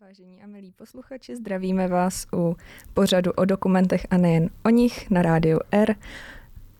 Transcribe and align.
Vážení 0.00 0.42
a 0.42 0.46
milí 0.46 0.72
posluchači, 0.72 1.36
zdravíme 1.36 1.88
vás 1.88 2.26
u 2.32 2.56
pořadu 2.94 3.32
o 3.32 3.44
dokumentech 3.44 4.06
a 4.10 4.16
nejen 4.16 4.50
o 4.64 4.68
nich 4.68 5.10
na 5.10 5.22
rádiu 5.22 5.58
R. 5.70 5.94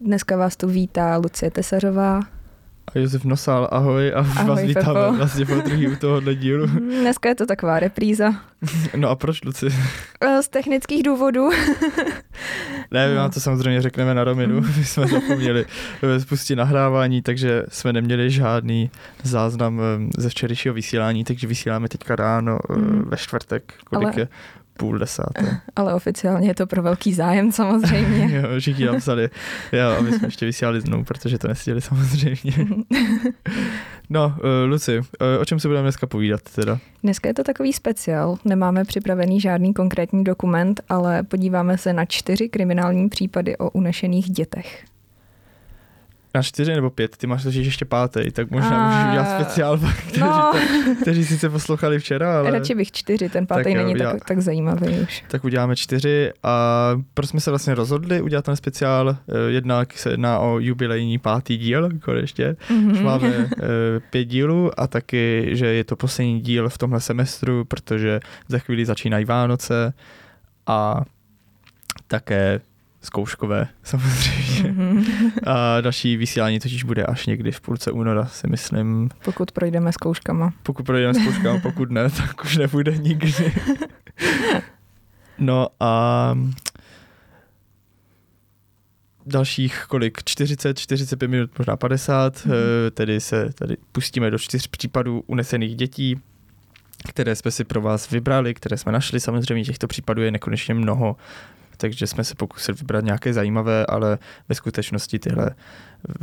Dneska 0.01 0.37
vás 0.37 0.57
tu 0.57 0.69
vítá 0.69 1.17
Lucie 1.17 1.51
Tesařová. 1.51 2.36
A 2.95 2.99
Josef 2.99 3.25
Nosal, 3.25 3.69
ahoj 3.71 4.13
a 4.15 4.19
ahoj, 4.19 4.47
vás 4.47 4.61
vítáme 4.63 5.01
Pepo. 5.01 5.13
vlastně 5.17 5.47
po 5.47 5.55
druhý 5.55 5.89
u 5.89 5.97
tohohle 5.97 6.35
dílu. 6.35 6.67
Dneska 7.01 7.29
je 7.29 7.35
to 7.35 7.47
taková 7.47 7.81
repríza. 7.81 8.35
No 8.97 9.09
a 9.09 9.17
proč, 9.17 9.45
Luci? 9.45 9.67
Eh, 10.21 10.43
z 10.43 10.49
technických 10.49 11.03
důvodů. 11.03 11.51
ne, 12.91 13.09
my 13.09 13.15
no. 13.15 13.21
vám 13.21 13.31
to 13.31 13.41
samozřejmě 13.41 13.83
řekneme 13.83 14.15
na 14.15 14.25
rominu. 14.25 14.61
My 14.61 14.85
jsme 14.85 15.07
zapomněli 15.07 15.67
eh, 16.03 16.21
spustit 16.21 16.57
nahrávání, 16.57 17.23
takže 17.23 17.63
jsme 17.69 17.93
neměli 17.93 18.31
žádný 18.31 18.91
záznam 19.23 19.81
eh, 19.81 20.09
ze 20.19 20.29
včerejšího 20.29 20.75
vysílání, 20.75 21.25
takže 21.25 21.47
vysíláme 21.47 21.89
teďka 21.89 22.17
ráno 22.17 22.59
mm. 22.77 23.03
ve 23.09 23.17
čtvrtek, 23.17 23.75
kolik 23.85 24.09
Ale... 24.09 24.21
je? 24.21 24.29
Půl 24.77 24.99
desáté. 24.99 25.61
Ale 25.77 25.95
oficiálně 25.95 26.49
je 26.49 26.55
to 26.55 26.67
pro 26.67 26.83
velký 26.83 27.15
zájem 27.15 27.53
samozřejmě. 27.53 28.37
jo, 28.37 28.61
všichni 28.61 28.85
napsali, 28.85 29.31
jo, 29.73 29.91
a 29.99 30.03
my 30.03 30.13
jsme 30.13 30.29
ještě 30.29 30.47
vysílali 30.47 30.81
znovu, 30.81 31.05
protože 31.05 31.39
to 31.39 31.49
nestěli 31.49 31.81
samozřejmě. 31.81 32.53
no, 34.11 34.27
uh, 34.27 34.71
Luci, 34.71 34.99
uh, 34.99 35.05
o 35.41 35.45
čem 35.45 35.61
se 35.61 35.69
budeme 35.69 35.85
dneska 35.85 36.07
povídat 36.07 36.41
teda? 36.55 36.79
Dneska 37.03 37.29
je 37.29 37.35
to 37.35 37.45
takový 37.45 37.73
speciál, 37.73 38.39
nemáme 38.45 38.85
připravený 38.85 39.41
žádný 39.41 39.75
konkrétní 39.75 40.25
dokument, 40.25 40.81
ale 40.89 41.23
podíváme 41.23 41.79
se 41.79 41.93
na 41.93 42.05
čtyři 42.05 42.49
kriminální 42.49 43.09
případy 43.09 43.57
o 43.57 43.71
unešených 43.71 44.31
dětech 44.31 44.85
na 46.37 46.43
čtyři 46.43 46.75
nebo 46.75 46.91
pět, 46.91 47.17
ty 47.17 47.27
máš 47.27 47.43
totiž 47.43 47.67
ještě 47.67 47.85
pátý, 47.85 48.31
tak 48.31 48.51
možná 48.51 48.77
a... 48.77 48.89
můžeš 48.89 49.09
udělat 49.09 49.41
speciál, 49.41 49.79
kteří, 50.09 50.21
no. 50.21 50.53
to, 50.53 50.59
kteří 51.03 51.25
sice 51.25 51.51
poslouchali 51.51 51.99
včera, 51.99 52.39
ale... 52.39 52.51
Radši 52.51 52.75
bych 52.75 52.93
čtyři, 52.93 53.29
ten 53.29 53.47
pátý 53.47 53.65
tak, 53.65 53.73
není 53.73 53.95
udělá... 53.95 54.13
tak, 54.13 54.25
tak 54.25 54.41
zajímavý 54.41 54.89
už. 54.89 55.25
Tak 55.29 55.45
uděláme 55.45 55.77
čtyři 55.77 56.33
a 56.43 56.91
proč 57.15 57.29
jsme 57.29 57.41
se 57.41 57.51
vlastně 57.51 57.75
rozhodli 57.75 58.21
udělat 58.21 58.45
ten 58.45 58.57
speciál, 58.57 59.09
eh, 59.11 59.51
jednak 59.51 59.93
se 59.93 60.11
jedná 60.11 60.39
o 60.39 60.59
jubilejní 60.59 61.19
pátý 61.19 61.57
díl, 61.57 61.91
konečně, 62.05 62.57
mm-hmm. 62.69 63.03
máme 63.03 63.29
uh, 63.29 63.47
pět 64.11 64.25
dílů 64.25 64.71
a 64.81 64.87
taky, 64.87 65.51
že 65.53 65.67
je 65.67 65.85
to 65.85 65.97
poslední 65.97 66.41
díl 66.41 66.69
v 66.69 66.79
tomhle 66.79 67.01
semestru, 67.01 67.65
protože 67.65 68.21
za 68.49 68.59
chvíli 68.59 68.85
začínají 68.85 69.25
Vánoce 69.25 69.93
a 70.67 71.01
také 72.07 72.61
zkouškové 73.07 73.69
samozřejmě. 73.83 74.73
Mm-hmm. 74.73 75.31
A 75.47 75.81
další 75.81 76.17
vysílání 76.17 76.61
totiž 76.61 76.85
bude 76.85 77.05
až 77.05 77.27
někdy 77.27 77.53
v 77.53 77.61
půlce 77.61 77.91
února, 77.91 78.27
si 78.27 78.47
myslím. 78.47 79.09
Pokud 79.25 79.53
projdeme 79.53 79.93
zkouškama. 79.93 80.53
Pokud 80.63 80.87
projdeme 80.87 81.15
zkouškama, 81.15 81.61
pokud 81.61 81.91
ne, 81.91 82.11
tak 82.17 82.45
už 82.45 82.57
nebude 82.57 82.97
nikdy. 82.97 83.33
no 85.39 85.69
a 85.81 86.35
dalších 89.27 89.85
kolik? 89.89 90.25
40, 90.25 90.79
45 90.79 91.29
minut, 91.29 91.59
možná 91.59 91.77
50, 91.77 92.35
mm-hmm. 92.35 92.51
tedy 92.95 93.21
se 93.21 93.53
tady 93.55 93.77
pustíme 93.93 94.31
do 94.31 94.39
čtyř 94.39 94.67
případů 94.67 95.25
unesených 95.27 95.77
dětí, 95.77 96.21
které 97.09 97.37
jsme 97.37 97.51
si 97.51 97.65
pro 97.65 97.81
vás 97.81 98.11
vybrali, 98.11 98.55
které 98.55 98.77
jsme 98.77 98.93
našli. 98.93 99.21
Samozřejmě 99.21 99.65
těchto 99.65 99.87
případů 99.87 100.23
je 100.23 100.31
nekonečně 100.31 100.75
mnoho 100.75 101.17
takže 101.77 102.07
jsme 102.07 102.25
se 102.25 102.35
pokusili 102.35 102.79
vybrat 102.79 103.05
nějaké 103.05 103.33
zajímavé, 103.33 103.87
ale 103.87 104.19
ve 104.49 104.55
skutečnosti 104.55 105.19
tyhle 105.19 105.51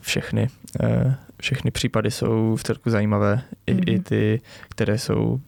všechny, 0.01 0.49
eh, 0.83 1.15
všechny 1.41 1.71
případy 1.71 2.11
jsou 2.11 2.55
v 2.55 2.63
celku 2.63 2.89
zajímavé, 2.89 3.41
I, 3.67 3.73
mm-hmm. 3.73 3.93
i 3.93 3.99
ty, 3.99 4.41
které 4.69 4.97
jsou 4.97 5.39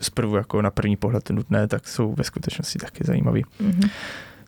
zprvu 0.00 0.36
jako 0.36 0.62
na 0.62 0.70
první 0.70 0.96
pohled 0.96 1.30
nutné, 1.30 1.68
tak 1.68 1.88
jsou 1.88 2.14
ve 2.14 2.24
skutečnosti 2.24 2.78
taky 2.78 3.04
zajímavé. 3.04 3.40
Mm-hmm. 3.40 3.90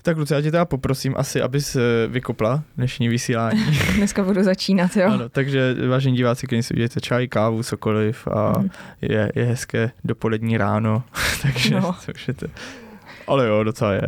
Tak 0.03 0.17
Luce, 0.17 0.35
já 0.35 0.41
tě 0.41 0.51
teda 0.51 0.65
poprosím 0.65 1.15
asi, 1.17 1.43
abys 1.43 1.77
eh, 1.77 1.81
vykopla 2.09 2.63
dnešní 2.77 3.09
vysílání. 3.09 3.65
Dneska 3.97 4.25
budu 4.25 4.43
začínat, 4.43 4.97
jo. 4.97 5.07
Ano, 5.07 5.29
takže 5.29 5.75
vážení 5.89 6.17
diváci, 6.17 6.47
když 6.47 6.67
si 6.67 6.75
udějete 6.75 7.01
čaj, 7.01 7.29
kávu, 7.29 7.63
cokoliv 7.63 8.29
a 8.29 8.59
mm. 8.59 8.71
je, 9.03 9.33
je 9.35 9.45
hezké 9.45 9.91
dopolední 10.05 10.57
ráno, 10.57 11.03
takže 11.43 11.75
no. 11.75 11.97
to 12.37 12.47
ale 13.29 13.47
jo, 13.47 13.65
docela 13.65 13.93
je. 13.93 14.03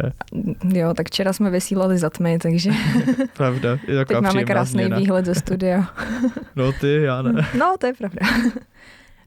Jo, 0.73 0.95
tak 0.95 1.07
včera 1.07 1.33
jsme 1.33 1.51
vysílali 1.51 1.99
za 1.99 2.11
tmy, 2.11 2.39
takže... 2.39 2.71
pravda. 3.37 3.79
Je 3.89 4.05
Teď 4.05 4.21
máme 4.21 4.45
krásný 4.45 4.73
změna. 4.73 4.99
výhled 4.99 5.27
ze 5.27 5.35
studia. 5.35 5.89
no 6.57 6.73
ty, 6.73 7.03
já 7.03 7.23
ne. 7.23 7.49
No, 7.59 7.75
to 7.79 7.87
je 7.87 7.93
pravda. 7.95 8.27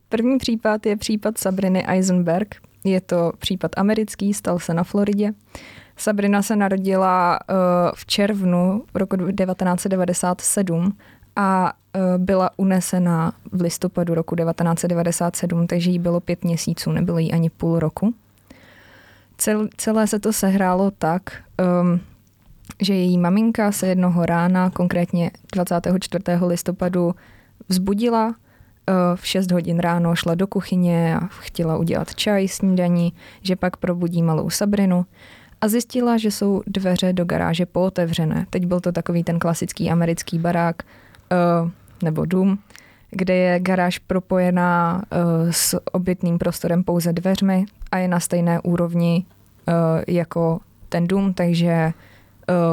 První 0.10 0.38
případ 0.38 0.86
je 0.86 0.98
případ 0.98 1.38
Sabriny 1.38 1.86
Eisenberg. 1.88 2.56
Je 2.84 3.02
to 3.02 3.32
případ 3.40 3.72
americký, 3.78 4.34
stal 4.34 4.60
se 4.60 4.74
na 4.74 4.84
Floridě. 4.84 5.32
Sabrina 5.98 6.42
se 6.42 6.56
narodila 6.56 7.40
uh, 7.50 7.56
v 7.96 8.06
červnu 8.06 8.84
roku 8.96 9.16
1997 9.18 10.98
a 11.36 11.74
uh, 11.96 12.02
byla 12.18 12.50
unesena 12.58 13.34
v 13.52 13.62
listopadu 13.62 14.16
roku 14.16 14.36
1997, 14.36 15.68
takže 15.68 15.92
jí 15.92 16.00
bylo 16.00 16.20
pět 16.20 16.44
měsíců, 16.44 16.92
nebylo 16.92 17.18
jí 17.18 17.32
ani 17.32 17.50
půl 17.50 17.80
roku. 17.80 18.14
Cel, 19.38 19.68
celé 19.78 20.08
se 20.08 20.20
to 20.20 20.34
sehrálo 20.34 20.92
tak, 20.92 21.22
um, 21.82 22.00
že 22.82 22.94
její 22.94 23.18
maminka 23.18 23.72
se 23.72 23.88
jednoho 23.88 24.26
rána, 24.26 24.70
konkrétně 24.70 25.32
24. 25.54 26.24
listopadu, 26.48 27.16
vzbudila 27.70 28.28
uh, 28.28 28.36
v 29.16 29.28
6 29.28 29.52
hodin 29.52 29.80
ráno, 29.80 30.16
šla 30.16 30.36
do 30.36 30.48
kuchyně 30.48 31.18
a 31.18 31.28
chtěla 31.28 31.78
udělat 31.78 32.16
čaj, 32.16 32.48
snídaní, 32.48 33.14
že 33.42 33.56
pak 33.56 33.78
probudí 33.78 34.24
malou 34.24 34.50
Sabrinu 34.50 35.06
a 35.62 35.68
zjistila, 35.68 36.18
že 36.18 36.32
jsou 36.32 36.64
dveře 36.68 37.14
do 37.14 37.26
garáže 37.26 37.66
pootevřené. 37.66 38.46
Teď 38.50 38.66
byl 38.66 38.80
to 38.80 38.92
takový 38.92 39.24
ten 39.24 39.40
klasický 39.40 39.92
americký 39.92 40.40
barák 40.40 40.76
uh, 40.84 41.70
nebo 42.04 42.26
dům, 42.26 42.60
kde 43.16 43.36
je 43.36 43.60
garáž 43.60 44.00
propojená 44.00 45.02
uh, 45.12 45.52
s 45.52 45.80
obytným 45.92 46.38
prostorem 46.38 46.84
pouze 46.84 47.14
dveřmi 47.14 47.66
a 47.92 47.98
je 47.98 48.08
na 48.08 48.20
stejné 48.20 48.60
úrovni 48.62 49.26
uh, 49.68 49.74
jako 50.08 50.60
ten 50.90 51.08
dům, 51.08 51.34
takže 51.34 51.92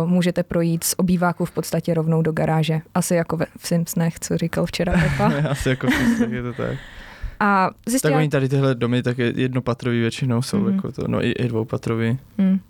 uh, 0.03 0.11
můžete 0.11 0.43
projít 0.43 0.85
z 0.85 0.95
obýváku 0.97 1.45
v 1.45 1.51
podstatě 1.51 1.95
rovnou 1.95 2.23
do 2.23 2.33
garáže. 2.33 2.81
Asi 2.95 3.15
jako 3.15 3.37
ve, 3.37 3.47
v 3.59 3.67
Simpsonech, 3.67 4.21
co 4.21 4.39
říkal 4.39 4.67
včera 4.67 4.93
Pepa. 4.93 5.33
Asi 5.51 5.69
jako 5.69 5.87
v 5.87 5.95
Simpsonech 5.95 6.33
je 6.33 6.43
to 6.43 6.53
tak. 6.53 6.79
A 7.41 7.71
zjistila... 7.87 8.13
Tak 8.13 8.19
oni 8.19 8.29
tady 8.29 8.49
tyhle 8.49 8.75
domy 8.75 9.03
tak 9.03 9.19
jednopatrový 9.19 10.01
většinou 10.01 10.43
jsou, 10.43 10.59
mm. 10.59 10.75
jako 10.75 10.93
to, 10.93 11.09
no 11.09 11.25
i, 11.25 11.31
i 11.31 11.49
dvoupatrový. 11.49 12.19
Mm. 12.39 12.61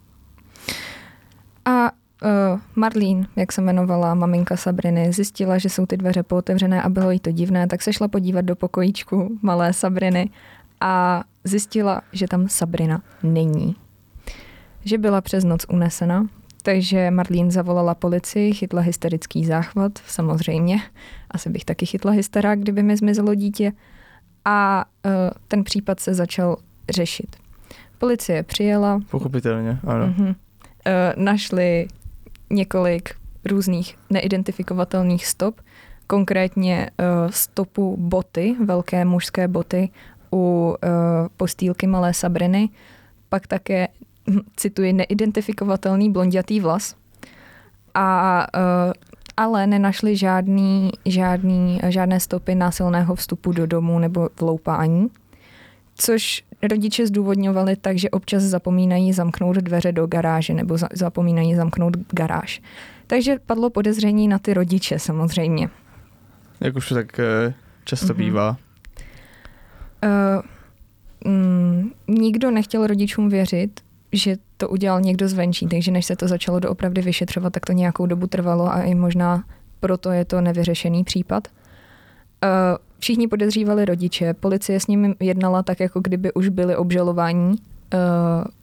A 1.65 1.91
uh, 2.23 2.61
Marlene, 2.77 3.27
jak 3.37 3.53
se 3.53 3.61
jmenovala 3.61 4.15
maminka 4.15 4.57
Sabriny, 4.57 5.13
zjistila, 5.13 5.59
že 5.59 5.69
jsou 5.69 5.87
ty 5.87 5.97
dveře 5.97 6.23
pootevřené 6.23 6.83
a 6.83 6.89
bylo 6.89 7.11
jí 7.11 7.21
to 7.21 7.33
divné, 7.33 7.67
tak 7.67 7.83
se 7.83 7.93
šla 7.93 8.09
podívat 8.09 8.45
do 8.45 8.57
pokojíčku 8.57 9.39
malé 9.43 9.73
Sabriny 9.73 10.31
a 10.81 11.25
zjistila, 11.45 12.03
že 12.13 12.29
tam 12.29 12.49
Sabrina 12.49 13.03
není. 13.23 13.77
Že 14.85 14.99
byla 14.99 15.21
přes 15.21 15.45
noc 15.45 15.67
unesena, 15.69 16.27
takže 16.63 17.11
Marlene 17.11 17.51
zavolala 17.51 17.95
policii, 17.95 18.53
chytla 18.53 18.81
hysterický 18.81 19.45
záchvat, 19.45 19.93
samozřejmě. 20.07 20.81
Asi 21.31 21.51
bych 21.51 21.65
taky 21.65 21.87
chytla 21.87 22.13
hysterák, 22.13 22.59
kdyby 22.59 22.83
mi 22.83 22.97
zmizelo 22.97 23.35
dítě. 23.35 23.73
A 24.45 24.85
uh, 25.05 25.13
ten 25.49 25.65
případ 25.65 26.01
se 26.01 26.15
začal 26.15 26.57
řešit. 26.91 27.37
Policie 27.99 28.43
přijela. 28.43 29.01
Pochopitelně, 29.11 29.79
ano. 29.87 30.07
Uh-huh. 30.07 30.29
Uh, 30.29 30.35
našli 31.25 31.89
několik 32.51 33.15
různých 33.45 33.97
neidentifikovatelných 34.11 35.27
stop, 35.27 35.61
konkrétně 36.07 36.91
uh, 36.99 37.31
stopu 37.31 37.97
boty, 37.97 38.57
velké 38.65 39.05
mužské 39.05 39.49
boty 39.49 39.91
u 40.33 40.39
uh, 40.39 41.29
postýlky 41.37 41.87
malé 41.87 42.15
Sabriny, 42.15 42.69
pak 43.29 43.47
také, 43.47 43.89
hm, 44.31 44.41
cituji, 44.57 44.93
neidentifikovatelný 44.93 46.11
blondětý 46.11 46.61
vlas. 46.61 46.95
A 47.95 48.47
uh, 48.57 48.93
ale 49.37 49.67
nenašli 49.67 50.17
žádný, 50.17 50.91
žádný, 51.07 51.81
žádné 51.89 52.21
stopy 52.21 52.55
násilného 52.55 53.15
vstupu 53.15 53.53
do 53.53 53.67
domu 53.67 53.99
nebo 53.99 54.29
vloupání, 54.41 55.09
což 56.01 56.45
rodiče 56.71 57.07
zdůvodňovali 57.07 57.77
tak, 57.77 57.99
že 57.99 58.11
občas 58.11 58.43
zapomínají 58.43 59.13
zamknout 59.13 59.57
dveře 59.57 59.93
do 59.93 60.07
garáže 60.07 60.55
nebo 60.55 60.79
za, 60.79 60.89
zapomínají 60.93 61.55
zamknout 61.55 61.97
garáž. 62.11 62.63
Takže 63.07 63.37
padlo 63.47 63.71
podezření 63.71 64.29
na 64.29 64.39
ty 64.39 64.55
rodiče 64.55 64.99
samozřejmě. 64.99 65.69
Jak 66.61 66.77
už 66.77 66.89
tak 66.89 67.19
eh, 67.19 67.55
často 67.85 68.07
mm-hmm. 68.07 68.17
bývá. 68.17 68.57
Uh, 71.25 71.33
mm, 71.33 71.91
nikdo 72.09 72.51
nechtěl 72.51 72.87
rodičům 72.87 73.29
věřit, 73.29 73.81
že 74.13 74.37
to 74.57 74.69
udělal 74.69 75.01
někdo 75.01 75.29
zvenčí, 75.29 75.67
takže 75.67 75.91
než 75.91 76.07
se 76.07 76.17
to 76.17 76.29
začalo 76.29 76.61
doopravdy 76.61 77.03
vyšetřovat, 77.03 77.53
tak 77.53 77.67
to 77.67 77.73
nějakou 77.73 78.07
dobu 78.07 78.27
trvalo 78.27 78.73
a 78.73 78.83
i 78.83 78.95
možná 78.95 79.45
proto 79.81 80.11
je 80.11 80.25
to 80.25 80.41
nevyřešený 80.41 81.05
případ. 81.05 81.49
Uh, 82.45 82.51
všichni 83.01 83.29
podezřívali 83.29 83.85
rodiče, 83.85 84.35
policie 84.35 84.81
s 84.81 84.87
nimi 84.87 85.15
jednala 85.21 85.63
tak, 85.63 85.81
jako 85.81 86.01
kdyby 86.01 86.33
už 86.33 86.49
byli 86.49 86.77
obžalování, 86.77 87.51
uh, 87.51 87.59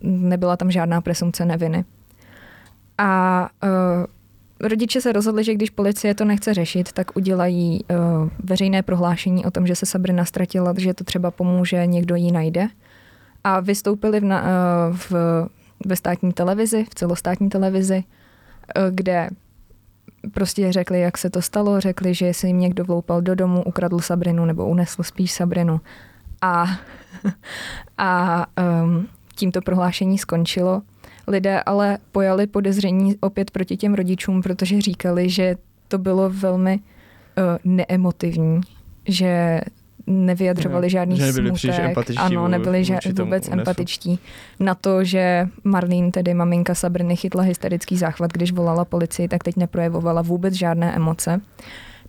nebyla 0.01 0.57
tam 0.57 0.71
žádná 0.71 1.01
presumce 1.01 1.45
neviny. 1.45 1.85
A 2.97 3.41
uh, 3.63 3.69
rodiče 4.67 5.01
se 5.01 5.11
rozhodli, 5.11 5.43
že 5.43 5.53
když 5.53 5.69
policie 5.69 6.15
to 6.15 6.25
nechce 6.25 6.53
řešit, 6.53 6.91
tak 6.91 7.17
udělají 7.17 7.83
uh, 7.83 7.97
veřejné 8.43 8.83
prohlášení 8.83 9.45
o 9.45 9.51
tom, 9.51 9.67
že 9.67 9.75
se 9.75 9.85
Sabrina 9.85 10.25
ztratila, 10.25 10.73
že 10.77 10.93
to 10.93 11.03
třeba 11.03 11.31
pomůže, 11.31 11.85
někdo 11.85 12.15
ji 12.15 12.31
najde. 12.31 12.67
A 13.43 13.59
vystoupili 13.59 14.19
v, 14.19 14.23
na, 14.23 14.43
v, 14.91 15.13
ve 15.85 15.95
státní 15.95 16.33
televizi, 16.33 16.85
v 16.91 16.95
celostátní 16.95 17.49
televizi, 17.49 18.03
kde 18.91 19.29
prostě 20.33 20.71
řekli, 20.71 20.99
jak 20.99 21.17
se 21.17 21.29
to 21.29 21.41
stalo, 21.41 21.79
řekli, 21.79 22.13
že 22.13 22.33
si 22.33 22.47
jim 22.47 22.59
někdo 22.59 22.83
vloupal 22.83 23.21
do 23.21 23.35
domu, 23.35 23.63
ukradl 23.63 23.99
Sabrinu 23.99 24.45
nebo 24.45 24.65
unesl 24.65 25.03
spíš 25.03 25.31
Sabrinu. 25.31 25.81
A, 26.41 26.65
a 27.97 28.45
um, 28.83 29.07
tím 29.35 29.51
to 29.51 29.61
prohlášení 29.61 30.17
skončilo. 30.17 30.81
Lidé 31.27 31.61
ale 31.65 31.97
pojali 32.11 32.47
podezření 32.47 33.17
opět 33.19 33.51
proti 33.51 33.77
těm 33.77 33.93
rodičům, 33.93 34.41
protože 34.41 34.81
říkali, 34.81 35.29
že 35.29 35.55
to 35.87 35.97
bylo 35.97 36.29
velmi 36.29 36.79
uh, 36.79 37.43
neemotivní, 37.63 38.61
že 39.07 39.61
nevyjadřovali 40.07 40.89
žádný 40.89 41.17
že 41.17 41.25
nebyli 41.25 41.59
smutek. 41.59 41.97
Ano, 42.17 42.47
nebyli 42.47 42.81
ža- 42.81 43.23
vůbec 43.23 43.47
unesu. 43.47 43.59
empatičtí 43.59 44.19
na 44.59 44.75
to, 44.75 45.03
že 45.03 45.47
Marlene, 45.63 46.11
tedy 46.11 46.33
maminka 46.33 46.75
Sabriny, 46.75 47.15
chytla 47.15 47.43
hysterický 47.43 47.97
záchvat, 47.97 48.33
když 48.33 48.51
volala 48.51 48.85
policii, 48.85 49.27
tak 49.27 49.43
teď 49.43 49.55
neprojevovala 49.55 50.21
vůbec 50.21 50.53
žádné 50.53 50.95
emoce. 50.95 51.41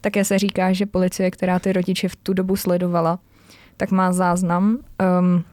Také 0.01 0.25
se 0.25 0.39
říká, 0.39 0.73
že 0.73 0.87
policie, 0.87 1.31
která 1.31 1.59
ty 1.59 1.73
rodiče 1.73 2.09
v 2.09 2.17
tu 2.17 2.33
dobu 2.33 2.57
sledovala, 2.57 3.19
tak 3.77 3.91
má 3.91 4.13
záznam, 4.13 4.79
um, 5.21 5.45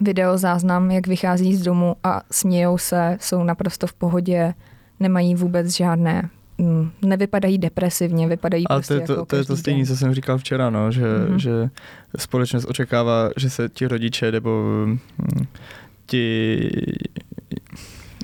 video 0.00 0.38
záznam, 0.38 0.90
jak 0.90 1.06
vychází 1.06 1.54
z 1.54 1.62
domu 1.62 1.96
a 2.04 2.22
smějou 2.30 2.78
se, 2.78 3.16
jsou 3.20 3.44
naprosto 3.44 3.86
v 3.86 3.92
pohodě, 3.92 4.54
nemají 5.00 5.34
vůbec 5.34 5.76
žádné 5.76 6.30
nevypadají 7.02 7.58
depresivně, 7.58 8.28
vypadají 8.28 8.68
A 8.68 8.74
prostě 8.74 8.94
to 8.94 9.00
je 9.00 9.06
to, 9.06 9.12
jako 9.12 9.26
to, 9.26 9.36
je 9.36 9.44
to 9.44 9.56
stejné, 9.56 9.86
co 9.86 9.96
jsem 9.96 10.14
říkal 10.14 10.38
včera, 10.38 10.70
no, 10.70 10.92
že, 10.92 11.02
mm-hmm. 11.02 11.36
že 11.36 11.70
společnost 12.16 12.66
očekává, 12.68 13.30
že 13.36 13.50
se 13.50 13.68
ti 13.68 13.88
rodiče 13.88 14.32
nebo 14.32 14.62
hm, 14.86 14.98
ti 16.06 16.70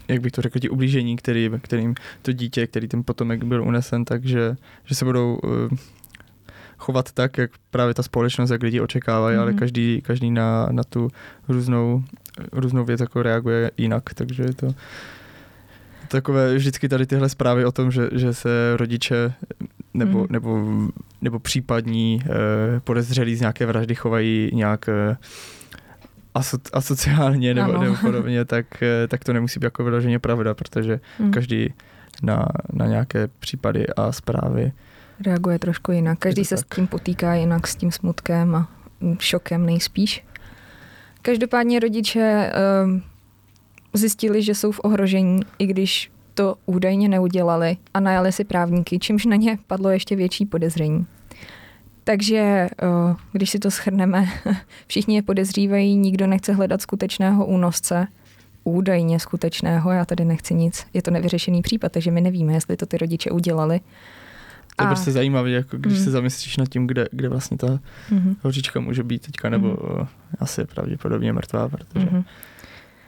jak 0.08 0.20
bych 0.20 0.32
to 0.32 0.42
řekl, 0.42 0.58
ti 0.58 0.68
ublížení, 0.68 1.16
který, 1.16 1.50
kterým 1.62 1.94
to 2.22 2.32
dítě, 2.32 2.66
který 2.66 2.88
ten 2.88 3.04
potomek 3.04 3.44
byl 3.44 3.62
unesen, 3.62 4.04
takže 4.04 4.56
že 4.84 4.94
se 4.94 5.04
budou 5.04 5.38
uh, 5.42 5.50
chovat 6.78 7.12
tak, 7.12 7.38
jak 7.38 7.50
právě 7.70 7.94
ta 7.94 8.02
společnost, 8.02 8.50
jak 8.50 8.62
lidi 8.62 8.80
očekávají, 8.80 9.36
mm-hmm. 9.36 9.40
ale 9.40 9.52
každý, 9.52 10.02
každý 10.02 10.30
na, 10.30 10.68
na 10.70 10.84
tu 10.84 11.08
různou, 11.48 12.02
různou 12.52 12.84
věc 12.84 13.00
jako 13.00 13.22
reaguje 13.22 13.70
jinak, 13.76 14.14
takže 14.14 14.42
je 14.42 14.54
to 14.54 14.74
takové 16.08 16.54
vždycky 16.54 16.88
tady 16.88 17.06
tyhle 17.06 17.28
zprávy 17.28 17.64
o 17.64 17.72
tom, 17.72 17.90
že, 17.90 18.08
že 18.12 18.34
se 18.34 18.76
rodiče 18.76 19.32
nebo, 19.94 20.18
mm. 20.18 20.26
nebo, 20.30 20.64
nebo 21.22 21.38
případní 21.38 22.22
eh, 22.24 22.80
podezřelí 22.80 23.36
z 23.36 23.40
nějaké 23.40 23.66
vraždy 23.66 23.94
chovají 23.94 24.50
nějak 24.52 24.88
eh, 24.88 25.16
aso, 26.34 26.58
asociálně 26.72 27.54
nebo, 27.54 27.78
nebo 27.78 27.96
podobně, 28.00 28.44
tak, 28.44 28.82
eh, 28.82 29.08
tak 29.08 29.24
to 29.24 29.32
nemusí 29.32 29.60
být 29.60 29.64
jako 29.64 29.84
vyloženě 29.84 30.18
pravda, 30.18 30.54
protože 30.54 31.00
mm. 31.18 31.30
každý 31.30 31.74
na, 32.22 32.48
na 32.72 32.86
nějaké 32.86 33.28
případy 33.38 33.86
a 33.86 34.12
zprávy 34.12 34.72
reaguje 35.24 35.58
trošku 35.58 35.92
jinak. 35.92 36.18
Každý 36.18 36.44
se 36.44 36.56
tak. 36.56 36.64
s 36.64 36.76
tím 36.76 36.86
potýká 36.86 37.34
jinak, 37.34 37.66
s 37.66 37.76
tím 37.76 37.92
smutkem 37.92 38.54
a 38.54 38.68
šokem 39.18 39.66
nejspíš. 39.66 40.24
Každopádně 41.22 41.80
rodiče 41.80 42.52
uh, 42.84 43.00
zjistili, 43.96 44.42
že 44.42 44.54
jsou 44.54 44.72
v 44.72 44.80
ohrožení, 44.82 45.40
i 45.58 45.66
když 45.66 46.10
to 46.34 46.56
údajně 46.66 47.08
neudělali 47.08 47.76
a 47.94 48.00
najali 48.00 48.32
si 48.32 48.44
právníky, 48.44 48.98
čímž 48.98 49.26
na 49.26 49.36
ně 49.36 49.58
padlo 49.66 49.90
ještě 49.90 50.16
větší 50.16 50.46
podezření. 50.46 51.06
Takže 52.04 52.68
když 53.32 53.50
si 53.50 53.58
to 53.58 53.70
schrneme, 53.70 54.28
všichni 54.86 55.16
je 55.16 55.22
podezřívají, 55.22 55.96
nikdo 55.96 56.26
nechce 56.26 56.52
hledat 56.52 56.82
skutečného 56.82 57.46
únosce, 57.46 58.06
údajně 58.64 59.20
skutečného, 59.20 59.90
já 59.90 60.04
tady 60.04 60.24
nechci 60.24 60.54
nic, 60.54 60.86
je 60.94 61.02
to 61.02 61.10
nevyřešený 61.10 61.62
případ, 61.62 61.92
takže 61.92 62.10
my 62.10 62.20
nevíme, 62.20 62.52
jestli 62.52 62.76
to 62.76 62.86
ty 62.86 62.98
rodiče 62.98 63.30
udělali. 63.30 63.80
To 64.76 64.82
je 64.82 64.86
a... 64.86 64.86
prostě 64.86 65.12
zajímavé, 65.12 65.50
jako 65.50 65.76
když 65.76 65.98
mm. 65.98 66.04
se 66.04 66.10
zamyslíš 66.10 66.56
nad 66.56 66.68
tím, 66.68 66.86
kde, 66.86 67.06
kde 67.12 67.28
vlastně 67.28 67.56
ta 67.56 67.78
mm. 68.10 68.36
hořička 68.42 68.80
může 68.80 69.02
být 69.02 69.26
teďka, 69.26 69.50
nebo 69.50 69.68
mm. 69.68 70.06
asi 70.38 70.64
pravděpodobně 70.64 71.32
mrtvá, 71.32 71.68
protože 71.68 72.08
mm. 72.10 72.24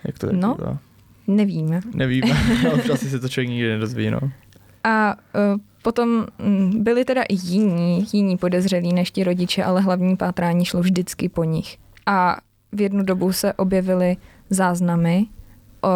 Jak 0.05 0.19
to 0.19 0.27
je? 0.27 0.33
No, 0.33 0.55
bývá? 0.55 0.79
nevíme. 1.27 1.81
Nevíme, 1.95 2.31
asi 2.93 3.11
se 3.11 3.21
to 3.21 3.29
člověk 3.29 3.49
nikdy 3.49 3.69
nedozví, 3.69 4.11
no. 4.11 4.21
A 4.85 5.15
uh, 5.15 5.61
potom 5.83 6.27
um, 6.45 6.83
byli 6.83 7.05
teda 7.05 7.23
i 7.23 7.35
jiní, 7.35 8.07
jiní 8.13 8.37
podezřelí 8.37 8.93
než 8.93 9.11
ti 9.11 9.25
rodiče, 9.25 9.65
ale 9.65 9.81
hlavní 9.81 10.17
pátrání 10.17 10.65
šlo 10.65 10.81
vždycky 10.81 11.29
po 11.29 11.45
nich. 11.45 11.79
A 12.07 12.37
v 12.73 12.81
jednu 12.81 13.03
dobu 13.03 13.33
se 13.33 13.53
objevily 13.53 14.17
záznamy 14.51 15.27
o 15.83 15.89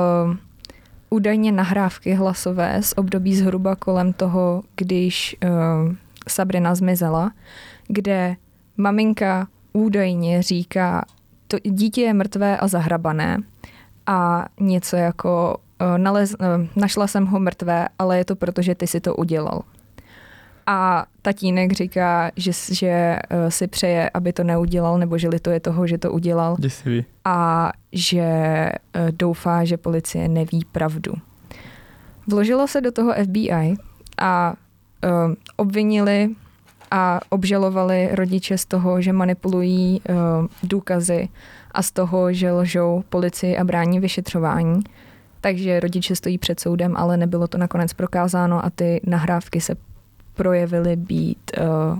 údajně 1.11 1.53
nahrávky 1.53 2.15
hlasové 2.15 2.83
z 2.83 2.95
období 2.97 3.37
zhruba 3.37 3.77
kolem 3.77 4.13
toho, 4.13 4.63
když 4.77 5.37
uh, 5.45 5.95
Sabrina 6.29 6.75
zmizela, 6.75 7.33
kde 7.89 8.37
maminka 8.77 9.49
údajně 9.73 10.43
říká, 10.43 11.05
to 11.49 11.57
dítě 11.65 12.01
je 12.01 12.15
mrtvé 12.15 12.59
a 12.59 12.69
zahrabané 12.69 13.39
a 14.07 14.47
něco 14.61 14.97
jako 14.97 15.57
uh, 15.81 15.99
nalez, 15.99 16.35
uh, 16.41 16.67
našla 16.77 17.07
jsem 17.07 17.27
ho 17.27 17.41
mrtvé, 17.41 17.89
ale 17.99 18.19
je 18.19 18.25
to 18.25 18.37
proto, 18.37 18.63
že 18.63 18.75
ty 18.75 18.87
si 18.87 19.01
to 19.01 19.15
udělal. 19.15 19.63
A 20.67 21.07
tatínek 21.23 21.73
říká, 21.73 22.31
že, 22.37 22.51
že 22.73 23.19
uh, 23.31 23.49
si 23.49 23.67
přeje, 23.67 24.11
aby 24.15 24.33
to 24.33 24.45
neudělal, 24.45 24.99
nebo 24.99 25.19
že 25.19 25.29
lituje 25.29 25.61
toho, 25.61 25.87
že 25.87 25.99
to 25.99 26.13
udělal. 26.13 26.57
Děsivý. 26.59 27.05
A 27.25 27.73
že 27.93 28.23
uh, 28.97 29.11
doufá, 29.11 29.65
že 29.65 29.77
policie 29.77 30.29
neví 30.29 30.65
pravdu. 30.73 31.13
Vložilo 32.27 32.69
se 32.69 32.81
do 32.81 32.93
toho 32.93 33.15
FBI 33.25 33.75
a 34.19 34.55
uh, 35.05 35.35
obvinili 35.57 36.31
a 36.91 37.21
obžalovali 37.29 38.09
rodiče 38.13 38.59
z 38.59 38.65
toho, 38.65 39.01
že 39.01 39.13
manipulují 39.13 40.01
uh, 40.01 40.47
důkazy 40.63 41.29
a 41.73 41.83
z 41.83 41.91
toho, 41.91 42.33
že 42.33 42.53
lžou 42.53 43.05
policii 43.09 43.57
a 43.57 43.65
brání 43.65 44.01
vyšetřování. 44.01 44.81
Takže 45.41 45.81
rodiče 45.81 46.17
stojí 46.17 46.39
před 46.39 46.61
soudem, 46.61 46.97
ale 46.97 47.17
nebylo 47.17 47.49
to 47.49 47.59
nakonec 47.59 47.93
prokázáno 47.93 48.65
a 48.65 48.71
ty 48.71 49.01
nahrávky 49.07 49.61
se 49.61 49.75
projevily 50.35 50.97
být 50.97 51.53
uh, 51.61 51.99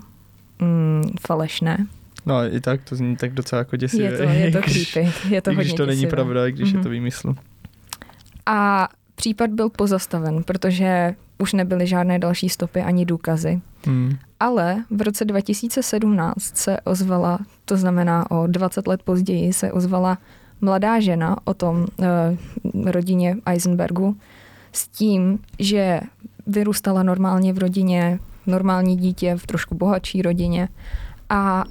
mm, 0.69 1.03
falešné. 1.21 1.87
No 2.27 2.55
i 2.55 2.61
tak 2.61 2.81
to 2.89 2.97
zní 2.97 3.17
tak 3.17 3.33
docela 3.33 3.59
jako 3.59 3.77
děsivě. 3.77 4.11
Je 4.11 4.17
to, 4.17 4.23
je 4.23 4.51
to 4.51 4.59
creepy, 4.59 5.13
je 5.29 5.43
to 5.43 5.51
hodně 5.51 5.65
když 5.65 5.73
to 5.73 5.87
děsivé. 5.87 5.87
není 5.87 6.07
pravda, 6.07 6.51
když 6.51 6.69
mm-hmm. 6.69 6.77
je 6.77 6.83
to 6.83 6.89
mhm. 6.89 6.91
výmysl. 6.91 7.35
A 8.47 8.89
případ 9.15 9.51
byl 9.51 9.69
pozastaven, 9.71 10.43
protože 10.43 11.15
už 11.39 11.53
nebyly 11.53 11.87
žádné 11.87 12.19
další 12.19 12.49
stopy 12.49 12.81
ani 12.81 13.07
důkazy. 13.07 13.61
Hmm. 13.87 14.17
Ale 14.43 14.85
v 14.91 15.03
roce 15.03 15.25
2017 15.25 16.57
se 16.57 16.81
ozvala, 16.81 17.39
to 17.65 17.77
znamená 17.77 18.31
o 18.31 18.47
20 18.47 18.87
let 18.87 19.03
později, 19.03 19.53
se 19.53 19.73
ozvala 19.73 20.19
mladá 20.61 21.01
žena 21.01 21.37
o 21.45 21.55
tom 21.55 21.87
e, 22.03 22.37
rodině 22.91 23.37
Eisenbergu 23.47 24.17
s 24.73 24.89
tím, 24.89 25.39
že 25.59 26.01
vyrůstala 26.47 27.03
normálně 27.03 27.53
v 27.53 27.59
rodině, 27.59 28.19
normální 28.47 28.97
dítě 28.97 29.37
v 29.37 29.47
trošku 29.47 29.75
bohatší 29.75 30.23
rodině 30.23 30.69
a 31.29 31.65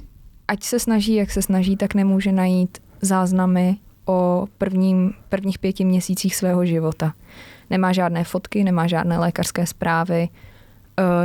ať 0.48 0.62
se 0.62 0.78
snaží, 0.78 1.14
jak 1.14 1.30
se 1.30 1.42
snaží, 1.42 1.76
tak 1.76 1.94
nemůže 1.94 2.32
najít 2.32 2.78
záznamy 3.00 3.76
o 4.06 4.46
prvním, 4.58 5.12
prvních 5.28 5.58
pěti 5.58 5.84
měsících 5.84 6.36
svého 6.36 6.66
života. 6.66 7.14
Nemá 7.70 7.92
žádné 7.92 8.24
fotky, 8.24 8.64
nemá 8.64 8.86
žádné 8.86 9.18
lékařské 9.18 9.66
zprávy, 9.66 10.28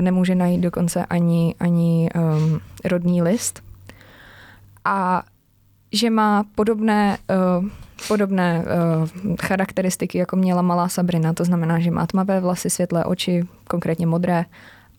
nemůže 0.01 0.35
najít 0.35 0.61
dokonce 0.61 1.05
ani, 1.05 1.55
ani 1.59 2.09
um, 2.15 2.59
rodný 2.85 3.21
list. 3.21 3.63
A 4.85 5.23
že 5.91 6.09
má 6.09 6.43
podobné, 6.55 7.17
uh, 7.59 7.65
podobné 8.07 8.63
uh, 8.63 9.35
charakteristiky, 9.41 10.17
jako 10.17 10.35
měla 10.35 10.61
malá 10.61 10.87
Sabrina, 10.87 11.33
to 11.33 11.45
znamená, 11.45 11.79
že 11.79 11.91
má 11.91 12.07
tmavé 12.07 12.39
vlasy, 12.39 12.69
světlé 12.69 13.05
oči, 13.05 13.43
konkrétně 13.67 14.07
modré, 14.07 14.45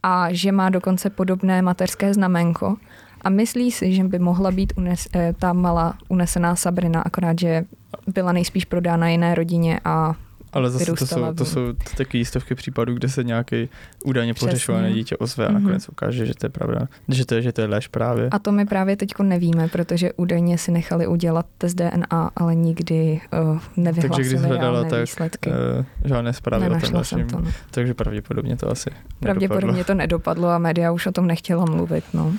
a 0.03 0.33
že 0.33 0.53
má 0.53 0.71
dokonce 0.71 1.11
podobné 1.11 1.63
mateřské 1.63 2.15
znamenko. 2.15 2.77
A 3.23 3.31
myslí 3.31 3.71
si, 3.71 3.93
že 3.93 4.05
by 4.05 4.19
mohla 4.19 4.51
být 4.51 4.73
unes, 4.77 5.09
ta 5.39 5.53
malá 5.53 5.95
unesená 6.09 6.57
Sabrina, 6.57 7.03
akorát, 7.03 7.39
že 7.39 7.65
byla 8.07 8.33
nejspíš 8.33 8.65
prodána 8.65 9.09
jiné 9.09 9.35
rodině 9.35 9.81
a 9.85 10.15
Ale 10.59 10.71
zase 10.71 10.93
to 10.93 11.07
jsou, 11.07 11.35
to 11.35 11.45
jsou 11.45 11.61
taky 11.97 12.25
stovky 12.25 12.55
případů, 12.55 12.95
kde 12.95 13.09
se 13.09 13.25
nějaký 13.25 13.69
údajně 14.05 14.35
pohřešované 14.35 14.93
dítě 14.93 15.17
ozve 15.17 15.47
a 15.47 15.51
Mhm. 15.51 15.63
nakonec 15.63 15.89
ukáže, 15.89 16.27
že 16.27 16.35
to 16.35 16.47
je 16.47 16.51
pravda, 16.51 16.87
že 17.09 17.27
to 17.27 17.35
je, 17.35 17.43
že 17.43 17.53
to 17.53 17.61
je 17.61 17.67
lež 17.67 17.89
právě. 17.89 18.29
A 18.31 18.39
to 18.39 18.53
my 18.53 18.67
právě 18.67 18.97
teď 18.97 19.11
nevíme, 19.23 19.69
protože 19.69 20.13
údajně 20.13 20.59
si 20.59 20.71
nechali 20.73 21.07
udělat 21.07 21.47
test 21.59 21.75
DNA, 21.75 22.31
ale 22.37 22.55
nikdy 22.55 23.21
uh, 23.53 23.59
nevyhlásili 23.77 24.17
Takže 24.25 24.31
když 24.37 24.41
hledala, 24.49 24.85
tak 24.85 25.01
výsledky. 25.01 25.51
Uh, 25.51 25.85
žádné 26.05 26.33
zprávy 26.33 26.67
o 26.71 26.81
tom 26.81 27.03
to. 27.31 27.41
No. 27.41 27.51
takže 27.71 27.95
pravděpodobně 27.95 28.57
to 28.57 28.71
asi 28.71 28.91
Pravděpodobně 29.21 29.67
nedopadlo. 29.73 29.85
to 29.85 29.95
nedopadlo 29.95 30.49
a 30.49 30.59
média 30.59 30.93
už 30.93 31.07
o 31.07 31.13
tom 31.13 31.27
nechtěla 31.27 31.65
mluvit. 31.65 32.05
No. 32.15 32.33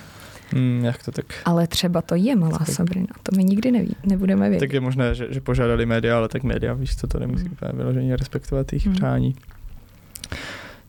Hmm, 0.53 0.85
jak 0.85 1.03
to 1.03 1.11
tak? 1.11 1.25
Ale 1.45 1.67
třeba 1.67 2.01
to 2.01 2.15
je 2.15 2.35
malá 2.35 2.57
Tak- 2.57 2.67
Sabrina. 2.67 3.07
To 3.23 3.35
my 3.37 3.43
nikdy 3.43 3.71
neví, 3.71 3.95
nebudeme 4.05 4.49
vědět. 4.49 4.65
Tak 4.65 4.73
je 4.73 4.79
možné, 4.79 5.15
že, 5.15 5.27
že 5.29 5.41
požádali 5.41 5.85
média, 5.85 6.17
ale 6.17 6.27
tak 6.27 6.43
média, 6.43 6.73
víš 6.73 6.95
co, 6.95 7.07
to 7.07 7.19
nemusí 7.19 7.45
Hmm. 7.61 7.77
vyloženě 7.77 8.15
respektovat 8.15 8.73
jejich 8.73 8.85
Hmm. 8.85 8.95
přání. 8.95 9.35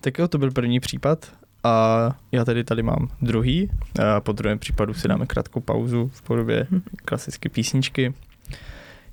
Tak 0.01 0.19
jo, 0.19 0.29
to 0.29 0.39
byl 0.39 0.51
první 0.51 0.81
případ 0.81 1.33
a 1.65 2.11
já 2.33 2.45
tady 2.45 2.65
tady 2.65 2.83
mám 2.83 3.09
druhý. 3.23 3.71
A 4.17 4.21
po 4.21 4.33
druhém 4.33 4.59
případu 4.59 4.95
si 4.95 5.09
dáme 5.09 5.27
krátkou 5.27 5.61
pauzu 5.61 6.11
v 6.15 6.23
podobě 6.23 6.67
Mhm. 6.71 6.83
klasické 7.05 7.49
písničky. 7.49 8.15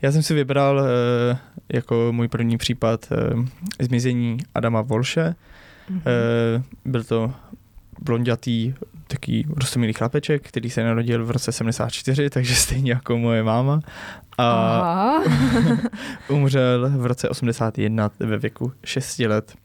Já 0.02 0.12
jsem 0.12 0.24
si 0.24 0.34
vybral 0.34 0.82
eh, 0.82 1.38
jako 1.74 2.08
můj 2.12 2.28
první 2.28 2.58
případ 2.58 3.08
eh, 3.12 3.84
zmizení 3.86 4.38
Adama 4.56 4.82
Volše. 4.82 5.36
Mhm. 5.90 6.02
Eh, 6.06 6.64
byl 6.86 7.04
to 7.04 7.34
blondětý, 8.02 8.74
taký 9.08 9.46
rostomilý 9.56 9.94
chlapeček, 9.94 10.48
který 10.48 10.70
se 10.70 10.84
narodil 10.84 11.26
v 11.26 11.32
roce 11.32 11.52
74, 11.52 12.30
takže 12.30 12.56
stejně 12.56 12.92
jako 12.92 13.18
moje 13.18 13.44
máma. 13.44 13.80
A 14.38 15.20
umřel 16.30 16.90
v 16.90 17.06
roce 17.06 17.30
81 17.30 18.12
ve 18.20 18.38
věku 18.38 18.72
6 18.84 19.20
let. 19.20 19.56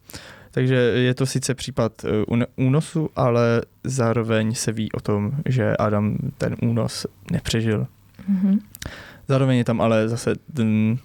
Takže 0.51 0.75
je 0.75 1.15
to 1.15 1.27
sice 1.27 1.55
případ 1.55 1.93
eh, 2.05 2.47
únosu, 2.57 3.11
ale 3.17 3.63
zároveň 3.85 4.55
se 4.55 4.73
ví 4.73 4.93
o 4.93 5.01
tom, 5.01 5.33
že 5.47 5.77
Adam 5.77 6.17
ten 6.39 6.57
únos 6.63 7.07
nepřežil. 7.31 7.87
Mhm. 8.29 8.59
Zároveň 9.29 9.59
je 9.59 9.65
tam 9.65 9.81
ale 9.81 10.09
zase 10.09 10.35
ten, 10.55 10.99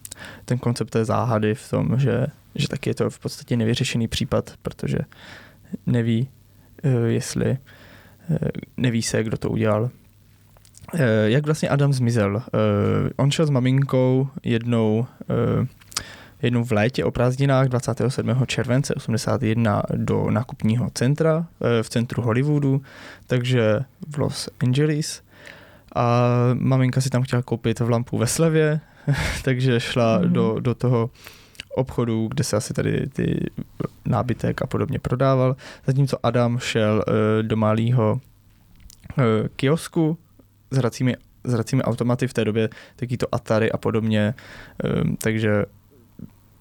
ten 0.46 0.58
koncept 0.58 0.90
té 0.90 1.06
záhady 1.06 1.56
v 1.56 1.70
tom, 1.70 2.00
že, 2.00 2.28
že 2.56 2.68
taky 2.68 2.90
je 2.90 2.94
to 2.94 3.10
v 3.10 3.20
podstatě 3.20 3.58
nevyřešený 3.58 4.08
případ, 4.08 4.54
protože 4.62 4.98
neví, 5.86 6.30
eh, 6.84 6.90
jestli 6.90 7.58
neví 8.78 9.02
se, 9.02 9.24
kdo 9.24 9.38
to 9.38 9.50
udělal. 9.50 9.90
Eh, 10.94 11.30
Jak 11.30 11.46
vlastně 11.46 11.70
Adam 11.70 11.94
zmizel? 11.94 12.38
Eh, 12.38 13.10
On 13.16 13.32
šel 13.32 13.46
s 13.46 13.50
maminkou 13.50 14.28
jednou, 14.44 15.06
eh, 15.30 15.68
jednou 16.42 16.64
v 16.64 16.72
létě 16.72 17.04
o 17.06 17.12
prázdninách 17.12 17.68
27. 17.68 18.46
července 18.46 18.94
81 18.96 19.84
do 19.96 20.32
nákupního 20.32 20.90
centra 20.94 21.46
eh, 21.80 21.84
v 21.84 21.90
centru 21.90 22.22
Hollywoodu, 22.22 22.82
takže 23.28 23.80
v 24.10 24.18
Los 24.18 24.50
Angeles. 24.64 25.22
A 25.96 26.30
maminka 26.54 27.02
si 27.02 27.10
tam 27.10 27.24
chtěla 27.24 27.42
koupit 27.42 27.80
v 27.80 27.90
lampu 27.90 28.18
ve 28.18 28.28
slevě, 28.28 28.80
takže 29.44 29.80
šla 29.80 30.18
Mhm. 30.20 30.34
do, 30.34 30.60
do 30.60 30.76
toho 30.76 31.10
obchodu, 31.78 32.28
kde 32.28 32.44
se 32.44 32.58
asi 32.58 32.74
tady 32.74 33.08
ty 33.08 33.50
nábytek 34.06 34.62
a 34.62 34.68
podobně 34.68 35.00
prodával. 35.00 35.56
Zatímco 35.86 36.18
Adam 36.24 36.60
šel 36.60 37.04
eh, 37.08 37.44
do 37.44 37.56
malého 37.56 38.22
eh, 39.18 39.24
kiosku 39.56 40.18
s 40.72 40.78
hracími, 40.78 41.16
s 41.44 41.54
hracími 41.54 41.84
automaty 41.84 42.28
v 42.28 42.34
té 42.34 42.46
době, 42.46 42.70
taky 42.96 43.18
to 43.18 43.36
Atari 43.36 43.72
a 43.72 43.78
podobně, 43.78 44.34
Ehm, 44.84 45.16
takže 45.16 45.66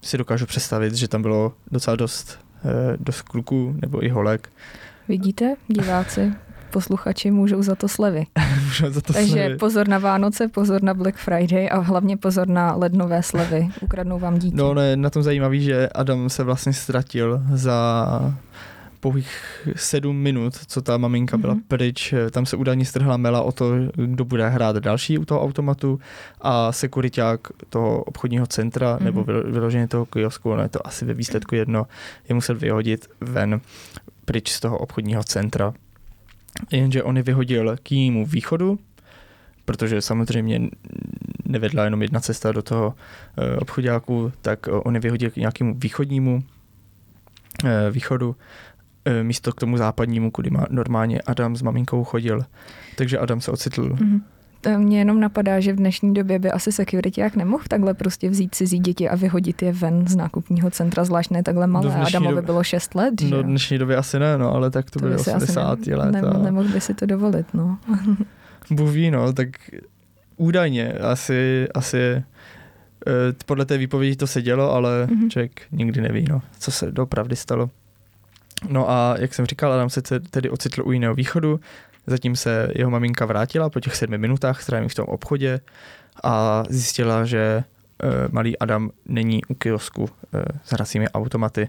si 0.01 0.17
dokážu 0.17 0.45
představit, 0.45 0.93
že 0.93 1.07
tam 1.07 1.21
bylo 1.21 1.53
docela 1.71 1.95
dost, 1.95 2.39
eh, 2.65 2.97
dost 2.99 3.21
kluků 3.21 3.75
nebo 3.81 4.05
i 4.05 4.09
holek. 4.09 4.49
Vidíte, 5.07 5.55
diváci, 5.67 6.33
posluchači 6.67 7.31
můžou 7.31 7.63
za 7.63 7.75
to 7.75 7.87
slevy. 7.87 8.25
Můžu 8.65 8.89
za 8.93 9.01
to 9.01 9.13
Takže 9.13 9.31
slevy. 9.31 9.57
pozor 9.57 9.87
na 9.87 9.97
Vánoce, 9.99 10.47
pozor 10.47 10.83
na 10.83 10.93
Black 10.93 11.15
Friday 11.15 11.69
a 11.71 11.77
hlavně 11.79 12.17
pozor 12.17 12.47
na 12.47 12.75
lednové 12.75 13.23
slevy. 13.23 13.69
Ukradnou 13.81 14.19
vám 14.19 14.39
dítě. 14.39 14.55
No, 14.57 14.73
ne, 14.73 14.95
na 14.95 15.09
tom 15.09 15.23
zajímavý, 15.23 15.61
že 15.63 15.89
Adam 15.89 16.29
se 16.29 16.43
vlastně 16.43 16.73
ztratil 16.73 17.41
za 17.53 18.33
pouhých 18.99 19.29
sedm 19.75 20.15
minut, 20.17 20.53
co 20.67 20.81
ta 20.81 20.97
maminka 20.97 21.37
byla 21.37 21.53
Mhm. 21.53 21.63
pryč. 21.67 22.13
Tam 22.31 22.45
se 22.45 22.57
údajně 22.57 22.85
strhla 22.85 23.17
mela 23.17 23.41
o 23.41 23.51
to, 23.51 23.71
kdo 23.95 24.25
bude 24.25 24.49
hrát 24.49 24.75
další 24.75 25.17
u 25.17 25.25
toho 25.25 25.41
automatu 25.43 25.99
a 26.41 26.71
sekuriták 26.71 27.47
toho 27.69 28.03
obchodního 28.03 28.47
centra 28.47 28.95
Mhm. 28.95 29.03
nebo 29.05 29.23
vylo- 29.23 29.51
vyloženě 29.51 29.87
toho 29.87 30.05
kiosku, 30.05 30.51
ono 30.51 30.63
je 30.63 30.69
to 30.69 30.87
asi 30.87 31.05
ve 31.05 31.13
výsledku 31.13 31.55
jedno, 31.55 31.87
je 32.29 32.35
musel 32.35 32.55
vyhodit 32.55 33.07
ven 33.21 33.61
pryč 34.25 34.51
z 34.51 34.59
toho 34.59 34.77
obchodního 34.77 35.23
centra. 35.23 35.73
Jenže 36.71 37.03
on 37.03 37.17
je 37.17 37.23
vyhodil 37.23 37.75
k 37.83 37.91
jinému 37.91 38.25
východu, 38.25 38.79
protože 39.65 40.01
samozřejmě 40.01 40.69
nevedla 41.45 41.83
jenom 41.83 42.01
jedna 42.01 42.19
cesta 42.19 42.51
do 42.51 42.61
toho 42.61 42.93
eh, 43.37 43.57
obchodáku, 43.57 44.31
tak 44.41 44.67
eh, 44.67 44.71
on 44.71 44.95
je 44.95 45.01
vyhodil 45.01 45.29
k 45.29 45.35
nějakému 45.35 45.75
východnímu 45.77 46.43
eh, 47.65 47.91
východu, 47.91 48.35
místo 49.21 49.51
k 49.51 49.59
tomu 49.59 49.77
západnímu, 49.77 50.31
kudy 50.31 50.49
má 50.49 50.65
normálně 50.69 51.21
Adam 51.21 51.55
s 51.55 51.61
maminkou 51.61 52.03
chodil. 52.03 52.45
Takže 52.95 53.17
Adam 53.17 53.41
se 53.41 53.51
ocitl. 53.51 53.89
Mhm. 53.89 54.21
To 54.61 54.79
Mně 54.79 54.99
jenom 54.99 55.19
napadá, 55.19 55.59
že 55.59 55.73
v 55.73 55.75
dnešní 55.75 56.13
době 56.13 56.39
by 56.39 56.51
asi 56.51 56.71
security 56.71 57.21
jak 57.21 57.35
nemohl 57.35 57.63
takhle 57.67 57.93
prostě 57.93 58.29
vzít 58.29 58.55
cizí 58.55 58.79
děti 58.79 59.09
a 59.09 59.15
vyhodit 59.15 59.61
je 59.61 59.71
ven 59.71 60.07
z 60.07 60.15
nákupního 60.15 60.71
centra, 60.71 61.03
zvlášť 61.03 61.31
ne 61.31 61.43
takhle 61.43 61.67
malé. 61.67 61.85
No 61.85 61.91
dnešní 61.91 62.07
Adamovi 62.07 62.35
době- 62.35 62.45
bylo 62.45 62.63
6 62.63 62.95
let, 62.95 63.13
že 63.21 63.29
No 63.29 63.37
jo? 63.37 63.43
v 63.43 63.45
dnešní 63.45 63.77
době 63.77 63.95
asi 63.97 64.19
ne, 64.19 64.37
no, 64.37 64.53
ale 64.55 64.71
tak 64.71 64.91
to, 64.91 64.99
byly 64.99 65.11
by 65.13 65.19
si 65.23 65.31
asi 65.31 65.43
80. 65.43 65.79
ne, 65.87 65.95
let. 65.95 66.11
ne, 66.11 66.21
a 66.21 66.37
nemohl 66.37 66.69
by 66.69 66.81
si 66.81 66.93
to 66.93 67.05
dovolit, 67.05 67.45
no. 67.53 67.77
Bůh 68.71 68.89
ví, 68.91 69.11
no, 69.11 69.33
tak 69.33 69.47
údajně 70.37 70.93
asi, 70.93 71.67
asi 71.73 71.97
eh, 71.99 72.23
podle 73.45 73.65
té 73.65 73.77
výpovědi 73.77 74.15
to 74.15 74.27
se 74.27 74.41
dělo, 74.41 74.71
ale 74.73 75.07
Mhm. 75.11 75.29
člověk 75.29 75.61
nikdy 75.71 76.01
neví, 76.01 76.25
no, 76.29 76.41
co 76.59 76.71
se 76.71 76.91
doopravdy 76.91 77.35
stalo. 77.35 77.69
No 78.69 78.89
a 78.89 79.15
jak 79.19 79.33
jsem 79.33 79.45
říkal, 79.45 79.73
Adam 79.73 79.89
se 79.89 80.01
te- 80.01 80.19
tedy 80.19 80.49
ocitl 80.49 80.81
u 80.85 80.91
jiného 80.91 81.15
východu, 81.15 81.59
zatím 82.07 82.35
se 82.35 82.71
jeho 82.75 82.91
maminka 82.91 83.25
vrátila 83.25 83.69
po 83.69 83.79
těch 83.79 83.95
sedmi 83.95 84.17
minutách 84.17 84.61
strávených 84.61 84.91
v 84.91 84.95
tom 84.95 85.05
obchodě 85.05 85.59
a 86.23 86.63
zjistila, 86.69 87.25
že 87.25 87.63
eh, 88.03 88.07
malý 88.31 88.59
Adam 88.59 88.89
není 89.05 89.45
u 89.45 89.53
kiosku 89.53 90.09
eh, 90.33 90.43
s 90.63 90.71
hracími 90.71 91.09
automaty. 91.09 91.67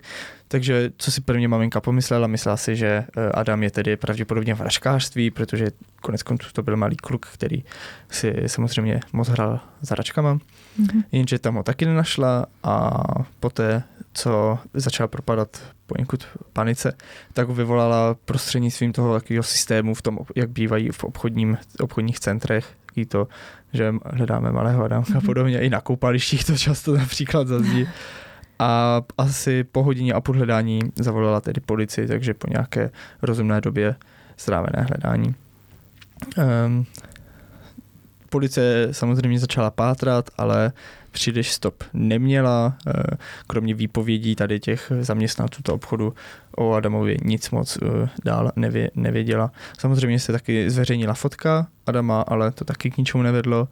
Takže 0.49 0.91
co 0.97 1.11
si 1.11 1.21
prvně 1.21 1.49
maminka 1.49 1.81
pomyslela, 1.81 2.27
myslela 2.27 2.57
si, 2.57 2.77
že 2.77 2.87
eh, 2.87 3.33
Adam 3.35 3.63
je 3.63 3.71
tedy 3.71 3.97
pravděpodobně 3.97 4.55
v 4.55 4.61
hračkářství, 4.61 5.31
protože 5.31 5.71
konec 6.03 6.23
konců 6.23 6.49
to 6.53 6.63
byl 6.63 6.77
malý 6.77 6.97
kluk, 6.97 7.27
který 7.27 7.65
si 8.11 8.35
samozřejmě 8.47 9.01
moc 9.13 9.29
hrál 9.29 9.61
za 9.81 9.95
hračkama. 9.95 10.39
Mhm. 10.79 11.03
Jenže 11.13 11.39
tam 11.39 11.55
ho 11.55 11.63
taky 11.63 11.87
nenašla 11.87 12.47
a 12.63 13.05
poté, 13.41 13.83
co 14.13 14.59
začala 14.75 15.07
propadat 15.09 15.61
poněkud 15.87 16.27
panice, 16.53 16.97
tak 17.33 17.49
vyvolala 17.49 18.17
prostřednictvím 18.25 18.93
toho 18.93 19.15
takového 19.15 19.43
systému 19.43 19.95
v 19.95 20.03
tom, 20.03 20.19
jak 20.37 20.51
bývají 20.51 20.91
v 20.91 21.05
obchodním, 21.05 21.59
obchodních 21.81 22.21
centrech, 22.21 22.67
taky 22.87 23.07
to, 23.07 23.29
že 23.73 23.95
hledáme 24.05 24.53
malého 24.53 24.85
Adamka 24.85 25.13
a 25.13 25.17
Mhm. 25.17 25.27
podobně, 25.27 25.61
i 25.61 25.71
na 25.71 25.81
koupalištích 25.81 26.45
to 26.45 26.57
často 26.57 26.97
například 26.97 27.49
zazní. 27.49 27.89
A 28.59 29.03
asi 29.19 29.65
po 29.65 29.83
hodině 29.83 30.13
a 30.13 30.21
půl 30.21 30.37
hledání 30.37 30.81
zavolala 30.97 31.41
tedy 31.41 31.61
policii, 31.61 32.07
takže 32.07 32.35
po 32.35 32.47
nějaké 32.51 32.91
rozumné 33.23 33.61
době 33.61 33.95
strávené 34.37 34.87
hledání. 34.89 35.35
Um, 36.67 36.87
policie 38.31 38.89
samozřejmě 38.93 39.39
začala 39.39 39.71
pátrat, 39.71 40.31
ale 40.39 40.73
příliš 41.19 41.53
stop 41.53 41.85
neměla. 41.93 42.77
eh, 42.87 43.17
Kromě 43.47 43.75
výpovědí 43.75 44.35
tady 44.35 44.61
těch 44.61 44.93
zaměstnanců 45.01 45.63
toho 45.63 45.77
obchodu 45.77 46.15
o 46.57 46.73
Adamovi 46.73 47.17
nic 47.25 47.51
moc 47.51 47.79
eh, 47.83 48.09
dál 48.25 48.53
nevě, 48.57 48.91
nevěděla. 48.95 49.51
Samozřejmě 49.79 50.19
se 50.19 50.33
taky 50.33 50.71
zveřejnila 50.71 51.15
fotka 51.15 51.67
Adama, 51.87 52.23
ale 52.23 52.53
to 52.53 52.65
taky 52.65 52.91
k 52.91 52.97
ničemu 52.97 53.23
nevedlo. 53.23 53.69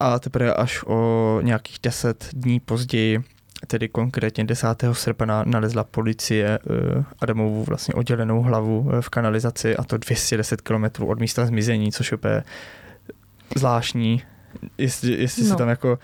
A 0.00 0.18
teprve 0.18 0.54
až 0.54 0.84
o 0.86 1.38
nějakých 1.42 1.78
deset 1.82 2.28
dní 2.32 2.60
později, 2.60 3.24
tedy 3.66 3.88
konkrétně 3.88 4.44
10. 4.44 4.66
srpna, 4.92 5.44
nalezla 5.46 5.84
policie 5.84 6.58
eh, 6.58 7.04
Adamovu 7.20 7.64
vlastně 7.64 7.94
oddělenou 7.94 8.42
hlavu 8.42 8.90
v 9.00 9.08
kanalizaci 9.08 9.76
a 9.76 9.84
to 9.84 9.98
210 9.98 10.60
km 10.60 10.84
od 11.06 11.20
místa 11.20 11.46
zmizení, 11.46 11.92
což 11.92 12.12
je 12.12 12.16
úplně 12.16 12.42
zvláštní. 13.56 14.22
Jestli, 14.78 15.12
jestli 15.12 15.42
no. 15.42 15.48
se 15.48 15.56
tam 15.56 15.68
jako. 15.68 15.98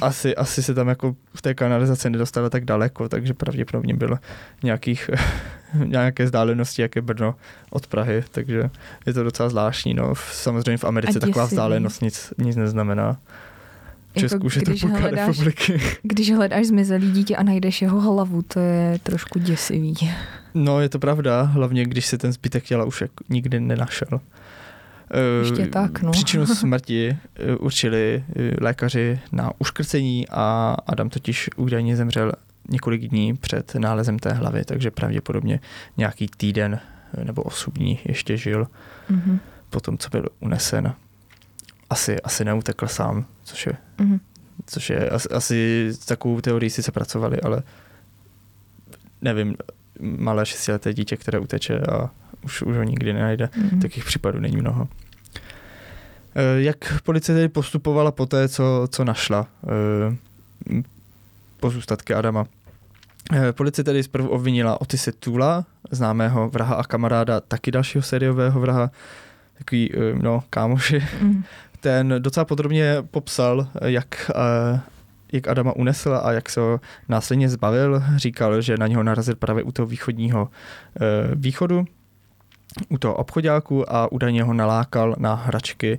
Asi, 0.00 0.36
asi 0.36 0.62
se 0.62 0.74
tam 0.74 0.88
jako 0.88 1.16
v 1.34 1.42
té 1.42 1.54
kanalizaci 1.54 2.10
nedostala 2.10 2.50
tak 2.50 2.64
daleko, 2.64 3.08
takže 3.08 3.34
pravděpodobně 3.34 3.94
bylo 3.94 4.18
nějakých, 4.62 5.10
nějaké 5.84 6.24
vzdálenosti, 6.24 6.82
jak 6.82 6.96
je 6.96 7.02
Brno 7.02 7.34
od 7.70 7.86
Prahy, 7.86 8.24
takže 8.30 8.70
je 9.06 9.12
to 9.12 9.22
docela 9.22 9.48
zvláštní. 9.48 9.94
No. 9.94 10.14
Samozřejmě 10.32 10.78
v 10.78 10.84
Americe 10.84 11.20
taková 11.20 11.44
vzdálenost 11.46 12.02
nic, 12.02 12.32
nic 12.38 12.56
neznamená. 12.56 13.16
V 14.16 14.18
Česku 14.20 14.36
Jako 14.36 14.46
už 14.46 14.56
je 14.56 14.62
to 14.62 14.70
když 14.70 14.80
půlka 14.80 14.98
hledáš- 14.98 15.28
republiky. 15.28 15.80
Když 16.02 16.32
hledáš 16.32 16.66
zmizelý 16.66 17.12
dítě 17.12 17.36
a 17.36 17.42
najdeš 17.42 17.82
jeho 17.82 18.00
hlavu, 18.00 18.42
to 18.42 18.60
je 18.60 18.98
trošku 19.02 19.38
děsivý. 19.38 19.94
No, 20.54 20.80
je 20.80 20.88
to 20.88 20.98
pravda, 20.98 21.42
hlavně 21.42 21.84
když 21.84 22.06
se 22.06 22.18
ten 22.18 22.32
zbytek 22.32 22.64
těla 22.64 22.84
už 22.84 23.00
jako 23.00 23.24
nikdy 23.28 23.60
nenašel. 23.60 24.20
Eh, 25.10 25.38
Ještě 25.46 25.66
tak, 25.66 26.02
no. 26.02 26.10
Příčinu 26.12 26.46
smrti 26.56 27.08
eh, 27.36 27.56
určili 27.56 28.24
eh, 28.36 28.50
lékaři 28.60 29.20
na 29.32 29.50
uškrcení 29.58 30.28
a 30.28 30.76
Adam 30.86 31.08
totiž 31.10 31.50
údajně 31.56 31.96
zemřel 31.96 32.32
několik 32.68 33.02
dní 33.08 33.34
před 33.36 33.74
nálezem 33.74 34.18
té 34.18 34.32
hlavy, 34.32 34.64
takže 34.64 34.90
pravděpodobně 34.90 35.60
nějaký 35.96 36.26
týden 36.36 36.80
nebo 37.24 37.42
osm 37.42 37.72
dní 37.76 37.98
ještě 38.04 38.36
žil 38.36 38.66
Mhm. 39.08 39.38
po 39.70 39.80
tom, 39.80 39.98
co 39.98 40.08
byl 40.10 40.26
unesen. 40.40 40.94
Asi, 41.90 42.20
asi 42.20 42.44
neutekl 42.44 42.86
sám, 42.86 43.24
což 43.44 43.66
je, 43.66 43.72
Mhm. 43.98 44.20
což 44.66 44.90
je 44.90 45.08
asi, 45.10 45.28
asi 45.28 45.90
takovou 46.06 46.40
teorii 46.40 46.70
sice 46.70 46.92
pracovali, 46.92 47.40
ale 47.40 47.62
nevím, 49.22 49.56
malé 50.00 50.46
šestileté 50.46 50.94
dítě, 50.94 51.16
které 51.16 51.38
uteče 51.38 51.80
a 51.80 52.10
už, 52.46 52.62
už 52.62 52.76
ho 52.76 52.82
nikdy 52.82 53.12
nenajde. 53.12 53.48
Mhm. 53.56 53.80
Takových 53.80 54.04
případů 54.04 54.40
není 54.40 54.56
mnoho. 54.56 54.88
Eh, 56.34 56.62
Jak 56.62 57.02
policie 57.02 57.36
tedy 57.36 57.48
postupovala 57.48 58.10
po 58.10 58.26
té, 58.26 58.48
co, 58.48 58.88
co 58.90 59.04
našla 59.04 59.46
eh, 59.68 60.82
pozůstatky 61.60 62.14
Adama? 62.14 62.46
Eh, 63.32 63.52
Policie 63.52 63.84
tedy 63.84 64.02
zprvu 64.02 64.28
obvinila 64.28 64.80
Otise 64.80 65.12
Tula, 65.12 65.64
známého 65.90 66.48
vraha 66.48 66.74
a 66.74 66.84
kamaráda, 66.84 67.40
taky 67.40 67.70
dalšího 67.70 68.02
sériového 68.02 68.60
vraha, 68.60 68.90
takový, 69.58 69.92
no, 70.22 70.42
kámoši. 70.50 71.02
Mhm. 71.22 71.44
Ten 71.80 72.14
docela 72.18 72.44
podrobně 72.44 72.96
popsal, 73.10 73.68
jak, 73.84 74.30
jak 75.32 75.48
Adama 75.48 75.72
unesl 75.76 76.20
a 76.22 76.32
jak 76.32 76.50
se 76.50 76.60
ho 76.60 76.80
následně 77.08 77.48
zbavil. 77.48 78.02
Říkal, 78.16 78.60
že 78.60 78.76
na 78.78 78.86
něho 78.86 79.02
narazil 79.02 79.36
právě 79.36 79.62
u 79.62 79.72
toho 79.72 79.86
východního 79.86 80.48
východu, 81.34 81.84
u 82.88 82.98
toho 82.98 83.14
obchodáku 83.14 83.92
a 83.92 84.12
údajně 84.12 84.42
ho 84.42 84.54
nalákal 84.54 85.14
na 85.18 85.34
hračky 85.34 85.98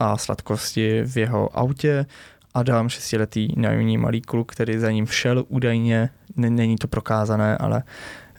a 0.00 0.16
sladkosti 0.16 1.02
v 1.02 1.16
jeho 1.16 1.58
autě. 1.58 2.06
Adam, 2.54 2.88
šestiletý 2.88 3.48
naivní 3.56 3.98
malý 3.98 4.20
kluk, 4.20 4.52
který 4.52 4.78
za 4.78 4.90
ním 4.90 5.06
šel 5.06 5.44
údajně, 5.48 6.10
N- 6.38 6.54
není 6.54 6.76
to 6.76 6.88
prokázané, 6.88 7.56
ale 7.56 7.82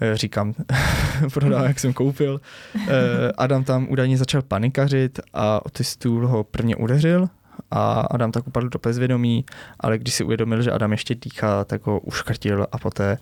eh, 0.01 0.17
říkám, 0.17 0.53
prodám, 1.34 1.65
jak 1.65 1.79
jsem 1.79 1.94
koupil. 1.94 2.41
Eh, 2.75 2.88
Adam 3.38 3.63
tam 3.63 3.88
údajně 3.89 4.17
začal 4.17 4.41
panikařit 4.41 5.20
a 5.34 5.65
Otis 5.65 5.98
Toole 5.98 6.27
ho 6.27 6.44
prvně 6.44 6.75
udeřil 6.75 7.29
a 7.72 8.01
Adam 8.01 8.32
tak 8.32 8.48
upadl 8.48 8.70
do 8.70 8.79
bezvědomí, 8.84 9.46
ale 9.79 9.98
když 9.98 10.13
si 10.13 10.24
uvědomil, 10.24 10.62
že 10.62 10.72
Adam 10.72 10.91
ještě 10.91 11.15
dýchá, 11.15 11.63
tak 11.65 11.86
ho 11.86 12.00
uškrtil 12.00 12.67
a 12.72 12.77
poté 12.77 13.17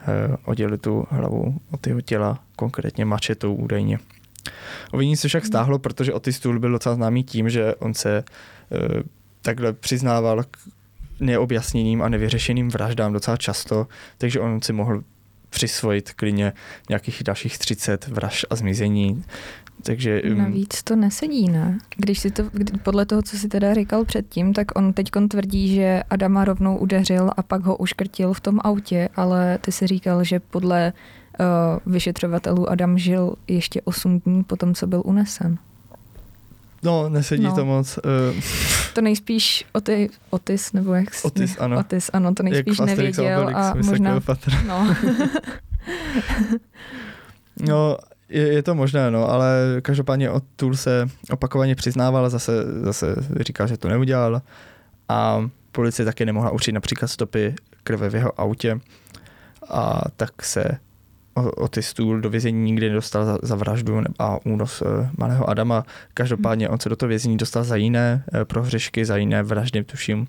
eh, 0.00 0.36
oddělil 0.44 0.78
tu 0.78 1.06
hlavu 1.10 1.60
od 1.70 1.86
jeho 1.86 2.00
těla, 2.00 2.44
konkrétně 2.56 3.04
mačetou 3.04 3.54
údajně. 3.54 3.98
Ovinění 4.92 5.16
se 5.16 5.28
však 5.28 5.46
stáhlo, 5.46 5.78
protože 5.78 6.12
Otis 6.12 6.40
Toole 6.40 6.58
byl 6.58 6.70
docela 6.70 6.94
známý 6.94 7.24
tím, 7.24 7.50
že 7.50 7.74
on 7.74 7.94
se 7.94 8.24
eh, 8.72 9.02
takhle 9.42 9.72
přiznával 9.72 10.44
k 10.50 10.56
neobjasněným 11.20 12.02
a 12.02 12.08
nevyřešeným 12.08 12.68
vraždám 12.68 13.12
docela 13.12 13.36
často, 13.36 13.86
takže 14.18 14.40
on 14.40 14.62
si 14.62 14.72
mohl 14.72 15.02
přisvojit 15.50 16.12
klidně 16.12 16.52
nějakých 16.88 17.22
dalších 17.22 17.58
30 17.58 18.06
vražd 18.06 18.44
a 18.50 18.56
zmizení. 18.56 19.24
Takže 19.82 20.22
Navíc 20.36 20.82
to 20.82 20.96
nesedí, 20.96 21.48
ne? 21.48 21.78
Když 21.96 22.18
si 22.18 22.30
to, 22.30 22.42
kdy, 22.52 22.78
podle 22.78 23.06
toho, 23.06 23.22
co 23.22 23.38
si 23.38 23.48
teda 23.48 23.74
říkal 23.74 24.04
předtím, 24.04 24.52
tak 24.52 24.78
on 24.78 24.92
teď 24.92 25.10
tvrdí, 25.28 25.74
že 25.74 26.02
Adama 26.10 26.44
rovnou 26.44 26.76
udeřil 26.78 27.30
a 27.36 27.42
pak 27.42 27.62
ho 27.62 27.76
uškrtil 27.76 28.32
v 28.32 28.40
tom 28.40 28.60
autě, 28.64 29.08
ale 29.16 29.58
ty 29.58 29.72
si 29.72 29.86
říkal, 29.86 30.24
že 30.24 30.40
podle 30.40 30.92
uh, 31.40 31.92
vyšetřovatelů 31.92 32.70
Adam 32.70 32.98
žil 32.98 33.34
ještě 33.48 33.80
8 33.84 34.20
dní 34.20 34.44
po 34.44 34.56
tom, 34.56 34.74
co 34.74 34.86
byl 34.86 35.02
unesen. 35.04 35.58
no, 36.82 37.08
nesedí 37.08 37.42
No. 37.44 37.54
to 37.54 37.64
moc. 37.64 37.98
Uh, 37.98 38.40
To 38.94 39.00
nejspíš 39.00 39.64
Oty, 39.72 40.10
Otis, 40.30 40.72
nebo 40.72 40.94
jak 40.94 41.14
jsi- 41.14 41.26
Otis, 41.26 41.56
ano. 41.58 41.78
Otis, 41.78 42.10
ano, 42.12 42.34
to 42.34 42.42
jak 42.42 42.52
nejspíš 42.52 42.80
Asterix 42.80 42.98
nevěděl 43.16 43.40
Obelix, 43.40 43.58
a 43.60 43.74
možná, 43.84 44.20
patra. 44.20 44.62
no, 44.66 44.96
No, 47.68 47.96
je, 48.30 48.52
je 48.52 48.62
to 48.62 48.74
možné, 48.74 49.10
no, 49.10 49.28
ale 49.30 49.76
každopádně 49.82 50.30
od 50.30 50.44
Tool 50.56 50.74
se 50.76 51.08
opakovaně 51.30 51.74
přiznával, 51.74 52.30
zase, 52.30 52.52
zase 52.82 53.14
říkal, 53.40 53.66
že 53.66 53.76
to 53.76 53.88
neudělal 53.88 54.42
a 55.08 55.48
policie 55.72 56.06
také 56.06 56.26
nemohla 56.26 56.50
určit 56.50 56.72
například 56.72 57.08
stopy 57.08 57.54
krve 57.84 58.10
v 58.10 58.14
jeho 58.14 58.40
autě 58.40 58.80
a 59.70 60.00
tak 60.16 60.42
se 60.44 60.64
O- 61.34 61.50
Otis 61.50 61.94
Toole 61.94 62.20
do 62.20 62.30
vězení 62.30 62.62
nikdy 62.62 62.88
nedostal 62.88 63.24
za, 63.24 63.38
za 63.42 63.54
vraždu 63.54 64.02
a 64.18 64.38
únos 64.46 64.82
eh, 64.82 65.10
malého 65.18 65.50
Adama. 65.50 65.84
Každopádně 66.14 66.68
on 66.68 66.80
se 66.80 66.88
do 66.88 66.96
toho 66.96 67.08
vězení 67.08 67.36
dostal 67.36 67.64
za 67.64 67.76
jiné 67.76 68.24
eh, 68.34 68.44
prohřešky, 68.44 69.04
za 69.04 69.16
jiné 69.16 69.42
vraždy, 69.42 69.84
tuším, 69.84 70.26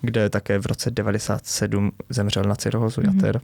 kde 0.00 0.30
také 0.30 0.58
v 0.58 0.66
roce 0.66 0.90
97 0.90 1.92
zemřel 2.08 2.42
na 2.42 2.54
cirhózu 2.54 3.00
Mhm. 3.00 3.16
jater. 3.16 3.40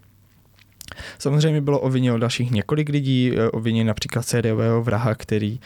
Samozřejmě 1.19 1.61
bylo 1.61 1.81
obviněno 1.81 2.19
dalších 2.19 2.51
několik 2.51 2.89
lidí, 2.89 3.33
eh, 3.37 3.51
obviněn 3.51 3.87
například 3.87 4.23
sériového 4.27 4.83
vraha, 4.83 5.15
který 5.15 5.61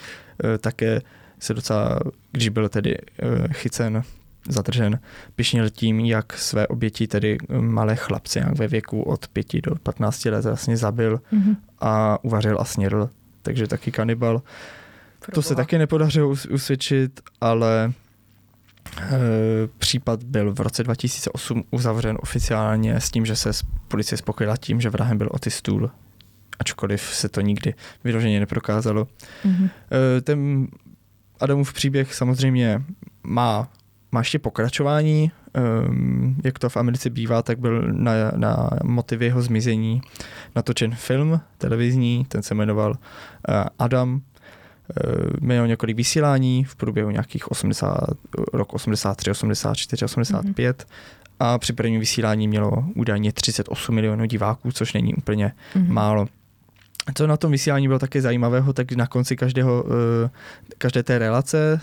eh, 0.45 0.59
také 0.59 1.03
se 1.39 1.55
docela, 1.55 2.01
když 2.33 2.49
byl 2.49 2.69
tedy 2.69 2.97
eh, 2.99 3.49
chycen, 3.53 4.03
zadržen, 4.49 5.01
pišnil 5.37 5.71
tím, 5.71 6.01
jak 6.01 6.39
své 6.39 6.67
oběti, 6.67 7.07
tedy 7.07 7.39
malé 7.61 7.97
chlapce 7.97 8.39
nějak 8.39 8.59
ve 8.59 8.69
věku 8.69 9.03
od 9.03 9.29
5 9.29 9.47
do 9.63 9.75
15 9.83 10.25
let 10.25 10.45
vlastně 10.45 10.77
zabil 10.77 11.21
Mhm. 11.33 11.57
a 11.81 12.19
uvařil 12.25 12.57
a 12.61 12.65
snědl, 12.65 13.11
takže 13.43 13.67
taky 13.67 13.91
kanibal. 13.93 14.43
To 15.35 15.43
se 15.43 15.55
taky 15.55 15.79
nepodařilo 15.79 16.29
us- 16.29 16.47
usvědčit, 16.55 17.21
ale 17.41 17.93
případ 19.79 20.23
byl 20.23 20.55
v 20.55 20.61
roce 20.61 20.85
2008 20.85 21.65
uzavřen 21.71 22.19
oficiálně 22.21 23.01
s 23.01 23.11
tím, 23.11 23.27
že 23.27 23.37
se 23.37 23.51
policie 23.89 24.19
spokojila 24.19 24.57
tím, 24.57 24.81
že 24.81 24.91
vrahem 24.91 25.19
byl 25.19 25.29
Otis 25.33 25.63
Toole, 25.63 25.89
ačkoliv 26.59 27.03
se 27.03 27.29
to 27.29 27.41
nikdy 27.41 27.75
vyloženě 28.05 28.41
neprokázalo. 28.41 29.09
Mhm. 29.45 29.69
E, 30.19 30.21
ten 30.21 30.69
Adamův 31.41 31.73
příběh 31.73 32.15
samozřejmě 32.15 32.83
má, 33.23 33.69
má 34.13 34.21
ještě 34.21 34.39
pokračování. 34.39 35.31
Um, 35.89 36.37
jak 36.45 36.59
to 36.59 36.69
v 36.69 36.77
Americe 36.77 37.11
bývá, 37.11 37.43
tak 37.43 37.59
byl 37.59 37.93
na, 37.93 38.13
na 38.37 38.71
motivy 38.85 39.25
jeho 39.25 39.43
zmizení 39.43 40.03
natočen 40.57 40.95
film 40.95 41.41
televizní, 41.59 42.25
ten 42.29 42.43
se 42.43 42.55
jmenoval 42.55 42.95
Adam. 43.79 44.23
Uh, 45.05 45.25
měl 45.41 45.67
několik 45.67 45.97
vysílání 45.97 46.65
v 46.65 46.77
průběhu 46.77 47.11
nějakých 47.11 47.51
80, 47.51 47.99
rok 48.53 48.75
83, 48.75 49.31
84, 49.31 50.05
85 50.05 50.87
a 51.41 51.59
při 51.59 51.73
prvním 51.73 52.01
vysílání 52.01 52.49
mělo 52.49 52.85
údajně 52.95 53.33
38 53.33 53.95
milionů 53.95 54.25
diváků, 54.25 54.73
což 54.73 54.93
není 54.93 55.15
úplně 55.15 55.53
Mhm. 55.75 55.95
málo. 55.95 56.27
Co 57.15 57.27
na 57.27 57.37
tom 57.37 57.51
vysílání 57.53 57.89
bylo 57.89 57.99
také 57.99 58.23
zajímavého, 58.23 58.73
tak 58.73 58.93
na 58.93 59.07
konci 59.07 59.37
každého, 59.37 59.85
eh, 60.27 60.31
každé 60.79 61.03
té 61.03 61.19
relace 61.19 61.81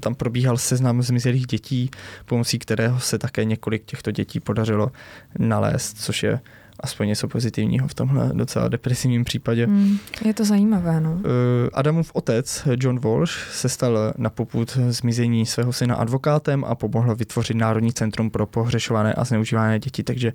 tam 0.00 0.14
probíhal 0.14 0.58
seznam 0.58 1.02
zmizelých 1.02 1.46
dětí, 1.46 1.90
pomocí 2.24 2.58
kterého 2.58 3.00
se 3.00 3.18
také 3.18 3.44
několik 3.44 3.84
těchto 3.84 4.10
dětí 4.10 4.40
podařilo 4.40 4.92
nalézt, 5.38 6.00
což 6.00 6.22
je 6.22 6.40
aspoň 6.82 7.08
něco 7.08 7.28
pozitivního 7.28 7.88
v 7.88 7.94
tomhle 7.94 8.30
docela 8.32 8.68
depresivním 8.68 9.24
případě. 9.24 9.66
Mm, 9.66 9.98
je 10.24 10.34
to 10.34 10.44
zajímavé, 10.44 11.00
no. 11.00 11.20
Eh, 11.24 11.70
Adamův 11.72 12.10
otec, 12.14 12.68
John 12.76 12.98
Walsh, 12.98 13.32
se 13.52 13.68
stal 13.68 14.12
na 14.16 14.30
popud 14.30 14.78
zmizení 14.88 15.46
svého 15.46 15.72
syna 15.72 15.94
advokátem 15.94 16.64
a 16.64 16.74
pomohl 16.74 17.14
vytvořit 17.14 17.56
Národní 17.56 17.92
centrum 17.92 18.30
pro 18.30 18.46
pohřešované 18.46 19.14
a 19.14 19.24
zneužívané 19.24 19.78
děti, 19.78 20.02
takže 20.02 20.32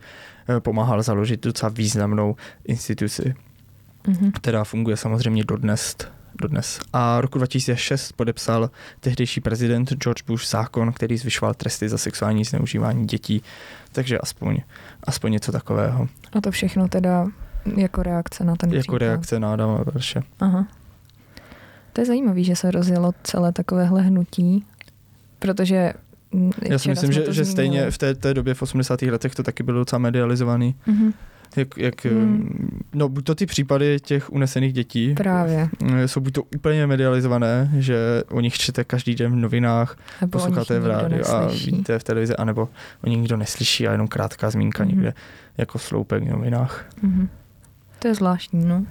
eh, 0.50 0.60
pomáhal 0.60 1.04
založit 1.04 1.44
docela 1.44 1.70
významnou 1.70 2.36
instituci 2.66 3.34
Mhm. 4.08 4.32
která 4.32 4.64
funguje 4.64 4.98
samozřejmě 4.98 5.44
dodnes. 5.44 5.96
Dodnes. 6.38 6.80
A 6.94 7.22
roku 7.22 7.38
2006 7.38 8.12
podepsal 8.12 8.70
tehdejší 9.00 9.42
prezident 9.42 9.94
George 9.94 10.22
Bush 10.28 10.48
zákon, 10.50 10.94
který 10.94 11.18
zvyšoval 11.18 11.54
tresty 11.54 11.90
za 11.90 11.98
sexuální 11.98 12.44
zneužívání 12.44 13.08
dětí, 13.08 13.42
takže 13.92 14.18
aspoň, 14.18 14.58
aspoň 15.04 15.32
něco 15.32 15.52
takového. 15.52 16.08
A 16.34 16.42
to 16.42 16.52
všechno 16.52 16.88
teda 16.88 17.28
jako 17.78 18.04
reakce 18.04 18.44
na 18.44 18.56
ten 18.56 18.70
Jako 18.70 18.82
případ. 18.82 18.98
reakce 18.98 19.40
na 19.40 19.54
Adama 19.54 19.84
Verše. 19.94 20.24
Aha. 20.40 20.68
To 21.94 22.02
je 22.02 22.06
zajímavé, 22.06 22.44
že 22.44 22.56
se 22.56 22.72
rozjelo 22.72 23.12
celé 23.24 23.52
takovéhle 23.52 24.02
hnutí, 24.02 24.66
protože 25.40 25.94
mm, 26.32 26.52
Já 26.70 26.80
si 26.80 26.90
myslím, 26.90 27.12
že, 27.12 27.34
že 27.34 27.46
stejně 27.46 27.92
v 27.92 27.98
té, 27.98 28.16
té 28.16 28.34
době 28.34 28.54
v 28.54 28.62
80. 28.62 29.02
letech 29.02 29.36
to 29.36 29.44
taky 29.44 29.64
bylo 29.64 29.80
docela 29.80 30.00
medializovaný. 30.00 30.76
Mhm. 30.86 31.14
Jak, 31.56 31.78
jak, 31.78 32.06
hmm. 32.06 32.82
No 32.94 33.10
buď 33.10 33.26
to 33.26 33.36
ty 33.36 33.46
případy 33.46 34.00
těch 34.00 34.32
unesených 34.32 34.74
dětí 34.74 35.14
Právě. 35.14 35.70
jsou 36.06 36.20
buď 36.20 36.34
to 36.34 36.44
úplně 36.56 36.88
medializované, 36.88 37.72
že 37.78 38.24
o 38.30 38.42
nich 38.42 38.54
čtete 38.54 38.84
každý 38.84 39.16
den 39.16 39.32
v 39.32 39.36
novinách, 39.36 39.98
nebo 40.22 40.32
posloucháte 40.32 40.80
v 40.80 40.88
rádiu 40.88 41.28
a 41.28 41.48
vidíte 41.48 42.00
v 42.00 42.04
televizi, 42.04 42.36
anebo 42.36 42.70
o 43.04 43.10
nich 43.10 43.18
nikdo 43.18 43.38
neslyší 43.38 43.88
a 43.88 43.92
jenom 43.92 44.08
krátká 44.08 44.50
zmínka 44.50 44.84
hmm. 44.84 44.92
někde 44.92 45.14
jako 45.58 45.80
sloupek 45.80 46.24
v 46.24 46.28
novinách. 46.28 46.86
Hmm. 47.04 47.30
To 48.00 48.08
je 48.08 48.16
zvláštní, 48.16 48.66
no. 48.66 48.86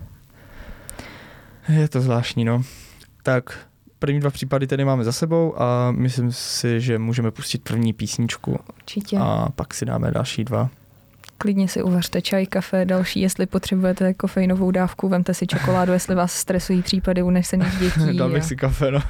Je 1.68 1.88
to 1.88 2.00
zvláštní, 2.00 2.44
no. 2.44 2.62
Tak 3.22 3.58
první 3.98 4.20
dva 4.20 4.30
případy 4.30 4.66
tedy 4.66 4.84
máme 4.84 5.04
za 5.04 5.12
sebou 5.12 5.62
a 5.62 5.90
myslím 5.90 6.32
si, 6.32 6.80
že 6.80 6.98
můžeme 6.98 7.30
pustit 7.30 7.62
první 7.62 7.92
písničku. 7.92 8.58
Určitě. 8.76 9.18
A 9.20 9.48
pak 9.56 9.74
si 9.74 9.84
dáme 9.84 10.10
další 10.10 10.44
dva. 10.44 10.70
Klidně 11.38 11.68
si 11.68 11.82
uvařte 11.82 12.22
čaj, 12.22 12.46
kafe, 12.46 12.84
další, 12.84 13.20
jestli 13.20 13.46
potřebujete 13.46 14.14
kofeinovou 14.14 14.70
dávku, 14.70 15.08
vemte 15.08 15.34
si 15.34 15.46
čokoládu, 15.46 15.92
jestli 15.92 16.14
vás 16.14 16.32
stresují 16.32 16.82
případy 16.82 17.22
unesených 17.22 17.78
dětí. 17.80 18.16
Dal 18.16 18.30
bych 18.30 18.42
a... 18.42 18.46
si 18.46 18.56
kafe, 18.56 18.90
no. 18.90 19.00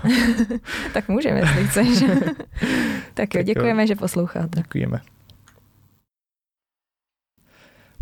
tak 0.93 1.09
můžeme, 1.09 1.39
jestli 1.39 1.67
chceš. 1.67 2.05
tak 3.15 3.35
jo, 3.35 3.43
děkujeme, 3.43 3.83
jo. 3.83 3.87
že 3.87 3.95
posloucháte. 3.95 4.61
Děkujeme. 4.61 5.01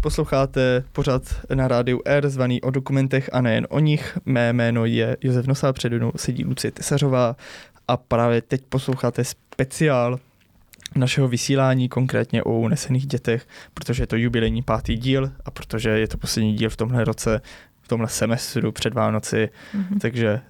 Posloucháte 0.00 0.84
pořad 0.92 1.22
na 1.54 1.68
rádiu 1.68 2.00
R 2.04 2.28
zvaný 2.28 2.62
o 2.62 2.70
dokumentech 2.70 3.30
a 3.32 3.40
nejen 3.40 3.66
o 3.70 3.78
nich. 3.78 4.18
Mé 4.24 4.52
jméno 4.52 4.84
je 4.84 5.16
Josef 5.20 5.46
Nosá, 5.46 5.72
přede 5.72 5.96
mnou 5.96 6.12
sedí 6.16 6.44
Lucie 6.44 6.70
Tesařová 6.70 7.36
a 7.88 7.96
právě 7.96 8.42
teď 8.42 8.62
posloucháte 8.68 9.24
speciál 9.24 10.18
našeho 10.94 11.28
vysílání, 11.28 11.88
konkrétně 11.88 12.42
o 12.42 12.52
unesených 12.52 13.06
dětech, 13.06 13.46
protože 13.74 14.02
je 14.02 14.06
to 14.06 14.16
jubilejní 14.16 14.62
pátý 14.62 14.96
díl 14.96 15.32
a 15.44 15.50
protože 15.50 15.90
je 15.90 16.08
to 16.08 16.18
poslední 16.18 16.54
díl 16.54 16.70
v 16.70 16.76
tomhle 16.76 17.04
roce, 17.04 17.40
v 17.82 17.88
tomhle 17.88 18.08
semestru 18.08 18.72
před 18.72 18.94
Vánoci, 18.94 19.48
mm-hmm. 19.74 19.98
takže 20.00 20.40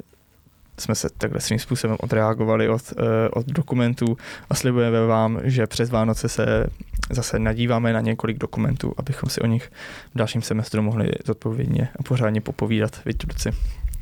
jsme 0.79 0.95
se 0.95 1.09
takhle 1.19 1.41
svým 1.41 1.59
způsobem 1.59 1.97
odreagovali 2.01 2.69
od, 2.69 2.83
uh, 2.93 3.05
od 3.33 3.47
dokumentů 3.47 4.17
a 4.51 4.55
slibujeme 4.55 5.07
vám, 5.07 5.41
že 5.45 5.67
přes 5.67 5.91
Vánoce 5.91 6.29
se 6.29 6.67
zase 7.11 7.39
nadíváme 7.39 7.93
na 7.93 8.01
několik 8.01 8.39
dokumentů, 8.39 8.95
abychom 8.97 9.31
si 9.31 9.41
o 9.41 9.47
nich 9.47 9.71
v 10.15 10.19
dalším 10.19 10.43
semestru 10.43 10.83
mohli 10.83 11.11
zodpovědně 11.27 11.89
a 11.99 12.03
pořádně 12.03 12.41
popovídat, 12.41 13.01
Víte, 13.07 13.27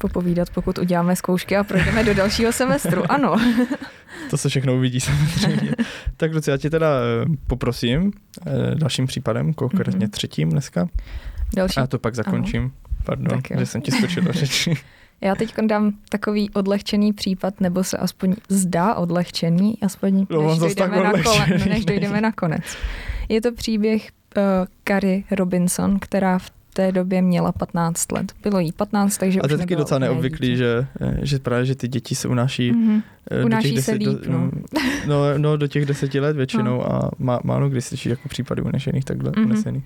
Popovídat, 0.02 0.50
pokud 0.50 0.78
uděláme 0.78 1.16
zkoušky 1.16 1.56
a 1.56 1.64
projdeme 1.64 2.04
do 2.04 2.14
dalšího 2.14 2.52
semestru, 2.52 3.12
ano. 3.12 3.36
to 4.30 4.36
se 4.36 4.48
všechno 4.48 4.74
uvidí 4.74 5.00
samozřejmě. 5.00 5.70
tak 6.16 6.34
Luci, 6.34 6.50
já 6.50 6.56
tě 6.56 6.70
teda 6.70 6.88
eh, 6.88 7.26
poprosím 7.46 8.12
eh, 8.46 8.74
dalším 8.74 9.06
případem, 9.06 9.54
konkrétně 9.54 10.06
mm-hmm. 10.06 10.10
třetím 10.10 10.50
dneska. 10.50 10.88
Další. 11.56 11.80
A 11.80 11.86
to 11.86 11.98
pak 11.98 12.14
zakončím. 12.14 12.62
Ano. 12.62 12.72
Pardon, 13.04 13.40
že 13.58 13.66
jsem 13.66 13.82
ti 13.82 13.90
skočil 13.90 14.22
do 14.22 14.32
řeči. 14.42 14.74
Já 15.20 15.34
teď 15.34 15.54
dám 15.66 15.92
takový 16.08 16.50
odlehčený 16.50 17.12
případ, 17.12 17.60
nebo 17.60 17.84
se 17.84 17.96
aspoň 17.96 18.34
zdá 18.48 18.94
odlehčený, 18.94 19.78
aspoň 19.82 20.26
no, 20.30 20.48
než, 20.48 20.58
dojdeme 20.58 21.02
na 21.02 21.12
kole, 21.12 21.46
než 21.68 21.84
dojdeme 21.84 22.20
na 22.20 22.32
konec. 22.32 22.62
Je 23.28 23.40
to 23.40 23.52
příběh 23.52 24.10
uh, 24.36 24.42
Carrie 24.88 25.22
Robinson, 25.30 25.98
která 25.98 26.38
v 26.38 26.50
té 26.74 26.92
době 26.92 27.22
měla 27.22 27.52
15 27.52 28.12
let. 28.12 28.32
Bylo 28.42 28.58
jí 28.58 28.72
15, 28.72 29.16
takže 29.18 29.40
A 29.40 29.48
to 29.48 29.54
je 29.54 29.58
taky 29.58 29.76
docela 29.76 29.98
neobvyklý, 29.98 30.56
že, 30.56 30.86
že 31.22 31.38
právě, 31.38 31.64
že 31.64 31.74
ty 31.74 31.88
děti 31.88 32.14
se 32.14 32.28
unáší 32.28 32.72
mm-hmm. 32.72 33.02
do 33.40 33.46
unáší 33.46 33.68
těch 33.68 33.76
deset, 33.76 33.92
se 33.92 34.10
líp, 34.10 34.26
no. 34.26 34.50
no. 35.06 35.38
no. 35.38 35.56
do 35.56 35.66
těch 35.66 35.86
deseti 35.86 36.20
let 36.20 36.36
většinou 36.36 36.76
no. 36.76 36.92
a 36.92 37.10
má, 37.18 37.40
málo 37.44 37.68
kdy 37.68 37.80
slyšíš 37.80 38.10
jako 38.10 38.28
případy 38.28 38.62
unešených 38.62 39.04
takhle 39.04 39.30
mm-hmm. 39.30 39.44
unesených. 39.44 39.84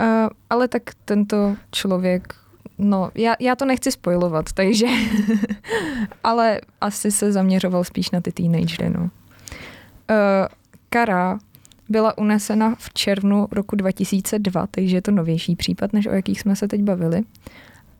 Uh, 0.00 0.06
ale 0.50 0.68
tak 0.68 0.82
tento 1.04 1.56
člověk 1.70 2.34
No, 2.78 3.10
já, 3.14 3.34
já 3.40 3.56
to 3.56 3.64
nechci 3.64 3.92
spojovat, 3.92 4.52
takže... 4.52 4.86
ale 6.24 6.60
asi 6.80 7.10
se 7.10 7.32
zaměřoval 7.32 7.84
spíš 7.84 8.10
na 8.10 8.20
ty 8.20 8.32
teenagery, 8.32 8.90
no. 8.90 9.00
Uh, 9.02 9.08
Kara 10.88 11.38
byla 11.88 12.18
unesena 12.18 12.74
v 12.78 12.94
červnu 12.94 13.48
roku 13.50 13.76
2002, 13.76 14.66
takže 14.70 14.96
je 14.96 15.02
to 15.02 15.10
novější 15.10 15.56
případ, 15.56 15.92
než 15.92 16.06
o 16.06 16.10
jakých 16.10 16.40
jsme 16.40 16.56
se 16.56 16.68
teď 16.68 16.82
bavili. 16.82 17.22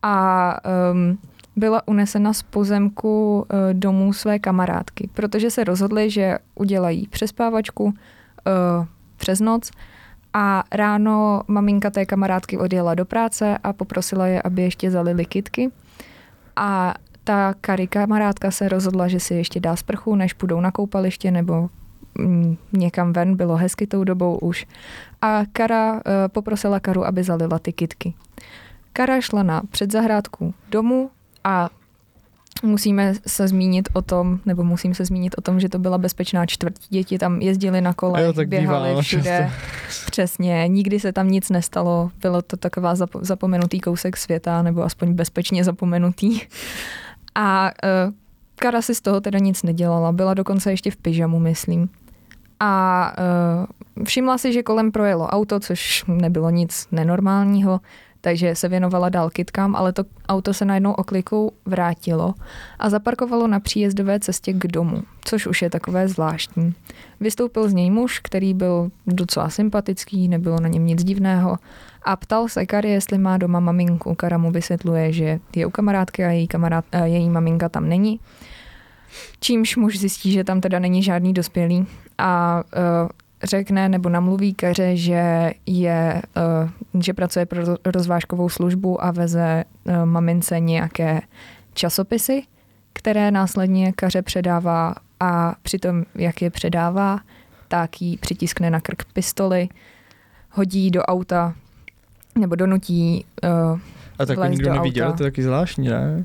A 0.03 0.57
um, 0.93 1.19
byla 1.57 1.89
unesena 1.89 2.33
z 2.33 2.43
pozemku 2.43 3.37
uh, 3.39 3.59
domů 3.73 4.13
své 4.13 4.39
kamarádky, 4.39 5.11
protože 5.15 5.51
se 5.51 5.65
rozhodli, 5.65 6.11
že 6.11 6.39
udělají 6.55 7.07
přespávačku 7.07 7.85
uh, 7.85 7.93
přes 9.17 9.41
noc 9.41 9.71
a 10.35 10.65
ráno 10.73 11.43
maminka 11.49 11.91
té 11.91 12.07
kamarádky 12.07 12.59
odjela 12.59 12.95
do 12.95 13.05
práce 13.05 13.59
a 13.65 13.73
poprosila 13.73 14.27
je, 14.27 14.43
aby 14.43 14.63
ještě 14.63 14.91
zalili 14.91 15.25
kitky. 15.25 15.71
A 16.57 16.95
ta 17.25 17.55
Kari 17.61 17.87
kamarádka 17.87 18.51
se 18.51 18.69
rozhodla, 18.69 19.09
že 19.09 19.21
si 19.21 19.35
ještě 19.35 19.61
dá 19.61 19.77
sprchu, 19.77 20.15
než 20.15 20.33
půjdou 20.33 20.61
na 20.61 20.71
koupaliště 20.71 21.31
nebo 21.31 21.69
někam 22.73 23.13
ven, 23.13 23.37
bylo 23.37 23.57
hezky 23.57 23.87
tou 23.87 24.05
dobou 24.05 24.39
už. 24.39 24.67
A 25.23 25.43
Kara 25.53 25.93
uh, 25.93 26.01
poprosila 26.29 26.81
Karu, 26.81 27.07
aby 27.07 27.23
zalila 27.23 27.59
ty 27.59 27.73
kitky. 27.73 28.15
Kara 28.93 29.21
šla 29.21 29.43
na 29.43 29.63
předzahrádku 29.71 30.55
domu 30.71 31.11
a 31.45 31.71
Musíme 32.63 33.15
se 33.27 33.49
zmínit 33.49 33.89
o 33.93 34.03
tom, 34.03 34.41
nebo 34.47 34.65
musím 34.65 34.95
se 34.95 35.05
zmínit 35.05 35.35
o 35.39 35.41
tom, 35.41 35.61
že 35.61 35.69
to 35.69 35.79
byla 35.79 35.99
bezpečná 35.99 36.47
čtvrť. 36.47 36.75
Děti 36.89 37.19
tam 37.19 37.41
jezdili 37.41 37.81
na 37.81 37.93
kole, 37.93 38.23
jo, 38.23 38.33
tak 38.33 38.49
běhali 38.49 38.89
bývá, 38.89 39.03
všude. 39.03 39.51
Často. 39.87 40.11
Přesně, 40.11 40.65
nikdy 40.69 41.01
se 41.01 41.13
tam 41.13 41.31
nic 41.31 41.51
nestalo. 41.51 42.11
Bylo 42.21 42.43
to 42.43 42.57
taková 42.57 42.95
zapo- 42.95 43.25
zapomenutý 43.25 43.81
kousek 43.81 44.17
světa, 44.17 44.63
nebo 44.63 44.83
aspoň 44.83 45.13
bezpečně 45.13 45.65
zapomenutý. 45.65 46.41
A 47.35 47.71
uh, 48.07 48.15
Kara 48.57 48.83
si 48.83 48.95
z 48.95 49.01
toho 49.01 49.21
teda 49.21 49.39
nic 49.39 49.63
nedělala. 49.63 50.13
Byla 50.13 50.35
dokonce 50.35 50.71
ještě 50.71 50.91
v 50.91 50.97
pyžamu, 50.97 51.39
myslím. 51.39 51.89
A 52.65 53.13
uh, 53.99 54.05
všimla 54.05 54.39
si, 54.39 54.53
že 54.53 54.63
kolem 54.63 54.93
projelo 54.93 55.27
auto, 55.27 55.61
což 55.61 56.05
nebylo 56.07 56.51
nic 56.51 56.89
nenormálního 56.93 57.81
takže 58.23 58.55
se 58.55 58.69
věnovala 58.69 59.09
dál 59.09 59.31
kytkám, 59.31 59.77
ale 59.77 59.93
to 59.93 60.05
auto 60.29 60.55
se 60.55 60.65
najednou 60.65 60.93
oklikou 60.93 61.53
vrátilo 61.67 62.35
a 62.79 62.91
zaparkovalo 62.91 63.47
na 63.47 63.61
příjezdové 63.61 64.21
cestě 64.21 64.53
k 64.53 64.67
domu, 64.67 65.03
což 65.25 65.47
už 65.47 65.63
je 65.63 65.71
takové 65.71 66.09
zvláštní. 66.09 66.75
Vystoupil 67.21 67.69
z 67.69 67.73
něj 67.73 67.91
muž, 67.91 68.19
který 68.19 68.55
byl 68.55 68.91
docela 69.07 69.51
sympatický, 69.51 70.29
nebylo 70.29 70.61
na 70.61 70.69
něm 70.69 70.87
nic 70.87 71.05
divného 71.05 71.57
a 72.03 72.17
ptal 72.17 72.49
se 72.49 72.67
Kary, 72.67 72.91
jestli 72.91 73.19
má 73.19 73.39
doma 73.39 73.61
maminku. 73.61 74.15
Kara 74.15 74.39
mu 74.39 74.51
vysvětluje, 74.51 75.13
že 75.13 75.39
je 75.57 75.67
u 75.67 75.71
kamarádky 75.71 76.25
a 76.25 76.31
její, 76.31 76.49
kamarád, 76.49 76.85
a 76.93 77.05
její 77.05 77.31
maminka 77.31 77.69
tam 77.69 77.89
není. 77.89 78.21
Čímž 79.41 79.77
muž 79.77 79.99
zjistí, 79.99 80.33
že 80.33 80.45
tam 80.45 80.61
teda 80.61 80.79
není 80.79 81.03
žádný 81.03 81.33
dospělý 81.33 81.87
a 82.23 82.63
uh, 83.03 83.09
řekne 83.43 83.89
nebo 83.89 84.09
namluví 84.09 84.55
Kaře, 84.55 84.97
že, 84.97 85.53
je, 85.67 86.23
uh, 86.95 87.03
že 87.03 87.13
pracuje 87.15 87.47
pro 87.47 87.63
rozvážkovou 87.85 88.49
službu 88.49 89.05
a 89.05 89.11
veze 89.11 89.65
uh, 89.85 90.05
mamince 90.05 90.61
nějaké 90.61 91.21
časopisy, 91.75 92.43
které 92.93 93.31
následně 93.31 93.93
Kaře 93.93 94.23
předává 94.23 94.95
a 95.21 95.55
přitom, 95.63 96.05
jak 96.15 96.43
je 96.43 96.51
předává, 96.51 97.21
tak 97.69 98.03
jí 98.03 98.17
přitiskne 98.17 98.71
na 98.71 98.81
krk 98.81 99.05
pistoli, 99.13 99.69
hodí 100.51 100.91
do 100.91 101.03
auta 101.03 101.55
nebo 102.39 102.55
donutí 102.55 103.25
uh, 103.73 103.81
A 104.19 104.27
tak 104.27 104.51
nikdo 104.51 104.73
neviděl, 104.73 105.09
auta. 105.09 105.17
to 105.17 105.25
je 105.25 105.31
taky 105.31 105.43
zvláštní, 105.43 105.89
ne? 105.89 106.25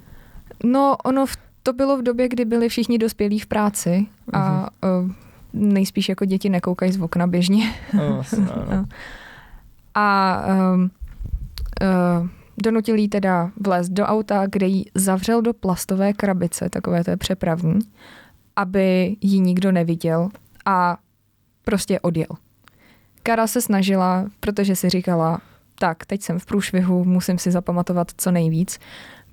No, 0.64 0.98
ono 1.06 1.26
v, 1.26 1.38
to 1.64 1.74
bylo 1.74 1.98
v 1.98 2.04
době, 2.04 2.30
kdy 2.30 2.46
byli 2.46 2.70
všichni 2.70 2.98
dospělí 2.98 3.40
v 3.40 3.46
práci 3.46 4.06
a 4.34 4.70
uh, 5.02 5.12
nejspíš 5.58 6.10
jako 6.10 6.26
děti 6.26 6.50
nekoukají 6.50 6.92
z 6.92 7.02
okna 7.02 7.28
běžně. 7.28 7.74
No, 7.94 8.22
no. 8.72 8.86
A 9.96 10.42
um, 10.74 10.92
uh, 11.82 12.28
donutil 12.64 12.96
jí 12.96 13.10
teda 13.10 13.52
vlézt 13.66 13.92
do 13.92 14.06
auta, 14.06 14.46
kde 14.48 14.68
jí 14.68 14.86
zavřel 14.96 15.42
do 15.42 15.54
plastové 15.54 16.14
krabice, 16.14 16.70
takové 16.70 17.04
to 17.04 17.10
je 17.10 17.18
přepravní, 17.18 17.80
aby 18.56 19.16
ji 19.22 19.40
nikdo 19.40 19.72
neviděl 19.72 20.30
a 20.66 20.98
prostě 21.64 22.00
odjel. 22.00 22.30
Kara 23.24 23.48
se 23.48 23.62
snažila, 23.62 24.26
protože 24.40 24.76
si 24.76 24.90
říkala, 24.90 25.42
tak, 25.80 26.06
teď 26.06 26.22
jsem 26.22 26.40
v 26.40 26.46
průšvihu, 26.46 27.06
musím 27.06 27.38
si 27.38 27.52
zapamatovat 27.52 28.12
co 28.18 28.32
nejvíc. 28.32 28.80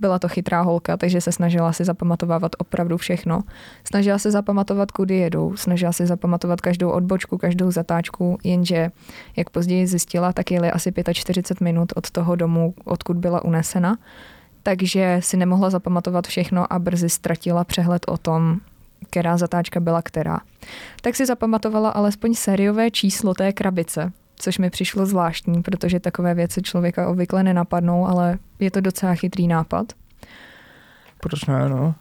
Byla 0.00 0.18
to 0.18 0.28
chytrá 0.28 0.60
holka, 0.60 0.96
takže 0.96 1.20
se 1.20 1.32
snažila 1.32 1.72
si 1.72 1.84
zapamatovávat 1.84 2.52
opravdu 2.58 2.96
všechno. 2.96 3.42
Snažila 3.84 4.18
se 4.18 4.30
zapamatovat, 4.30 4.90
kudy 4.90 5.16
jedou, 5.16 5.56
snažila 5.56 5.92
se 5.92 6.06
zapamatovat 6.06 6.60
každou 6.60 6.90
odbočku, 6.90 7.38
každou 7.38 7.70
zatáčku, 7.70 8.38
jenže, 8.44 8.90
jak 9.36 9.50
později 9.50 9.86
zjistila, 9.86 10.32
tak 10.32 10.50
jeli 10.50 10.70
asi 10.70 10.92
45 11.12 11.64
minut 11.64 11.92
od 11.96 12.10
toho 12.10 12.36
domu, 12.36 12.74
odkud 12.84 13.16
byla 13.16 13.44
unesena. 13.44 13.98
Takže 14.62 15.18
si 15.20 15.36
nemohla 15.36 15.70
zapamatovat 15.70 16.26
všechno 16.26 16.72
a 16.72 16.78
brzy 16.78 17.08
ztratila 17.08 17.64
přehled 17.64 18.04
o 18.08 18.16
tom, 18.16 18.60
která 19.10 19.36
zatáčka 19.36 19.80
byla 19.80 20.02
která. 20.02 20.40
Tak 21.02 21.16
si 21.16 21.26
zapamatovala 21.26 21.90
alespoň 21.90 22.34
sériové 22.34 22.90
číslo 22.90 23.34
té 23.34 23.52
krabice, 23.52 24.12
což 24.36 24.58
mi 24.58 24.70
přišlo 24.70 25.06
zvláštní, 25.06 25.62
protože 25.62 26.00
takové 26.00 26.34
věci 26.34 26.62
člověka 26.62 27.08
obvykle 27.08 27.42
nenapadnou, 27.42 28.06
ale 28.06 28.38
je 28.58 28.70
to 28.70 28.80
docela 28.80 29.14
chytrý 29.14 29.48
nápad. 29.48 29.92
Proč 31.20 31.44
ne, 31.44 31.68
no? 31.68 31.94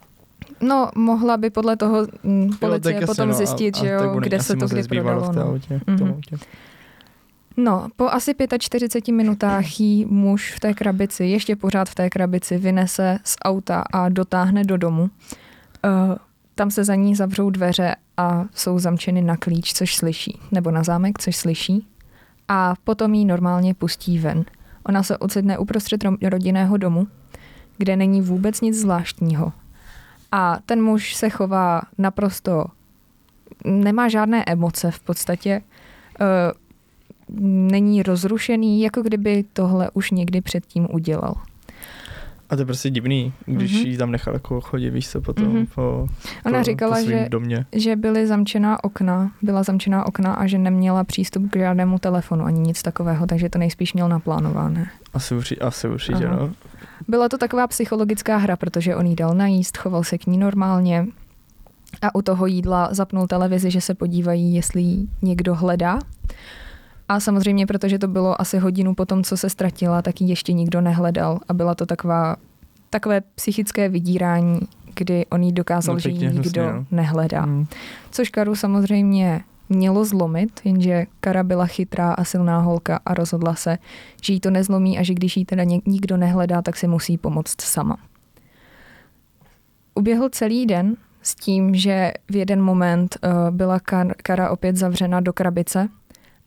No, 0.60 0.90
mohla 0.96 1.36
by 1.36 1.50
podle 1.50 1.76
toho 1.76 2.06
m, 2.24 2.50
policie 2.60 3.00
jo, 3.00 3.06
potom 3.06 3.28
no, 3.28 3.34
zjistit, 3.34 3.76
a, 3.76 3.78
že 3.78 3.88
jo, 3.88 4.20
kde 4.20 4.42
se 4.42 4.56
to 4.56 4.66
kdy 4.66 4.82
prodalo. 4.82 5.32
V 5.32 5.34
té 5.34 5.42
autě, 5.42 5.80
no. 5.86 5.94
mm-hmm. 5.96 6.38
No, 7.56 7.88
po 7.96 8.08
asi 8.08 8.34
45 8.58 9.14
minutách 9.14 9.80
jí 9.80 10.04
muž 10.04 10.52
v 10.56 10.60
té 10.60 10.74
krabici, 10.74 11.24
ještě 11.24 11.56
pořád 11.56 11.88
v 11.88 11.94
té 11.94 12.10
krabici, 12.10 12.58
vynese 12.58 13.18
z 13.24 13.36
auta 13.44 13.84
a 13.92 14.08
dotáhne 14.08 14.64
do 14.64 14.76
domu. 14.76 15.02
Uh, 15.02 16.16
tam 16.54 16.70
se 16.70 16.84
za 16.84 16.94
ní 16.94 17.14
zavřou 17.14 17.50
dveře 17.50 17.94
a 18.16 18.44
jsou 18.54 18.78
zamčeny 18.78 19.22
na 19.22 19.36
klíč, 19.36 19.72
což 19.72 19.96
slyší, 19.96 20.40
nebo 20.52 20.70
na 20.70 20.82
zámek, 20.82 21.18
což 21.18 21.36
slyší. 21.36 21.86
A 22.48 22.74
potom 22.84 23.14
ji 23.14 23.24
normálně 23.24 23.74
pustí 23.74 24.18
ven. 24.18 24.44
Ona 24.86 25.02
se 25.02 25.18
ocitne 25.18 25.58
uprostřed 25.58 26.04
rodinného 26.22 26.76
domu, 26.76 27.08
kde 27.78 27.96
není 27.96 28.22
vůbec 28.22 28.60
nic 28.60 28.80
zvláštního. 28.80 29.52
A 30.32 30.58
ten 30.66 30.82
muž 30.82 31.14
se 31.14 31.30
chová 31.30 31.82
naprosto, 31.98 32.64
nemá 33.64 34.08
žádné 34.08 34.44
emoce 34.46 34.90
v 34.90 35.00
podstatě, 35.00 35.62
uh, 36.20 36.26
není 37.68 38.02
rozrušený, 38.02 38.82
jako 38.82 39.02
kdyby 39.02 39.44
tohle 39.52 39.90
už 39.90 40.10
někdy 40.10 40.40
předtím 40.40 40.88
udělal. 40.90 41.34
A 42.50 42.56
to 42.56 42.62
je 42.62 42.66
prostě 42.66 42.90
divný, 42.90 43.32
když 43.46 43.72
mm-hmm. 43.72 43.86
jí 43.86 43.96
tam 43.96 44.10
nechal 44.10 44.34
jako 44.34 44.60
chodit, 44.60 44.90
víš 44.90 45.08
co, 45.08 45.20
potom 45.20 45.44
mm-hmm. 45.44 45.66
po, 45.74 46.08
Ona 46.46 46.58
po, 46.58 46.64
říkala, 46.64 46.96
po 46.96 47.02
že, 47.02 47.26
domě. 47.28 47.66
že 47.72 47.96
byly 47.96 48.26
zamčená 48.26 48.84
okna, 48.84 49.32
byla 49.42 49.62
zamčená 49.62 50.06
okna 50.06 50.34
a 50.34 50.46
že 50.46 50.58
neměla 50.58 51.04
přístup 51.04 51.50
k 51.50 51.56
žádnému 51.56 51.98
telefonu 51.98 52.44
ani 52.44 52.60
nic 52.60 52.82
takového, 52.82 53.26
takže 53.26 53.48
to 53.48 53.58
nejspíš 53.58 53.94
měl 53.94 54.08
naplánované. 54.08 54.90
Asi, 55.12 55.34
určitě, 55.34 55.60
asi 55.60 55.88
určitě, 55.88 56.26
Aha. 56.26 56.36
no. 56.36 56.52
Byla 57.08 57.28
to 57.28 57.38
taková 57.38 57.66
psychologická 57.66 58.36
hra, 58.36 58.56
protože 58.56 58.96
on 58.96 59.06
jí 59.06 59.16
dal 59.16 59.34
najíst, 59.34 59.76
choval 59.76 60.04
se 60.04 60.18
k 60.18 60.26
ní 60.26 60.38
normálně 60.38 61.06
a 62.02 62.14
u 62.14 62.22
toho 62.22 62.46
jídla 62.46 62.88
zapnul 62.92 63.26
televizi, 63.26 63.70
že 63.70 63.80
se 63.80 63.94
podívají, 63.94 64.54
jestli 64.54 64.96
někdo 65.22 65.54
hledá. 65.54 65.98
A 67.08 67.20
samozřejmě, 67.20 67.66
protože 67.66 67.98
to 67.98 68.08
bylo 68.08 68.40
asi 68.40 68.58
hodinu 68.58 68.94
po 68.94 69.06
tom, 69.06 69.24
co 69.24 69.36
se 69.36 69.50
ztratila, 69.50 70.02
tak 70.02 70.20
ji 70.20 70.28
ještě 70.28 70.52
nikdo 70.52 70.80
nehledal 70.80 71.40
a 71.48 71.54
byla 71.54 71.74
to 71.74 71.86
taková, 71.86 72.36
takové 72.90 73.20
psychické 73.20 73.88
vydírání, 73.88 74.60
kdy 74.94 75.26
on 75.26 75.42
jí 75.42 75.52
dokázal, 75.52 75.94
no, 75.94 75.98
že 75.98 76.08
ji 76.08 76.18
nikdo 76.18 76.32
hnusně, 76.32 76.62
no. 76.62 76.86
nehledá. 76.90 77.40
Hmm. 77.40 77.66
Což 78.10 78.28
Karu 78.28 78.54
samozřejmě 78.54 79.40
mělo 79.68 80.04
zlomit, 80.04 80.60
jenže 80.64 81.06
Kara 81.20 81.42
byla 81.42 81.66
chytrá 81.66 82.12
a 82.12 82.24
silná 82.24 82.60
holka 82.60 83.00
a 83.06 83.14
rozhodla 83.14 83.54
se, 83.54 83.78
že 84.22 84.32
jí 84.32 84.40
to 84.40 84.50
nezlomí 84.50 84.98
a 84.98 85.02
že 85.02 85.14
když 85.14 85.36
jí 85.36 85.44
teda 85.44 85.64
nikdo 85.86 86.16
nehledá, 86.16 86.62
tak 86.62 86.76
si 86.76 86.86
musí 86.88 87.18
pomoct 87.18 87.60
sama. 87.60 87.96
Uběhl 89.94 90.28
celý 90.28 90.66
den 90.66 90.96
s 91.22 91.34
tím, 91.34 91.74
že 91.74 92.12
v 92.30 92.36
jeden 92.36 92.62
moment 92.62 93.16
uh, 93.22 93.50
byla 93.50 93.80
Kara 94.22 94.50
opět 94.50 94.76
zavřena 94.76 95.20
do 95.20 95.32
krabice 95.32 95.88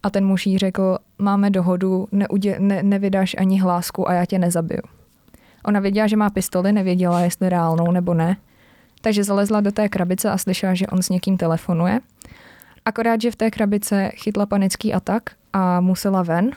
a 0.08 0.10
ten 0.10 0.26
muž 0.26 0.46
jí 0.48 0.58
řekl, 0.58 0.98
máme 1.20 1.50
dohodu, 1.50 2.08
neudě, 2.12 2.56
ne, 2.60 2.84
nevydáš 2.84 3.36
ani 3.40 3.62
hlásku 3.62 4.10
a 4.10 4.14
já 4.14 4.26
tě 4.26 4.40
nezabiju. 4.40 4.82
Ona 5.66 5.80
věděla, 5.80 6.08
že 6.08 6.16
má 6.16 6.30
pistoli, 6.30 6.72
nevěděla, 6.72 7.22
jestli 7.22 7.50
reálnou 7.50 7.92
nebo 7.92 8.14
ne, 8.14 8.38
takže 9.02 9.24
zalezla 9.24 9.62
do 9.62 9.72
té 9.72 9.90
krabice 9.90 10.32
a 10.32 10.38
slyšela, 10.38 10.74
že 10.74 10.88
on 10.88 11.02
s 11.02 11.10
někým 11.10 11.38
telefonuje. 11.38 12.00
Akorát, 12.86 13.22
že 13.22 13.32
v 13.32 13.36
té 13.36 13.52
krabice 13.52 14.12
chytla 14.16 14.46
panický 14.46 14.94
atak 14.94 15.30
a 15.54 15.82
musela 15.82 16.24
ven, 16.24 16.52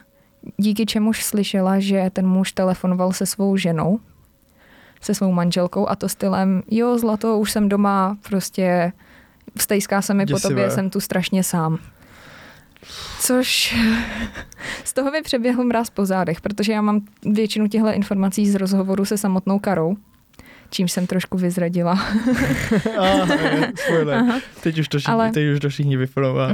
díky 0.56 0.86
čemuž 0.86 1.24
slyšela, 1.24 1.78
že 1.78 2.10
ten 2.12 2.26
muž 2.26 2.52
telefonoval 2.52 3.12
se 3.12 3.26
svou 3.26 3.56
ženou, 3.56 3.98
se 5.00 5.14
svou 5.14 5.32
manželkou 5.32 5.88
a 5.88 5.96
to 5.96 6.08
stylem, 6.08 6.62
jo, 6.70 6.98
zlato, 6.98 7.38
už 7.38 7.50
jsem 7.50 7.68
doma, 7.68 8.16
prostě 8.28 8.92
stejská 9.58 10.02
se 10.02 10.14
mi 10.14 10.24
Děsivé. 10.24 10.40
po 10.40 10.48
tobě, 10.48 10.70
jsem 10.70 10.90
tu 10.90 11.00
strašně 11.00 11.42
sám. 11.42 11.78
Což 13.20 13.76
z 14.84 14.92
toho 14.92 15.10
mi 15.10 15.22
přeběhl 15.22 15.64
mráz 15.64 15.90
po 15.90 16.06
zádech, 16.06 16.40
protože 16.40 16.72
já 16.72 16.82
mám 16.82 17.00
většinu 17.24 17.68
těchto 17.68 17.92
informací 17.92 18.50
z 18.50 18.54
rozhovoru 18.54 19.04
se 19.04 19.18
samotnou 19.18 19.58
Karou, 19.58 19.96
čím 20.70 20.88
jsem 20.88 21.06
trošku 21.06 21.38
vyzradila. 21.38 21.92
Aha, 22.98 24.40
teď 24.62 24.78
už 24.78 24.88
to 24.88 24.98
všichni, 24.98 25.14
Ale... 25.14 25.30
teď 25.30 25.52
už 25.54 25.60
to 25.60 25.68
všichni 25.68 25.96
vyplnová. 25.96 26.52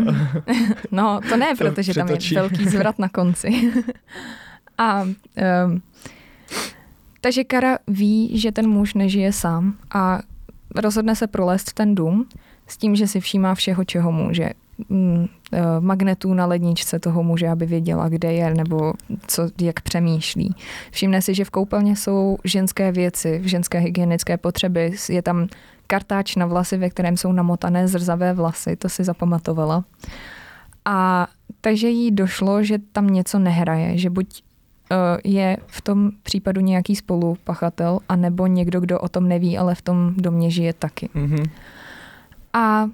no, 0.90 1.20
to 1.28 1.36
ne, 1.36 1.54
protože 1.58 1.94
tam 1.94 2.08
je 2.08 2.18
velký 2.34 2.68
zvrat 2.68 2.98
na 2.98 3.08
konci. 3.08 3.72
A 4.78 5.02
um, 5.02 5.82
takže 7.20 7.44
Kara 7.44 7.78
ví, 7.88 8.38
že 8.38 8.52
ten 8.52 8.68
muž 8.68 8.94
nežije 8.94 9.32
sám 9.32 9.74
a 9.90 10.20
rozhodne 10.74 11.16
se 11.16 11.26
prolézt 11.26 11.72
ten 11.72 11.94
dům 11.94 12.28
s 12.66 12.76
tím, 12.76 12.96
že 12.96 13.06
si 13.06 13.20
všímá 13.20 13.54
všeho, 13.54 13.84
čeho 13.84 14.12
může. 14.12 14.50
Mm, 14.88 15.26
magnetů 15.80 16.34
na 16.34 16.46
ledničce 16.46 16.98
toho 16.98 17.22
muže, 17.22 17.48
aby 17.48 17.66
věděla, 17.66 18.08
kde 18.08 18.32
je 18.32 18.54
nebo 18.54 18.92
co, 19.26 19.48
jak 19.60 19.80
přemýšlí. 19.80 20.54
Všimne 20.90 21.22
si, 21.22 21.34
že 21.34 21.44
v 21.44 21.50
koupelně 21.50 21.96
jsou 21.96 22.38
ženské 22.44 22.92
věci, 22.92 23.40
ženské 23.44 23.78
hygienické 23.78 24.36
potřeby. 24.36 24.92
Je 25.08 25.22
tam 25.22 25.46
kartáč 25.86 26.36
na 26.36 26.46
vlasy, 26.46 26.76
ve 26.76 26.90
kterém 26.90 27.16
jsou 27.16 27.32
namotané 27.32 27.88
zrzavé 27.88 28.32
vlasy, 28.32 28.76
to 28.76 28.88
si 28.88 29.04
zapamatovala. 29.04 29.84
A 30.84 31.26
takže 31.60 31.88
jí 31.88 32.10
došlo, 32.10 32.62
že 32.62 32.78
tam 32.92 33.06
něco 33.06 33.38
nehraje, 33.38 33.98
že 33.98 34.10
buď 34.10 34.42
uh, 34.90 34.96
je 35.24 35.56
v 35.66 35.80
tom 35.80 36.10
případu 36.22 36.60
nějaký 36.60 36.96
spolupachatel, 36.96 37.98
anebo 38.08 38.46
někdo, 38.46 38.80
kdo 38.80 38.98
o 38.98 39.08
tom 39.08 39.28
neví, 39.28 39.58
ale 39.58 39.74
v 39.74 39.82
tom 39.82 40.14
domě 40.16 40.50
žije 40.50 40.72
taky. 40.72 41.08
Mm-hmm. 41.14 41.50
A 42.52 42.86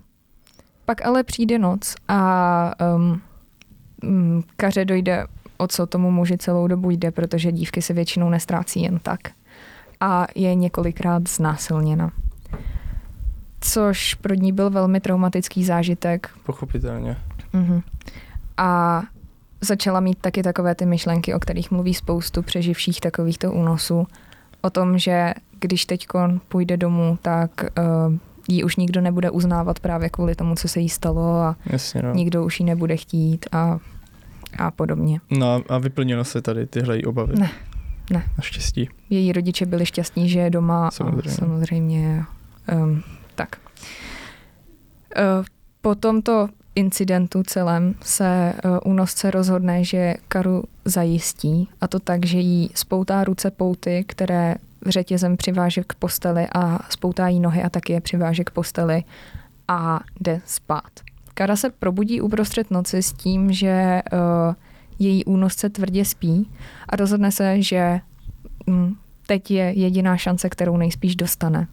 pak 0.84 1.06
ale 1.06 1.22
přijde 1.22 1.58
noc 1.58 1.94
a 2.08 2.72
um, 2.94 3.20
Kaře 4.56 4.84
dojde, 4.84 5.26
o 5.56 5.66
co 5.66 5.86
tomu 5.86 6.10
muži 6.10 6.38
celou 6.38 6.66
dobu 6.66 6.90
jde, 6.90 7.10
protože 7.10 7.52
dívky 7.52 7.82
se 7.82 7.92
většinou 7.92 8.30
nestrácí 8.30 8.82
jen 8.82 8.98
tak. 8.98 9.20
A 10.00 10.26
je 10.34 10.54
několikrát 10.54 11.28
znásilněna. 11.28 12.10
Což 13.60 14.14
pro 14.14 14.34
ní 14.34 14.52
byl 14.52 14.70
velmi 14.70 15.00
traumatický 15.00 15.64
zážitek. 15.64 16.30
Pochopitelně. 16.42 17.16
Uh-huh. 17.54 17.82
A 18.56 19.02
začala 19.60 20.00
mít 20.00 20.18
taky 20.18 20.42
takové 20.42 20.74
ty 20.74 20.86
myšlenky, 20.86 21.34
o 21.34 21.38
kterých 21.38 21.70
mluví 21.70 21.94
spoustu 21.94 22.42
přeživších 22.42 23.00
takovýchto 23.00 23.52
únosů. 23.52 24.06
O 24.60 24.70
tom, 24.70 24.98
že 24.98 25.34
když 25.60 25.86
teď 25.86 26.06
půjde 26.48 26.76
domů, 26.76 27.18
tak 27.22 27.50
uh, 27.62 28.16
ji 28.48 28.64
už 28.64 28.76
nikdo 28.76 29.00
nebude 29.00 29.30
uznávat 29.30 29.80
právě 29.80 30.08
kvůli 30.08 30.34
tomu, 30.34 30.54
co 30.54 30.68
se 30.68 30.80
jí 30.80 30.88
stalo 30.88 31.40
a 31.40 31.56
Jasně, 31.66 32.02
no. 32.02 32.14
nikdo 32.14 32.44
už 32.44 32.60
ji 32.60 32.66
nebude 32.66 32.96
chtít 32.96 33.46
a, 33.52 33.78
a 34.58 34.70
podobně. 34.70 35.20
No 35.30 35.62
a 35.68 35.78
vyplnilo 35.78 36.24
se 36.24 36.42
tady 36.42 36.66
tyhle 36.66 36.98
obavy? 36.98 37.36
Ne, 37.36 37.50
ne. 38.10 38.24
Naštěstí. 38.36 38.88
Její 39.10 39.32
rodiče 39.32 39.66
byli 39.66 39.86
šťastní, 39.86 40.28
že 40.28 40.38
je 40.38 40.50
doma 40.50 40.90
samozřejmě. 40.90 41.30
a 41.30 41.34
samozřejmě 41.34 42.24
um, 42.74 43.02
tak. 43.34 43.56
Uh, 45.16 45.44
po 45.80 45.94
tomto 45.94 46.48
incidentu 46.74 47.42
celém 47.42 47.94
se 48.00 48.52
uh, 48.64 48.78
únosce 48.84 49.30
rozhodne, 49.30 49.84
že 49.84 50.14
Karu 50.28 50.64
zajistí 50.84 51.68
a 51.80 51.88
to 51.88 51.98
tak, 51.98 52.26
že 52.26 52.38
jí 52.38 52.70
spoutá 52.74 53.24
ruce 53.24 53.50
pouty, 53.50 54.04
které 54.08 54.54
řetězem 54.86 55.36
přiváže 55.36 55.84
k 55.86 55.94
posteli 55.94 56.46
a 56.54 56.78
spoutá 56.90 57.28
jí 57.28 57.40
nohy 57.40 57.62
a 57.62 57.70
taky 57.70 57.92
je 57.92 58.00
přiváže 58.00 58.44
k 58.44 58.50
posteli 58.50 59.02
a 59.68 60.00
jde 60.20 60.40
spát. 60.44 60.90
Kara 61.34 61.56
se 61.56 61.70
probudí 61.70 62.20
uprostřed 62.20 62.70
noci 62.70 63.02
s 63.02 63.12
tím, 63.12 63.52
že 63.52 64.02
uh, 64.12 64.54
její 64.98 65.24
únosce 65.24 65.70
tvrdě 65.70 66.04
spí 66.04 66.50
a 66.88 66.96
rozhodne 66.96 67.32
se, 67.32 67.62
že 67.62 68.00
um, 68.66 68.96
teď 69.26 69.50
je 69.50 69.72
jediná 69.76 70.16
šance, 70.16 70.48
kterou 70.48 70.76
nejspíš 70.76 71.16
dostane. 71.16 71.66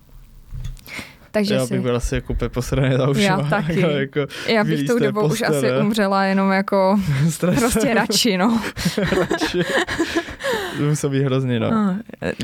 Takže 1.32 1.54
já 1.54 1.60
bych 1.60 1.68
si... 1.68 1.80
byl 1.80 1.96
asi 1.96 2.16
jako 2.16 2.36
posraný 2.54 2.98
za 2.98 3.10
ušima. 3.10 3.26
Já 3.26 3.38
taky. 3.38 3.80
Jako, 3.80 4.20
jako 4.20 4.34
já 4.48 4.64
bych 4.64 4.88
tou 4.88 5.00
dobou 5.00 5.28
postele. 5.28 5.58
už 5.60 5.66
asi 5.66 5.82
umřela 5.82 6.24
jenom 6.24 6.52
jako 6.52 7.00
prostě 7.40 7.94
radši, 7.94 8.38
no. 8.38 8.62
radši. 9.20 9.60
to 10.78 10.84
musí 10.84 11.10
být 11.10 11.24
hrozně, 11.24 11.60
no. 11.60 11.68
A, 11.68 11.96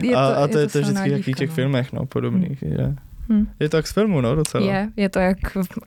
je 0.01 0.11
to, 0.11 0.17
a, 0.17 0.27
a 0.27 0.47
to 0.47 0.57
je 0.57 0.67
to, 0.67 0.81
to 0.81 0.87
vždycky 0.87 1.33
v 1.33 1.35
těch 1.35 1.49
no. 1.49 1.55
filmech, 1.55 1.93
no, 1.93 2.05
podobných. 2.05 2.63
Hmm. 2.63 2.71
Je. 2.71 2.95
Hmm. 3.29 3.47
je 3.59 3.69
to 3.69 3.77
jak 3.77 3.87
z 3.87 3.93
filmu, 3.93 4.21
no, 4.21 4.35
docela. 4.35 4.65
Je, 4.65 4.89
je 4.97 5.09
to 5.09 5.19
jak 5.19 5.37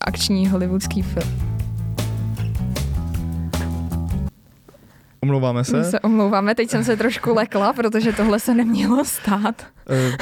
akční 0.01 0.48
hollywoodský 0.48 1.03
film. 1.03 1.58
Omlouváme 5.20 5.64
se. 5.64 5.78
My 5.78 5.85
se 5.85 6.00
omlouváme, 6.00 6.54
teď 6.54 6.70
jsem 6.70 6.85
se 6.85 6.96
trošku 6.96 7.35
lekla, 7.35 7.72
protože 7.72 8.12
tohle 8.12 8.40
se 8.40 8.54
nemělo 8.54 9.04
stát. 9.04 9.66
Eh, 9.90 10.16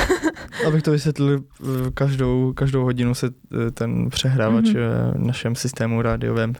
abych 0.66 0.82
to 0.82 0.90
vysvětlil, 0.90 1.44
eh, 1.62 1.90
každou, 1.94 2.52
každou 2.52 2.84
hodinu 2.84 3.14
se 3.14 3.26
eh, 3.26 3.70
ten 3.70 4.10
přehrávač 4.10 4.64
mm-hmm. 4.64 5.12
v 5.14 5.26
našem 5.26 5.54
systému 5.54 6.02
rádiovém 6.02 6.52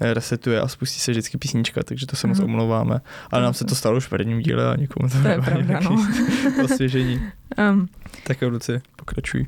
resetuje 0.00 0.60
a 0.60 0.68
spustí 0.68 1.00
se 1.00 1.10
vždycky 1.10 1.38
písnička, 1.38 1.82
takže 1.82 2.06
to 2.06 2.16
se 2.16 2.26
moc 2.26 2.38
mm-hmm. 2.38 2.44
omlouváme. 2.44 3.00
Ale 3.30 3.42
nám 3.42 3.54
se 3.54 3.64
to 3.64 3.74
stalo 3.74 3.96
už 3.96 4.06
v 4.06 4.10
prvním 4.10 4.40
díle 4.40 4.72
a 4.72 4.76
nikomu 4.76 5.08
to, 5.08 5.22
to 5.22 5.28
je 5.28 5.40
pravda, 5.40 5.80
no. 5.80 6.06
osvěžení. 6.64 7.22
Um. 7.70 7.88
Tak 8.26 8.42
jo, 8.42 8.48
Luci, 8.48 8.80
pokračuj. 8.96 9.46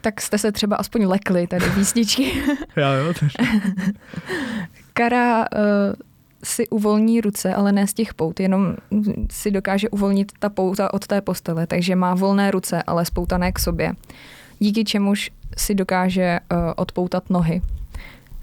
Tak 0.00 0.20
jste 0.20 0.38
se 0.38 0.52
třeba 0.52 0.76
aspoň 0.76 1.06
lekli 1.06 1.46
tady 1.46 1.70
písničky. 1.70 2.42
Já 2.76 2.94
jo, 2.94 3.12
Kara 4.92 5.38
uh, 5.40 5.94
si 6.44 6.68
uvolní 6.68 7.20
ruce, 7.20 7.54
ale 7.54 7.72
ne 7.72 7.86
z 7.86 7.94
těch 7.94 8.14
pout, 8.14 8.40
jenom 8.40 8.76
si 9.30 9.50
dokáže 9.50 9.88
uvolnit 9.88 10.32
ta 10.38 10.48
pouta 10.48 10.94
od 10.94 11.06
té 11.06 11.20
postele, 11.20 11.66
takže 11.66 11.96
má 11.96 12.14
volné 12.14 12.50
ruce, 12.50 12.82
ale 12.82 13.04
spoutané 13.04 13.52
k 13.52 13.58
sobě. 13.58 13.92
Díky 14.58 14.84
čemuž 14.84 15.30
si 15.56 15.74
dokáže 15.74 16.40
uh, 16.52 16.58
odpoutat 16.76 17.30
nohy. 17.30 17.62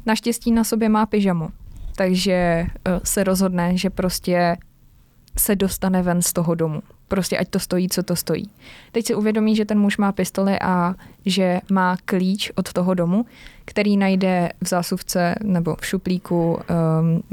Naštěstí 0.06 0.52
na 0.52 0.64
sobě 0.64 0.90
má 0.90 1.06
pyžamu, 1.06 1.50
takže 1.96 2.66
uh, 2.88 3.00
se 3.04 3.24
rozhodne, 3.24 3.78
že 3.78 3.90
prostě 3.90 4.58
se 5.38 5.56
dostane 5.56 6.02
ven 6.04 6.22
z 6.22 6.34
toho 6.34 6.56
domu. 6.56 6.82
Prostě 7.08 7.38
ať 7.38 7.50
to 7.50 7.60
stojí, 7.60 7.90
co 7.90 8.04
to 8.04 8.16
stojí. 8.16 8.50
Teď 8.92 9.06
si 9.06 9.16
uvědomí, 9.16 9.56
že 9.56 9.66
ten 9.66 9.80
muž 9.80 9.98
má 9.98 10.12
pistoli 10.12 10.60
a 10.60 10.96
že 11.26 11.62
má 11.72 11.98
klíč 12.06 12.52
od 12.56 12.74
toho 12.74 12.94
domu, 12.94 13.26
který 13.66 13.98
najde 13.98 14.50
v 14.64 14.68
zásuvce 14.68 15.36
nebo 15.44 15.76
v 15.82 15.86
šuplíku 15.86 16.54
um, 16.54 17.24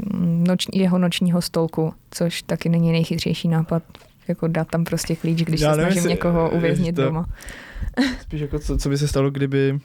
noč, 0.47 0.67
jeho 0.73 0.97
nočního 0.97 1.41
stolku, 1.41 1.93
což 2.11 2.41
taky 2.41 2.69
není 2.69 2.91
nejchytřejší 2.91 3.47
nápad, 3.47 3.83
jako 4.27 4.47
dát 4.47 4.67
tam 4.67 4.83
prostě 4.83 5.15
klíč, 5.15 5.43
když 5.43 5.61
Já 5.61 5.73
se 5.73 5.81
snažím 5.81 5.95
nevím, 5.95 6.09
někoho 6.09 6.49
uvěznit 6.49 6.95
to, 6.95 7.03
doma. 7.03 7.25
Spíš 8.21 8.41
jako 8.41 8.59
co, 8.59 8.77
co 8.77 8.89
by 8.89 8.97
se 8.97 9.07
stalo, 9.07 9.31
kdyby, 9.31 9.79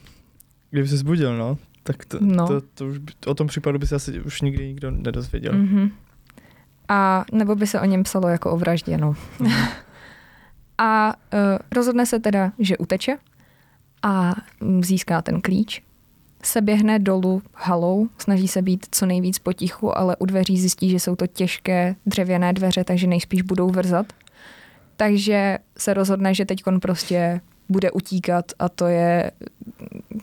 kdyby 0.70 0.88
se 0.88 0.96
zbudil, 0.96 1.38
no? 1.38 1.58
Tak 1.82 2.04
to, 2.04 2.18
no. 2.20 2.46
to, 2.46 2.60
to 2.60 2.86
už, 2.86 2.98
o 3.26 3.34
tom 3.34 3.46
případu 3.46 3.78
by 3.78 3.86
se 3.86 3.94
asi 3.94 4.20
už 4.20 4.40
nikdy 4.40 4.68
nikdo 4.68 4.90
nedozvěděl. 4.90 5.52
Mm-hmm. 5.52 5.90
A 6.88 7.24
nebo 7.32 7.54
by 7.54 7.66
se 7.66 7.80
o 7.80 7.84
něm 7.84 8.02
psalo 8.02 8.28
jako 8.28 8.50
o 8.50 8.56
vraždě, 8.56 8.98
no. 8.98 9.14
A 10.78 11.14
uh, 11.32 11.40
rozhodne 11.72 12.06
se 12.06 12.20
teda, 12.20 12.52
že 12.58 12.78
uteče 12.78 13.18
a 14.02 14.34
získá 14.80 15.22
ten 15.22 15.40
klíč. 15.40 15.82
Se 16.42 16.60
běhne 16.60 16.98
dolů 16.98 17.42
halou, 17.54 18.08
snaží 18.18 18.48
se 18.48 18.62
být 18.62 18.86
co 18.90 19.06
nejvíc 19.06 19.38
potichu, 19.38 19.98
ale 19.98 20.16
u 20.16 20.26
dveří 20.26 20.58
zjistí, 20.58 20.90
že 20.90 21.00
jsou 21.00 21.16
to 21.16 21.26
těžké 21.26 21.96
dřevěné 22.06 22.52
dveře, 22.52 22.84
takže 22.84 23.06
nejspíš 23.06 23.42
budou 23.42 23.70
vrzat. 23.70 24.06
Takže 24.96 25.58
se 25.78 25.94
rozhodne, 25.94 26.34
že 26.34 26.44
teď 26.44 26.62
prostě 26.80 27.40
bude 27.68 27.90
utíkat 27.90 28.44
a 28.58 28.68
to 28.68 28.86
je 28.86 29.30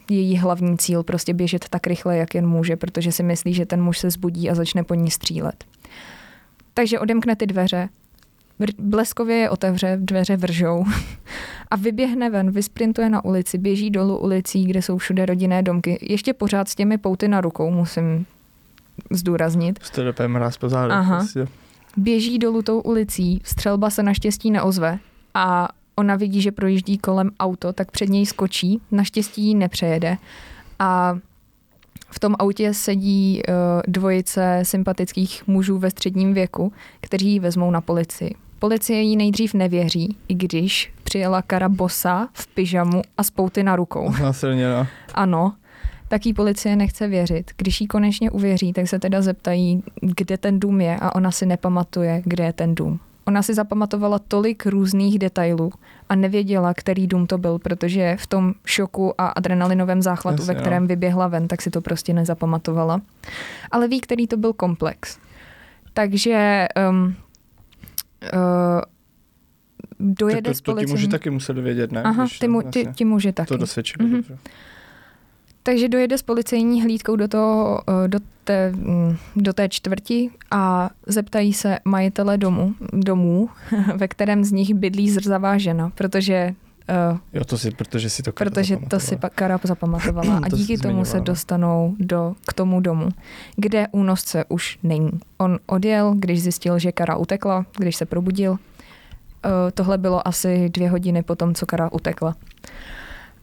její 0.10 0.38
hlavní 0.38 0.78
cíl, 0.78 1.04
prostě 1.04 1.34
běžet 1.34 1.70
tak 1.70 1.88
rychle, 1.88 2.18
jak 2.18 2.36
jen 2.36 2.48
může, 2.48 2.76
protože 2.76 3.12
si 3.12 3.24
myslí, 3.24 3.54
že 3.54 3.66
ten 3.66 3.84
muž 3.84 4.00
se 4.00 4.10
zbudí 4.10 4.50
a 4.50 4.56
začne 4.56 4.84
po 4.84 4.94
ní 4.94 5.12
střílet. 5.12 5.64
Takže 6.74 7.00
odemkne 7.00 7.36
ty 7.36 7.48
dveře, 7.48 7.90
bleskově 8.80 9.38
je 9.38 9.50
otevře, 9.50 9.98
dveře 10.02 10.38
vržou 10.38 10.86
a 11.72 11.76
vyběhne 11.76 12.30
ven, 12.30 12.52
vysprintuje 12.52 13.10
na 13.10 13.26
ulici, 13.26 13.58
běží 13.58 13.90
dolů 13.90 14.18
ulicí, 14.18 14.66
kde 14.66 14.82
jsou 14.82 14.98
všude 14.98 15.26
rodinné 15.26 15.64
domky. 15.64 15.98
Ještě 16.02 16.34
pořád 16.34 16.70
s 16.70 16.76
těmi 16.76 16.98
pouty 16.98 17.28
na 17.28 17.42
rukou, 17.42 17.72
musím 17.72 18.26
zdůraznit. 19.12 19.80
Jste 19.84 20.28
mráz 20.28 20.58
po 20.58 20.70
zádu, 20.70 20.94
Aha. 20.94 21.18
Prostě. 21.18 21.48
Běží 21.98 22.40
dolů 22.40 22.62
tou 22.62 22.80
ulicí, 22.80 23.42
střelba 23.44 23.90
se 23.90 24.04
naštěstí 24.04 24.52
neozve 24.52 25.00
a 25.34 25.68
ona 25.96 26.16
vidí, 26.16 26.42
že 26.42 26.52
projíždí 26.52 26.98
kolem 26.98 27.32
auto, 27.40 27.74
tak 27.74 27.92
před 27.92 28.10
něj 28.10 28.26
skočí, 28.26 28.82
naštěstí 28.92 29.44
ji 29.44 29.56
nepřejede 29.56 30.18
a 30.80 31.20
v 32.10 32.20
tom 32.20 32.36
autě 32.40 32.74
sedí 32.74 33.42
uh, 33.48 33.54
dvojice 33.88 34.60
sympatických 34.64 35.48
mužů 35.48 35.78
ve 35.78 35.90
středním 35.90 36.34
věku, 36.34 36.74
kteří 37.02 37.32
ji 37.32 37.40
vezmou 37.40 37.72
na 37.72 37.82
policii. 37.82 38.36
Policie 38.60 39.02
jí 39.02 39.16
nejdřív 39.16 39.54
nevěří, 39.54 40.18
i 40.28 40.34
když 40.34 40.94
přijela 41.04 41.42
Karabosa 41.42 42.30
v 42.34 42.48
pyžamu 42.48 43.02
a 43.18 43.24
spouty 43.24 43.64
na 43.64 43.76
rukou. 43.76 44.14
Násilně, 44.22 44.66
Ano, 45.14 45.54
tak 46.08 46.26
jí 46.26 46.34
policie 46.34 46.76
nechce 46.76 47.08
věřit. 47.08 47.52
Když 47.58 47.82
jí 47.82 47.88
konečně 47.88 48.32
uvěří, 48.32 48.74
tak 48.74 48.88
se 48.88 49.00
teda 49.00 49.22
zeptají, 49.22 49.84
kde 50.02 50.38
ten 50.38 50.60
dům 50.60 50.82
je 50.82 50.98
a 51.02 51.16
ona 51.16 51.32
si 51.32 51.46
nepamatuje, 51.46 52.22
kde 52.26 52.44
je 52.44 52.54
ten 52.54 52.76
dům. 52.76 53.00
Ona 53.26 53.42
si 53.42 53.54
zapamatovala 53.54 54.20
tolik 54.20 54.66
různých 54.66 55.20
detailů 55.20 55.72
a 56.10 56.16
nevěděla, 56.16 56.74
který 56.74 57.08
dům 57.08 57.28
to 57.28 57.38
byl, 57.38 57.60
protože 57.60 58.16
v 58.20 58.28
tom 58.28 58.54
šoku 58.66 59.22
a 59.22 59.28
adrenalinovém 59.28 60.02
záchvatu, 60.02 60.42
Jasně, 60.42 60.54
ve 60.54 60.62
kterém 60.62 60.84
jo. 60.84 60.88
vyběhla 60.88 61.28
ven, 61.28 61.48
tak 61.48 61.62
si 61.62 61.70
to 61.70 61.82
prostě 61.82 62.14
nezapamatovala. 62.14 63.02
Ale 63.72 63.88
ví, 63.88 64.02
který 64.02 64.28
to 64.28 64.38
byl 64.38 64.54
komplex. 64.54 65.20
Takže 65.94 66.68
um, 66.90 67.16
uh, 68.34 68.82
dojede 70.00 70.42
tak 70.42 70.62
to, 70.62 70.72
to, 70.72 70.74
to 70.76 70.86
ti 70.86 70.92
muži 70.92 71.08
taky 71.08 71.30
museli 71.30 71.62
vědět, 71.62 71.92
ne? 71.92 72.04
Aha, 72.04 72.28
ty, 72.40 72.48
mu, 72.48 72.62
ty, 72.62 72.88
ti 72.96 73.06
muži 73.06 73.34
taky. 73.34 73.48
To 73.48 73.58
dosvědčili, 73.58 74.06
mm-hmm. 74.06 74.16
dobře. 74.16 74.38
Takže 75.64 75.90
dojede 75.90 76.18
s 76.18 76.22
policejní 76.22 76.82
hlídkou 76.82 77.16
do, 77.16 77.28
toho, 77.28 77.82
eh, 77.90 78.08
do, 78.08 78.20
té, 78.44 78.72
mm, 78.72 79.18
do 79.36 79.54
té 79.54 79.70
čtvrti 79.70 80.30
a 80.52 80.90
zeptají 81.08 81.54
se 81.54 81.80
majitele 81.86 82.38
domu, 82.38 82.74
domů, 82.94 83.50
ve 83.96 84.08
kterém 84.08 84.44
z 84.44 84.52
nich 84.52 84.74
bydlí 84.74 85.10
zrzavá 85.10 85.58
žena, 85.58 85.92
protože 85.96 86.56
Uh, 87.12 87.18
jo, 87.34 87.46
to 87.46 87.58
si, 87.58 87.72
protože 87.72 88.10
si 88.10 88.24
to 88.24 88.32
Kara 88.32 88.50
Protože 88.50 88.78
to 88.78 89.00
si 89.00 89.18
Kara 89.36 89.60
zapamatovala 89.64 90.38
a 90.44 90.50
to 90.50 90.56
díky 90.56 90.78
tomu 90.78 91.06
se 91.06 91.20
dostanou 91.20 91.96
do, 92.00 92.36
k 92.48 92.54
tomu 92.54 92.80
domu, 92.80 93.10
kde 93.56 93.88
únosce 93.92 94.46
už 94.50 94.80
není. 94.84 95.12
On 95.38 95.60
odjel, 95.66 96.14
když 96.18 96.44
zjistil, 96.44 96.80
že 96.80 96.92
Kara 96.92 97.16
utekla, 97.18 97.66
když 97.78 97.96
se 97.96 98.06
probudil. 98.06 98.52
Uh, 98.52 98.58
tohle 99.74 99.98
bylo 99.98 100.28
asi 100.28 100.70
dvě 100.70 100.90
hodiny 100.90 101.24
po 101.24 101.36
tom, 101.36 101.54
co 101.54 101.66
Kara 101.66 101.92
utekla. 101.92 102.36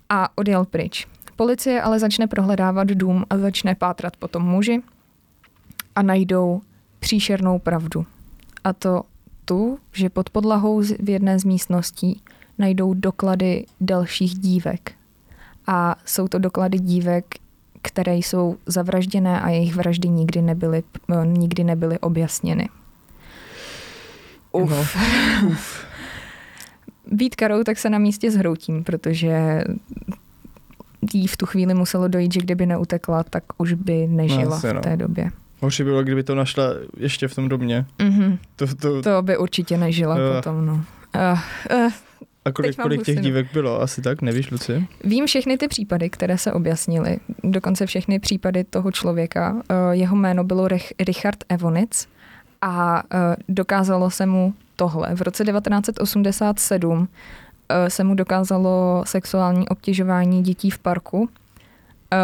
A 0.09 0.39
odjel 0.39 0.65
pryč. 0.65 1.07
Policie 1.39 1.83
ale 1.83 1.99
začne 1.99 2.27
prohledávat 2.27 2.89
dům 2.89 3.25
a 3.31 3.39
začne 3.39 3.75
pátrat 3.75 4.17
po 4.17 4.29
tom 4.29 4.43
muži 4.43 4.83
a 5.97 6.03
najdou 6.03 6.61
příšernou 6.99 7.59
pravdu. 7.59 8.07
A 8.65 8.73
to 8.73 9.03
tu, 9.45 9.79
že 9.93 10.11
pod 10.11 10.31
podlahou 10.31 10.83
v 10.83 11.09
jedné 11.09 11.39
z 11.39 11.45
místností 11.45 12.23
najdou 12.59 12.95
doklady 12.95 13.67
dalších 13.81 14.39
dívek. 14.39 14.93
A 15.67 15.97
jsou 16.05 16.29
to 16.29 16.39
doklady 16.39 16.79
dívek, 16.79 17.25
které 17.83 18.15
jsou 18.17 18.57
zavražděné 18.67 19.41
a 19.41 19.49
jejich 19.49 19.75
vraždy 19.75 20.09
nikdy 20.09 20.43
nebyly, 20.43 20.83
nikdy 21.25 21.65
nebyly 21.65 21.99
objasněny. 21.99 22.69
Uf. 24.53 24.71
No, 24.71 24.87
uf. 25.49 25.87
Být 27.07 27.37
karou, 27.37 27.63
tak 27.63 27.79
se 27.79 27.91
na 27.91 27.99
místě 27.99 28.31
zhroutím, 28.31 28.85
protože 28.85 29.65
jí 31.15 31.27
v 31.27 31.37
tu 31.37 31.47
chvíli 31.47 31.75
muselo 31.75 32.09
dojít, 32.09 32.33
že 32.33 32.41
kdyby 32.41 32.67
neutekla, 32.67 33.23
tak 33.23 33.45
už 33.59 33.73
by 33.73 34.07
nežila 34.07 34.45
no, 34.45 34.53
asi, 34.53 34.75
no. 34.75 34.81
v 34.81 34.83
té 34.83 34.97
době. 34.97 35.31
Horší 35.61 35.85
bylo, 35.85 36.03
kdyby 36.03 36.23
to 36.23 36.35
našla 36.35 36.65
ještě 36.97 37.29
v 37.29 37.35
tom 37.35 37.49
domě. 37.49 37.87
Mm-hmm. 37.99 38.39
To, 38.57 38.75
to... 38.75 39.03
to 39.03 39.23
by 39.23 39.39
určitě 39.39 39.77
nežila 39.77 40.15
uh. 40.15 40.37
potom, 40.37 40.67
no. 40.67 40.73
Uh, 40.73 41.39
uh, 41.87 41.93
a 42.45 42.53
kolik, 42.53 42.77
kolik 42.77 43.03
těch 43.03 43.21
dívek 43.21 43.53
bylo? 43.53 43.83
Asi 43.83 44.03
tak, 44.03 44.23
nevíš, 44.23 44.51
Luci? 44.51 44.87
Vím 45.05 45.27
všechny 45.27 45.59
ty 45.59 45.69
případy, 45.69 46.11
které 46.11 46.39
se 46.39 46.53
objasnily. 46.53 47.19
Dokonce 47.45 47.87
všechny 47.87 48.19
případy 48.19 48.65
toho 48.65 48.93
člověka. 48.93 49.63
Jeho 49.91 50.17
jméno 50.17 50.45
bylo 50.45 50.69
Richard 51.07 51.45
Evonic 51.49 52.09
a 52.63 53.03
dokázalo 53.49 54.11
se 54.11 54.27
mu 54.27 54.55
tohle. 54.77 55.15
V 55.15 55.23
roce 55.23 55.45
1987 55.45 57.09
Eh, 57.09 57.48
se 57.89 58.05
mu 58.05 58.15
dokázalo 58.15 59.03
sexuální 59.07 59.69
obtěžování 59.69 60.43
dětí 60.43 60.71
v 60.71 60.79
parku. 60.79 61.29
Eh, 62.13 62.19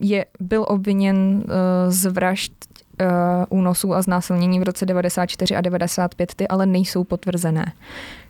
je, 0.00 0.26
byl 0.40 0.64
obviněn 0.68 1.44
eh, 1.44 1.90
z 1.90 2.06
vražd 2.06 2.52
únosů 3.48 3.94
a 3.94 4.02
znásilnění 4.02 4.60
v 4.60 4.62
roce 4.62 4.86
94 4.86 5.56
a 5.56 5.60
95, 5.60 6.34
ty 6.34 6.48
ale 6.48 6.66
nejsou 6.66 7.04
potvrzené. 7.04 7.72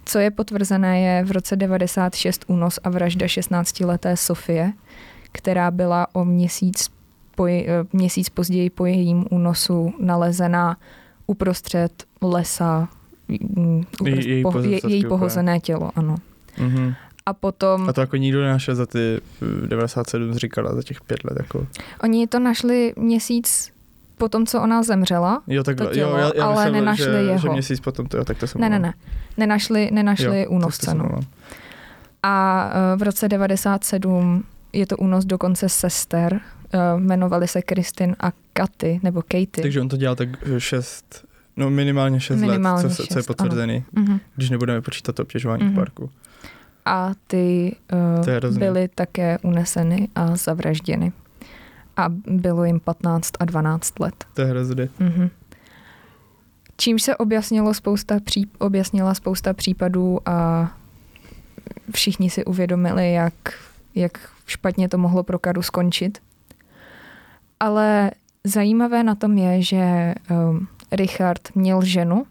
Co 0.05 0.19
je 0.19 0.31
potvrzené 0.31 1.01
je 1.01 1.25
v 1.25 1.31
roce 1.31 1.57
96 1.57 2.45
únos 2.49 2.79
a 2.85 2.91
vražda 2.91 3.27
16-leté 3.27 4.17
Sofie, 4.17 4.73
která 5.33 5.71
byla 5.71 6.07
o 6.13 6.25
měsíc, 6.25 6.91
po, 7.35 7.47
měsíc 7.93 8.29
později 8.29 8.71
po 8.71 8.87
jejím 8.87 9.25
únosu 9.31 9.93
nalezena 10.01 10.77
uprostřed 11.27 12.05
lesa, 12.23 12.89
uprostřed, 14.01 14.31
její, 14.31 14.43
po, 14.43 14.59
je, 14.59 14.81
její 14.89 15.05
pohozené 15.07 15.61
tělo, 15.61 15.91
ano. 15.97 16.17
Mm-hmm. 16.59 16.95
A 17.27 17.33
potom... 17.33 17.89
A 17.89 17.93
to 17.93 18.01
jako 18.01 18.17
nikdo 18.17 18.41
nenašel 18.41 18.75
za 18.75 18.87
ty 18.87 19.21
97 19.67 20.31
eh, 20.31 20.39
říkala, 20.39 20.75
za 20.75 20.83
těch 20.83 21.01
pět 21.01 21.25
let. 21.25 21.35
Jako. 21.39 21.67
Oni 22.03 22.27
to 22.27 22.39
našli 22.39 22.93
měsíc 22.97 23.73
po 24.19 24.29
tom, 24.29 24.47
co 24.47 24.63
ona 24.63 24.83
zemřela, 24.83 25.43
Jo, 25.47 25.63
takhle, 25.65 25.87
to 25.87 25.95
tělo, 25.95 26.11
jo, 26.11 26.17
já, 26.17 26.31
já 26.37 26.45
ale 26.45 26.55
myslel, 26.65 26.73
nenašli 26.73 27.05
že, 27.05 27.11
jeho. 27.11 27.39
že 27.39 27.49
měsíc 27.49 27.81
potom 27.81 28.07
to, 28.07 28.17
jo, 28.17 28.25
tak 28.25 28.39
to 28.39 28.47
jsem 28.47 28.61
ne, 28.61 28.69
ne, 28.69 28.79
ne, 28.79 28.95
nenašli, 29.37 29.89
nenašli 29.93 30.43
jo, 30.43 30.51
únosce. 30.51 30.87
tak 30.87 30.95
no. 30.97 31.21
A 32.23 32.65
eh, 32.93 32.97
v 32.97 33.03
roce 33.03 33.29
97 33.29 34.45
je 34.73 34.87
to 34.87 34.97
únos 34.97 35.25
dokonce 35.25 35.69
sester, 35.69 36.41
eh, 36.73 36.79
jmenovali 36.97 37.49
se 37.49 37.63
Kristin 37.63 38.17
a 38.21 38.33
Katy, 38.53 39.01
nebo 39.03 39.23
Katy. 39.23 39.63
Takže 39.63 39.81
on 39.81 39.89
to 39.89 39.97
dělal 39.97 40.17
tak 40.17 40.29
šest, 40.59 41.25
no 41.57 41.71
minimálně 41.71 42.21
šest 42.21 42.41
Minimálně 42.41 42.83
let, 42.87 42.91
co, 42.91 43.03
se- 43.03 43.07
co 43.09 43.19
je 43.19 43.23
šest, 43.23 43.27
potvrzený, 43.27 43.85
Mhm. 43.93 44.21
když 44.37 44.51
nebudeme 44.51 44.81
počítat 44.81 45.15
to 45.17 45.23
obtěžování 45.23 45.65
Mhm. 45.65 45.73
v 45.73 45.75
parku. 45.77 46.11
A 46.87 47.13
ty 47.27 47.77
uh, 48.47 48.59
byly 48.59 48.89
také 48.89 49.39
uneseny 49.43 50.09
a 50.15 50.37
zavražděny. 50.37 51.13
A 51.97 52.07
bylo 52.27 52.65
jim 52.65 52.81
15 52.81 53.31
a 53.41 53.45
12 53.45 54.01
let. 54.01 54.25
To 54.35 54.41
je 54.41 54.47
hrozně. 54.47 54.89
Mhm. 54.99 55.31
Čímž 56.77 57.03
se 57.03 57.17
objasnilo 57.17 57.75
spousta 57.75 58.21
pří, 58.25 58.51
objasnila 58.59 59.15
spousta 59.15 59.53
případů 59.53 60.29
a 60.29 60.71
všichni 61.95 62.31
si 62.31 62.45
uvědomili, 62.45 63.13
jak, 63.13 63.35
jak 63.95 64.31
špatně 64.47 64.89
to 64.89 64.99
mohlo 64.99 65.23
pro 65.23 65.39
Karu 65.39 65.63
skončit. 65.63 66.19
Ale 67.61 68.11
zajímavé 68.45 69.03
na 69.03 69.15
tom 69.15 69.39
je, 69.39 69.63
že 69.63 70.15
um, 70.31 70.69
Richard 70.93 71.49
měl 71.55 71.85
ženu 71.85 72.27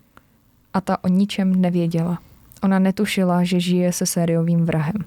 a 0.73 0.81
ta 0.81 1.03
o 1.03 1.07
ničem 1.07 1.61
nevěděla. 1.61 2.19
Ona 2.65 2.79
netušila, 2.79 3.43
že 3.43 3.59
žije 3.59 3.93
se 3.93 4.05
sériovým 4.05 4.65
vrahem. 4.65 5.05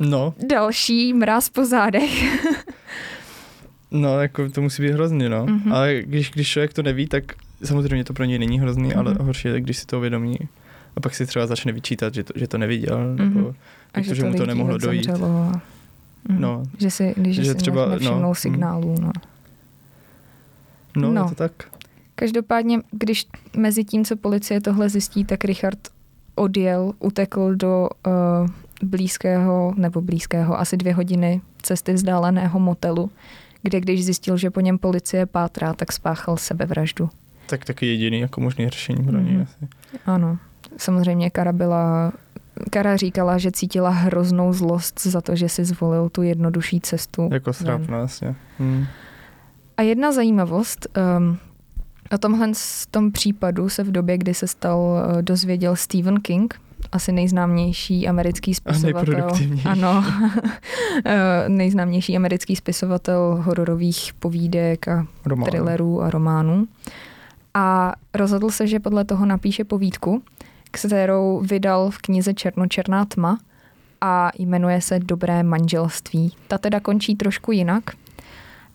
No, 0.00 0.34
Další 0.48 1.12
mráz 1.14 1.48
po 1.48 1.64
zádech. 1.64 2.22
no, 3.90 4.20
jako 4.20 4.48
to 4.50 4.60
musí 4.62 4.82
být 4.82 4.92
hrozný, 4.92 5.28
no. 5.28 5.46
Mhm. 5.46 5.58
Mm-hmm. 5.58 5.74
Ale 5.74 6.02
když, 6.02 6.30
když 6.30 6.48
člověk 6.48 6.72
to 6.72 6.82
neví, 6.82 7.06
tak 7.06 7.24
samozřejmě 7.64 8.04
to 8.04 8.12
pro 8.12 8.24
něj 8.24 8.38
není 8.38 8.60
hrozný, 8.60 8.88
mm-hmm. 8.90 8.98
ale 8.98 9.10
Mhm. 9.14 9.26
horší 9.26 9.48
je, 9.48 9.60
když 9.60 9.76
si 9.76 9.86
to 9.86 9.98
uvědomí 9.98 10.36
a 10.96 11.00
pak 11.00 11.14
si 11.14 11.26
třeba 11.26 11.46
začne 11.46 11.72
vyčítat, 11.72 12.14
že 12.14 12.24
to, 12.24 12.32
že 12.36 12.48
to 12.48 12.58
neviděl, 12.58 13.14
nebo 13.14 13.40
Mhm. 13.40 13.54
A 13.94 14.00
že, 14.00 14.14
že 14.14 14.24
mu 14.24 14.34
to 14.34 14.46
nemohlo 14.46 14.78
dojít. 14.78 15.04
zemřelo 15.04 15.28
Mhm. 16.28 16.40
No, 16.40 16.62
Že 16.78 16.90
si, 16.90 17.14
když 17.16 17.36
Že 17.36 17.44
si 17.44 17.54
třeba, 17.54 17.86
nevšimnul 17.88 18.16
no, 18.16 18.22
no, 18.22 18.28
mm. 18.28 18.34
signálů. 18.34 18.94
No. 19.00 19.12
no, 20.96 21.10
No. 21.12 21.22
je 21.22 21.28
to 21.28 21.34
tak. 21.34 21.52
Každopádně, 22.20 22.78
když 22.90 23.26
mezi 23.56 23.84
tím, 23.84 24.04
co 24.04 24.16
policie 24.16 24.60
tohle 24.60 24.88
zjistí, 24.88 25.24
tak 25.24 25.44
Richard 25.44 25.78
odjel, 26.34 26.92
utekl 26.98 27.54
do 27.54 27.88
uh, 28.06 28.48
blízkého, 28.82 29.74
nebo 29.76 30.00
blízkého, 30.00 30.60
asi 30.60 30.76
dvě 30.76 30.94
hodiny 30.94 31.40
cesty 31.62 31.92
vzdáleného 31.92 32.60
motelu, 32.60 33.10
kde 33.62 33.80
když 33.80 34.04
zjistil, 34.04 34.36
že 34.36 34.50
po 34.50 34.60
něm 34.60 34.78
policie 34.78 35.26
pátrá, 35.26 35.72
tak 35.72 35.92
spáchal 35.92 36.36
sebevraždu. 36.36 37.10
Tak 37.46 37.64
taky 37.64 37.86
jediný 37.86 38.20
jako 38.20 38.40
možný 38.40 38.68
řešení 38.68 39.04
pro 39.04 39.18
něj 39.20 39.34
Mhm. 39.34 39.42
asi. 39.42 39.68
Ano, 40.06 40.38
samozřejmě 40.76 41.30
Kara 41.30 41.52
byla... 41.52 42.12
Kara 42.70 42.96
říkala, 42.96 43.38
že 43.38 43.50
cítila 43.52 43.90
hroznou 43.90 44.52
zlost 44.52 45.00
za 45.00 45.20
to, 45.20 45.36
že 45.36 45.48
si 45.48 45.64
zvolil 45.64 46.08
tu 46.08 46.22
jednodušší 46.22 46.80
cestu. 46.80 47.28
Jako 47.32 47.52
no 47.90 48.00
jasně. 48.00 48.34
Hmm. 48.58 48.86
A 49.76 49.82
jedna 49.82 50.12
zajímavost, 50.12 50.86
um, 51.18 51.38
o 52.14 52.18
tomhle 52.18 52.52
tom 52.90 53.12
případu 53.12 53.68
se 53.68 53.84
v 53.84 53.92
době, 53.92 54.18
kdy 54.18 54.34
se 54.34 54.46
stal, 54.46 54.78
uh, 54.78 55.22
dozvěděl 55.22 55.76
Stephen 55.76 56.20
King, 56.20 56.60
asi 56.92 57.12
nejznámější 57.12 58.08
americký 58.08 58.54
spisovatel. 58.54 59.14
nejproduktivnější. 59.14 59.68
Ano, 59.68 60.04
Eh, 61.04 61.48
nejznámější 61.48 62.16
americký 62.16 62.56
spisovatel 62.56 63.42
hororových 63.44 64.12
povídek 64.18 64.88
a 64.88 65.06
Román. 65.24 65.48
thrillerů 65.50 66.02
a 66.02 66.10
románů. 66.10 66.66
A 67.54 67.92
rozhodl 68.14 68.50
se, 68.50 68.66
že 68.66 68.80
podle 68.80 69.04
toho 69.04 69.26
napíše 69.26 69.64
povídku, 69.64 70.22
kterou 70.70 71.40
vydal 71.40 71.90
v 71.90 71.98
knize 71.98 72.34
Černočerná 72.34 73.04
tma 73.04 73.38
a 74.00 74.30
jmenuje 74.38 74.80
se 74.80 74.98
Dobré 74.98 75.42
manželství. 75.42 76.32
Ta 76.48 76.58
teda 76.58 76.80
končí 76.80 77.16
trošku 77.16 77.52
jinak 77.52 77.84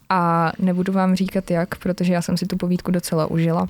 a 0.10 0.52
nebudu 0.60 0.94
vám 0.94 1.16
říkat 1.16 1.52
jak, 1.52 1.76
protože 1.76 2.14
já 2.14 2.22
jsem 2.22 2.38
si 2.38 2.46
tu 2.46 2.58
povídku 2.58 2.92
docela 2.92 3.26
užila. 3.26 3.68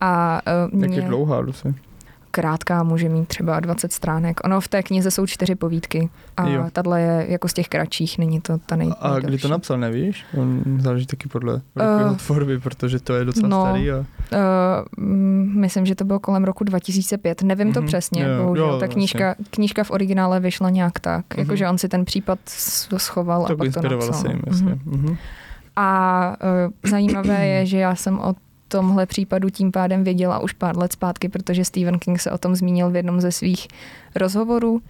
A 0.00 0.40
uh, 0.74 0.82
Jak 0.82 0.92
je 0.92 1.02
dlouhá, 1.02 1.38
Lucy? 1.38 1.74
krátká, 2.30 2.82
může 2.82 3.08
mít 3.08 3.28
třeba 3.28 3.60
20 3.60 3.92
stránek. 3.92 4.40
Ono 4.44 4.60
v 4.60 4.68
té 4.68 4.82
knize 4.82 5.10
jsou 5.10 5.26
čtyři 5.26 5.54
povídky 5.54 6.08
a 6.36 6.48
Jo. 6.48 6.66
tato 6.72 6.94
je 6.94 7.26
jako 7.28 7.48
z 7.48 7.52
těch 7.52 7.68
kratších, 7.68 8.18
není 8.18 8.40
to 8.40 8.58
ta 8.58 8.76
nej, 8.76 8.92
A 9.00 9.18
kdy 9.18 9.38
to 9.38 9.48
napsal, 9.48 9.78
nevíš? 9.78 10.24
On 10.36 10.62
záleží 10.78 11.06
taky 11.06 11.28
podle 11.28 11.54
uh, 11.54 12.16
tvorby, 12.16 12.58
protože 12.58 12.98
to 13.00 13.14
je 13.14 13.24
docela 13.24 13.48
no, 13.48 13.62
starý. 13.62 13.90
A... 13.90 13.96
Uh, 13.98 14.04
myslím, 15.60 15.86
že 15.86 15.94
to 15.94 16.04
bylo 16.04 16.18
kolem 16.20 16.44
roku 16.44 16.64
2005. 16.64 17.42
Nevím 17.42 17.72
to 17.72 17.80
Mhm, 17.80 17.86
přesně, 17.86 18.22
jo, 18.22 18.42
bohužel. 18.42 18.64
jo, 18.64 18.70
Ta 18.72 18.76
vlastně. 18.78 18.94
knížka, 18.94 19.34
knížka 19.50 19.84
v 19.84 19.90
originále 19.90 20.40
vyšla 20.40 20.70
nějak 20.70 21.00
tak, 21.00 21.24
Mhm. 21.36 21.40
jakože 21.40 21.68
on 21.68 21.78
si 21.78 21.88
ten 21.88 22.04
případ 22.04 22.38
schoval 22.96 23.44
a 23.44 23.48
Tak 23.48 23.56
pak 23.58 23.72
to 23.74 23.82
napsal. 23.88 24.12
se 24.14 24.28
jim, 24.28 24.42
jasně. 24.46 24.66
Mhm. 24.66 24.80
Mhm. 24.84 25.16
A 25.80 26.36
uh, 26.66 26.90
zajímavé 26.90 27.46
je, 27.46 27.66
že 27.72 27.78
já 27.78 27.94
jsem 27.94 28.18
o 28.18 28.34
tomhle 28.68 29.06
případu 29.06 29.50
tím 29.50 29.72
pádem 29.72 30.04
věděla 30.04 30.38
už 30.38 30.52
pár 30.52 30.78
let 30.78 30.92
zpátky, 30.92 31.28
protože 31.28 31.64
Stephen 31.64 31.98
King 31.98 32.20
se 32.20 32.30
o 32.30 32.38
tom 32.38 32.54
zmínil 32.56 32.90
v 32.90 32.96
jednom 32.96 33.20
ze 33.20 33.32
svých 33.32 33.68
rozhovorů 34.14 34.82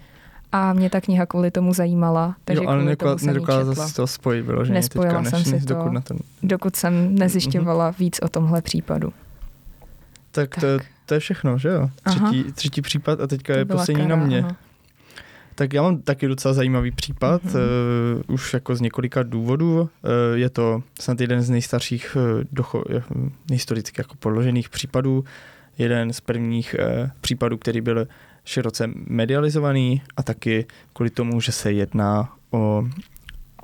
a 0.51 0.73
mě 0.73 0.89
ta 0.89 1.01
kniha 1.01 1.25
kvůli 1.25 1.51
tomu 1.51 1.73
zajímala, 1.73 2.35
takže 2.45 2.63
Jo, 2.63 2.69
ale 2.69 2.95
nedokázala 3.23 3.87
si 3.87 3.93
to 3.95 4.07
spojit 4.07 4.41
vyloženě 4.41 4.73
Nespojila 4.73 5.21
teďka, 5.21 5.37
než, 5.37 5.47
jsem 5.47 5.59
si 5.59 5.65
to. 5.65 5.73
dokud 5.73 5.91
na 5.91 6.01
ten... 6.01 6.17
dokud 6.43 6.75
jsem 6.75 7.15
nezjišťovala 7.15 7.91
víc 7.99 8.19
o 8.21 8.27
tomhle 8.27 8.61
případu. 8.61 9.13
Tak, 10.31 10.55
to, 10.55 10.61
Tak. 10.77 10.87
to 11.05 11.13
je 11.13 11.19
všechno, 11.19 11.57
že 11.57 11.69
jo? 11.69 11.89
Aha. 12.05 12.29
Třetí, 12.31 12.51
třetí 12.51 12.81
případ 12.81 13.21
a 13.21 13.27
teďka 13.27 13.53
To 13.53 13.59
je 13.59 13.65
poslední 13.65 14.03
Kara, 14.03 14.15
na 14.15 14.25
mě. 14.25 14.39
ano. 14.39 14.55
Tak 15.59 15.73
já 15.73 15.81
mám 15.81 16.01
taky 16.01 16.27
docela 16.27 16.53
zajímavý 16.53 16.91
případ, 16.91 17.43
Mhm. 17.43 17.53
mm-hmm. 17.53 18.23
uh, 18.29 18.33
už 18.35 18.53
jako 18.53 18.75
z 18.75 18.81
několika 18.81 19.23
důvodů. 19.23 19.79
Uh, 19.81 19.87
je 20.33 20.49
to 20.49 20.83
snad 20.99 21.21
jeden 21.21 21.41
z 21.41 21.49
nejstarších, 21.49 22.15
uh, 22.19 22.43
docho, 22.51 22.83
uh, 22.83 23.29
historicky 23.51 24.01
jako 24.01 24.15
podložených 24.15 24.69
případů. 24.69 25.23
Jeden 25.77 26.13
z 26.13 26.19
prvních 26.21 26.75
uh, 26.79 27.09
případů, 27.21 27.57
který 27.57 27.81
byl 27.81 28.07
široce 28.45 28.89
medializovaný 29.07 30.01
a 30.17 30.23
taky 30.23 30.65
kvůli 30.93 31.09
tomu, 31.09 31.41
že 31.41 31.51
se 31.51 31.71
jedná 31.71 32.33
o, 32.51 32.83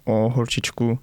o 0.03 0.29
holčičku, 0.29 0.99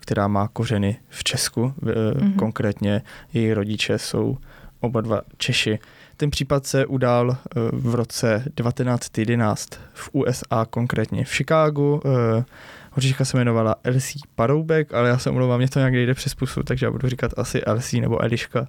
která 0.00 0.28
má 0.28 0.48
kořeny 0.48 0.96
v 1.08 1.24
Česku. 1.24 1.62
Uh, 1.62 1.70
Mhm. 1.72 1.94
mm-hmm. 1.94 2.36
Konkrétně 2.36 3.02
její 3.32 3.52
rodiče 3.52 3.98
jsou 3.98 4.38
oba 4.80 5.00
dva 5.00 5.20
Češi. 5.36 5.78
Ten 6.20 6.30
případ 6.30 6.66
se 6.66 6.86
udál 6.86 7.30
eh, 7.30 7.60
v 7.72 7.94
roce 7.94 8.44
1911 8.54 9.68
v 9.94 10.10
USA, 10.12 10.66
konkrétně 10.70 11.24
v 11.24 11.28
Chicagu. 11.34 12.00
Eh, 12.38 12.44
Holčička 12.92 13.24
se 13.24 13.36
jmenovala 13.36 13.74
Elsie 13.84 14.20
Paroubek, 14.34 14.94
ale 14.94 15.08
já 15.08 15.18
se 15.18 15.30
omlouvám, 15.30 15.58
mě 15.58 15.68
to 15.68 15.78
nějak 15.78 15.94
jde 15.94 16.14
přes 16.14 16.34
pusu, 16.34 16.62
takže 16.62 16.86
já 16.86 16.92
budu 16.92 17.08
říkat 17.08 17.32
asi 17.36 17.62
Elsie 17.62 18.00
nebo 18.02 18.22
Eliška 18.22 18.66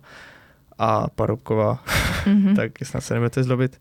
a 0.77 1.07
Paroubková, 1.09 1.83
Mhm. 2.25 2.55
tak 2.55 2.71
snad 2.83 3.01
se 3.01 3.13
nebudete 3.13 3.43
zlobit. 3.43 3.79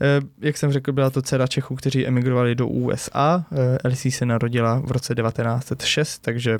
Eh, 0.00 0.20
Jak 0.40 0.56
jsem 0.56 0.72
řekl, 0.72 0.92
byla 0.92 1.10
to 1.10 1.22
dcera 1.22 1.46
Čechů, 1.46 1.74
kteří 1.76 2.06
emigrovali 2.06 2.54
do 2.54 2.66
USA. 2.68 3.44
Elsie 3.84 4.12
se 4.12 4.26
narodila 4.26 4.80
v 4.84 4.90
roce 4.90 5.14
1906, 5.14 6.18
takže 6.18 6.58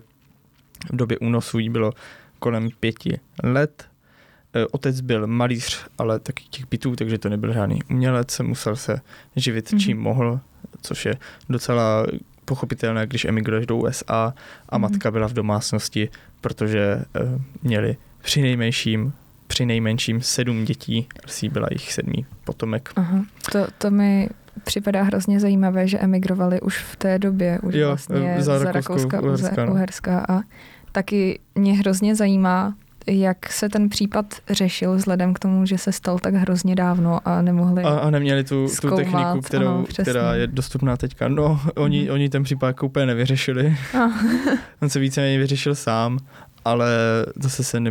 v 0.93 0.97
době 0.97 1.19
únosu 1.19 1.59
jí 1.59 1.69
bylo 1.71 1.93
kolem 2.39 2.69
pěti 2.81 3.21
let. 3.43 3.85
Eh, 4.57 4.67
Otec 4.71 5.01
byl 5.01 5.27
malíř, 5.27 5.87
ale 5.99 6.19
taky 6.19 6.45
těch 6.51 6.69
bytů, 6.71 6.97
takže 6.97 7.19
to 7.19 7.29
nebyl 7.29 7.53
žádný 7.53 7.79
umělec, 7.91 8.39
musel 8.41 8.77
se 8.77 9.01
živit 9.37 9.73
Mhm. 9.73 9.81
čím 9.81 9.99
mohl, 9.99 10.41
což 10.83 11.07
je 11.07 11.17
docela 11.49 12.07
pochopitelné, 12.45 13.07
když 13.07 13.25
emigruješ 13.25 13.67
do 13.67 13.77
USA 13.77 14.35
a 14.69 14.79
Mhm. 14.79 14.83
matka 14.83 15.11
byla 15.11 15.29
v 15.29 15.33
domácnosti, 15.33 16.09
protože 16.41 16.81
eh, 16.81 17.21
měli 17.63 17.97
při 18.23 18.43
nejmenším, 18.43 19.13
při 19.47 19.67
nejmenším 19.67 20.21
sedm 20.23 20.65
dětí, 20.65 21.09
Elsie 21.25 21.51
byla 21.51 21.69
jich 21.73 21.93
sedmý 21.93 22.27
potomek. 22.45 22.91
Aha. 22.97 23.25
To, 23.53 23.67
to 23.79 23.91
mi 23.91 24.29
připadá 24.65 25.03
hrozně 25.03 25.41
zajímavé, 25.41 25.89
že 25.89 25.99
emigrovali 25.99 26.61
už 26.61 26.79
v 26.79 26.97
té 26.97 27.19
době, 27.19 27.59
už 27.63 27.75
Jo, 27.75 27.89
vlastně 27.89 28.35
eh, 28.39 28.43
za 28.43 28.59
za 28.59 28.73
Rakouska, 28.73 29.21
Uherska, 29.21 29.27
Uherska, 29.47 29.65
no. 29.65 29.73
Uherska 29.73 30.25
a 30.29 30.41
taky 30.93 31.39
mě 31.55 31.73
hrozně 31.75 32.15
zajímá, 32.15 32.75
jak 33.07 33.53
se 33.53 33.69
ten 33.69 33.89
případ 33.89 34.35
řešil 34.51 34.95
vzhledem 34.97 35.35
k 35.35 35.39
tomu, 35.39 35.67
že 35.67 35.79
se 35.79 35.93
stal 35.93 36.19
tak 36.19 36.35
hrozně 36.35 36.75
dávno 36.75 37.21
a 37.29 37.43
nemohli... 37.43 37.83
A, 37.83 37.89
a 37.89 38.11
neměli 38.11 38.45
tu, 38.45 38.49
tu 38.67 38.69
zkoumat, 38.69 38.97
techniku, 38.99 39.41
kterou, 39.41 39.67
ano, 39.69 39.83
přesně. 39.85 40.03
která 40.05 40.35
je 40.35 40.47
dostupná 40.47 40.97
teďka. 40.97 41.29
No, 41.29 41.61
oni, 41.77 42.03
Mhm. 42.03 42.13
oni 42.13 42.29
ten 42.29 42.43
případ 42.43 42.67
jako 42.67 42.87
úplně 42.87 43.07
nevyřešili. 43.07 43.77
A, 43.99 44.05
On 44.83 44.89
se 44.89 44.99
víceméně 44.99 45.39
vyřešil 45.39 45.75
sám, 45.75 46.19
ale 46.65 46.89
zase 47.37 47.65
se 47.65 47.81
ne, 47.81 47.91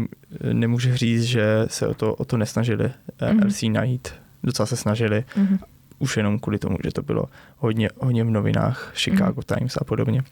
nemůže 0.53 0.97
říct, 0.97 1.23
že 1.23 1.45
se 1.67 1.87
o 1.87 1.93
to, 1.93 2.15
o 2.15 2.25
to 2.25 2.37
nesnažili 2.37 2.91
Mhm. 3.21 3.39
mm-hmm. 3.39 3.47
LC 3.47 3.63
najít. 3.73 4.07
Docela 4.43 4.65
se 4.65 4.75
snažili. 4.75 5.23
mhm. 5.37 5.59
Už 5.99 6.17
jenom 6.17 6.39
kvůli 6.39 6.59
tomu, 6.59 6.77
že 6.83 6.91
to 6.91 7.01
bylo 7.01 7.25
hodně, 7.57 7.89
hodně 7.99 8.23
v 8.23 8.29
novinách 8.29 8.91
Chicago 8.95 9.41
mm. 9.49 9.57
Times 9.57 9.77
a 9.77 9.83
podobně. 9.83 10.23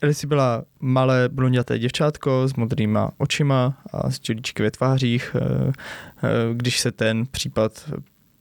Elsie 0.00 0.28
byla 0.28 0.64
malé 0.80 1.28
blonděté 1.28 1.78
děvčátko 1.78 2.48
s 2.48 2.54
modrýma 2.54 3.10
očima 3.18 3.78
a 3.92 4.10
s 4.10 4.20
čudíčky 4.20 4.62
ve 4.62 4.70
tvářích. 4.70 5.36
Eh, 5.40 5.72
eh, 6.22 6.30
když 6.54 6.80
se 6.80 6.92
ten 6.92 7.26
případ 7.26 7.90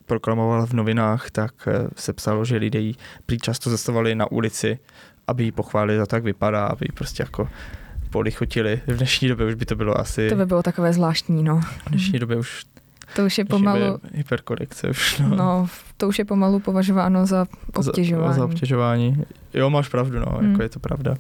proklamoval 0.05 0.65
v 0.65 0.74
novinách, 0.74 1.32
tak 1.32 1.51
eh, 1.68 1.88
se 1.95 2.13
psalo, 2.13 2.45
že 2.45 2.57
lidé 2.57 2.80
ji 2.80 2.93
prý 3.26 3.38
často 3.38 3.70
zastavovali 3.70 4.15
na 4.15 4.32
ulici, 4.32 4.80
aby 5.28 5.43
ji 5.43 5.51
pochválili 5.51 5.97
za 5.97 6.05
to, 6.05 6.15
jak 6.15 6.24
vypadá, 6.24 6.65
aby 6.65 6.86
ji 6.86 6.91
prostě 6.93 7.24
jako 7.24 7.49
polichotili. 8.09 8.82
V 8.88 8.97
dnešní 8.97 9.28
době 9.28 9.45
už 9.45 9.53
by 9.53 9.65
to 9.65 9.76
bylo 9.76 9.99
asi... 9.99 10.30
To 10.30 10.36
by 10.36 10.45
bylo 10.45 10.63
takové 10.63 10.93
zvláštní, 10.93 11.43
no. 11.43 11.61
V 11.61 11.89
dnešní 11.89 12.20
době 12.20 12.38
už 12.38 12.65
to 13.16 13.26
už 13.26 13.38
je 13.38 13.45
pomalu... 13.45 13.99
Hyperkorekce 14.14 14.89
už, 14.89 15.20
no. 15.20 15.36
no. 15.36 15.68
to 15.97 16.08
už 16.08 16.20
je 16.20 16.26
pomalu 16.26 16.60
považováno 16.60 17.26
za 17.26 17.47
obtěžování. 17.76 18.34
Za, 18.34 18.39
za 18.39 18.45
obtěžování. 18.45 19.24
Jo, 19.53 19.70
máš 19.70 19.89
pravdu, 19.89 20.20
no, 20.20 20.38
hmm. 20.38 20.51
jako 20.51 20.64
je 20.64 20.70
to 20.70 20.80
pravda. 20.80 21.16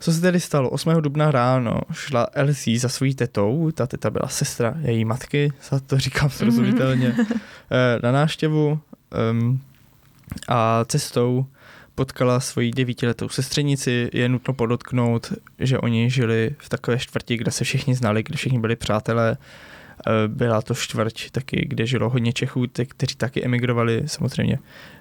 Co 0.00 0.12
se 0.12 0.20
tedy 0.20 0.40
stalo? 0.40 0.70
8. 0.70 0.92
dubna 1.00 1.30
ráno 1.30 1.80
šla 1.92 2.26
Elsie 2.32 2.80
za 2.80 2.88
svojí 2.88 3.14
tetou, 3.14 3.70
ta 3.70 3.86
teta 3.86 4.10
byla 4.10 4.28
sestra 4.28 4.74
její 4.80 5.04
matky, 5.04 5.52
za 5.70 5.80
to 5.80 5.98
říkám 5.98 6.30
srozumitelně, 6.30 7.10
mm-hmm. 7.10 7.40
na 8.02 8.12
návštěvu 8.12 8.80
um, 9.32 9.60
a 10.48 10.84
cestou 10.84 11.46
potkala 11.94 12.40
svoji 12.40 12.70
devítiletou 12.70 13.28
sestřenici. 13.28 14.10
Je 14.12 14.28
nutno 14.28 14.54
podotknout, 14.54 15.32
že 15.58 15.78
oni 15.78 16.10
žili 16.10 16.56
v 16.58 16.68
takové 16.68 16.98
čtvrti, 16.98 17.36
kde 17.36 17.50
se 17.50 17.64
všichni 17.64 17.94
znali, 17.94 18.22
kde 18.22 18.36
všichni 18.36 18.58
byli 18.58 18.76
přátelé. 18.76 19.36
Eh, 20.06 20.28
byla 20.28 20.62
to 20.62 20.74
čtvrť 20.74 21.30
taky, 21.30 21.66
kde 21.68 21.86
žilo 21.86 22.10
hodně 22.10 22.32
Čechů, 22.32 22.66
kteří 22.88 23.14
taky 23.14 23.44
emigrovali, 23.44 24.02
samozřejmě 24.06 24.58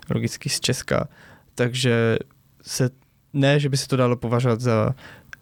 logicky 0.10 0.50
z 0.50 0.60
Česka. 0.60 1.08
Takže 1.56 2.18
se 2.62 2.90
ne, 3.34 3.60
že 3.60 3.70
by 3.70 3.78
se 3.78 3.88
to 3.88 3.96
dalo 3.96 4.16
považovat 4.16 4.62
za 4.62 4.96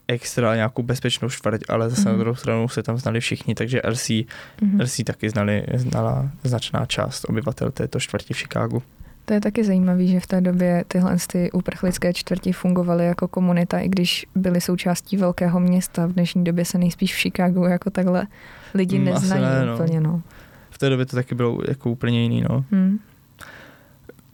extra 0.07 0.55
nějakou 0.55 0.83
bezpečnou 0.83 1.29
čtvrť, 1.29 1.61
ale 1.69 1.89
zase 1.89 2.01
mm-hmm. 2.01 2.05
na 2.05 2.11
mhm. 2.11 2.19
druhou 2.19 2.35
stranu 2.35 2.69
se 2.69 2.83
tam 2.83 2.97
znali 2.97 3.19
všichni, 3.19 3.55
takže 3.55 3.81
RC, 3.89 4.09
mm-hmm. 4.09 4.81
RC 4.81 5.03
taky 5.05 5.29
znali, 5.29 5.65
znala 5.73 6.31
značná 6.43 6.85
část 6.85 7.25
obyvatel 7.29 7.71
této 7.71 7.99
čtvrti 7.99 8.33
v 8.33 8.37
Chicagu. 8.37 8.83
To 9.27 9.33
je 9.33 9.41
taky 9.41 9.63
zajímavé, 9.63 10.07
že 10.07 10.19
v 10.19 10.27
té 10.27 10.41
době 10.41 10.83
tyhle 10.87 11.17
ty 11.27 11.51
uprchlické 11.51 12.13
čtvrti 12.13 12.51
fungovaly 12.51 13.05
jako 13.05 13.27
komunita, 13.27 13.79
i 13.79 13.89
když 13.89 14.25
byly 14.35 14.61
součástí 14.61 15.17
velkého 15.17 15.59
města. 15.59 16.05
V 16.05 16.13
dnešní 16.13 16.43
době 16.43 16.65
se 16.65 16.77
nejspíš 16.77 17.15
v 17.15 17.17
Chicagu 17.17 17.65
jako 17.65 17.89
takhle 17.89 18.27
lidi 18.73 18.99
mm, 18.99 19.05
neznají 19.05 19.41
ne, 19.41 19.65
no. 19.65 19.73
úplně. 19.73 20.01
No. 20.01 20.21
V 20.69 20.77
té 20.77 20.89
době 20.89 21.05
to 21.05 21.15
taky 21.15 21.35
bylo 21.35 21.57
jako 21.67 21.91
úplně 21.91 22.23
jiný. 22.23 22.41
No. 22.49 22.65
Hmm. 22.71 22.99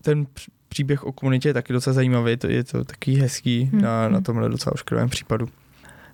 Ten 0.02 0.28
příběh 0.70 1.04
o 1.04 1.12
komunitě 1.12 1.50
je 1.50 1.54
taky 1.54 1.74
docela 1.74 1.94
zajímavý, 1.94 2.38
to 2.38 2.48
je 2.48 2.64
to 2.64 2.84
taky 2.84 3.14
hezký 3.14 3.70
hmm. 3.74 3.82
na, 3.82 4.10
na 4.10 4.22
tomhle 4.22 4.50
docela 4.50 4.74
ošklivém 4.74 5.10
případu. 5.10 5.50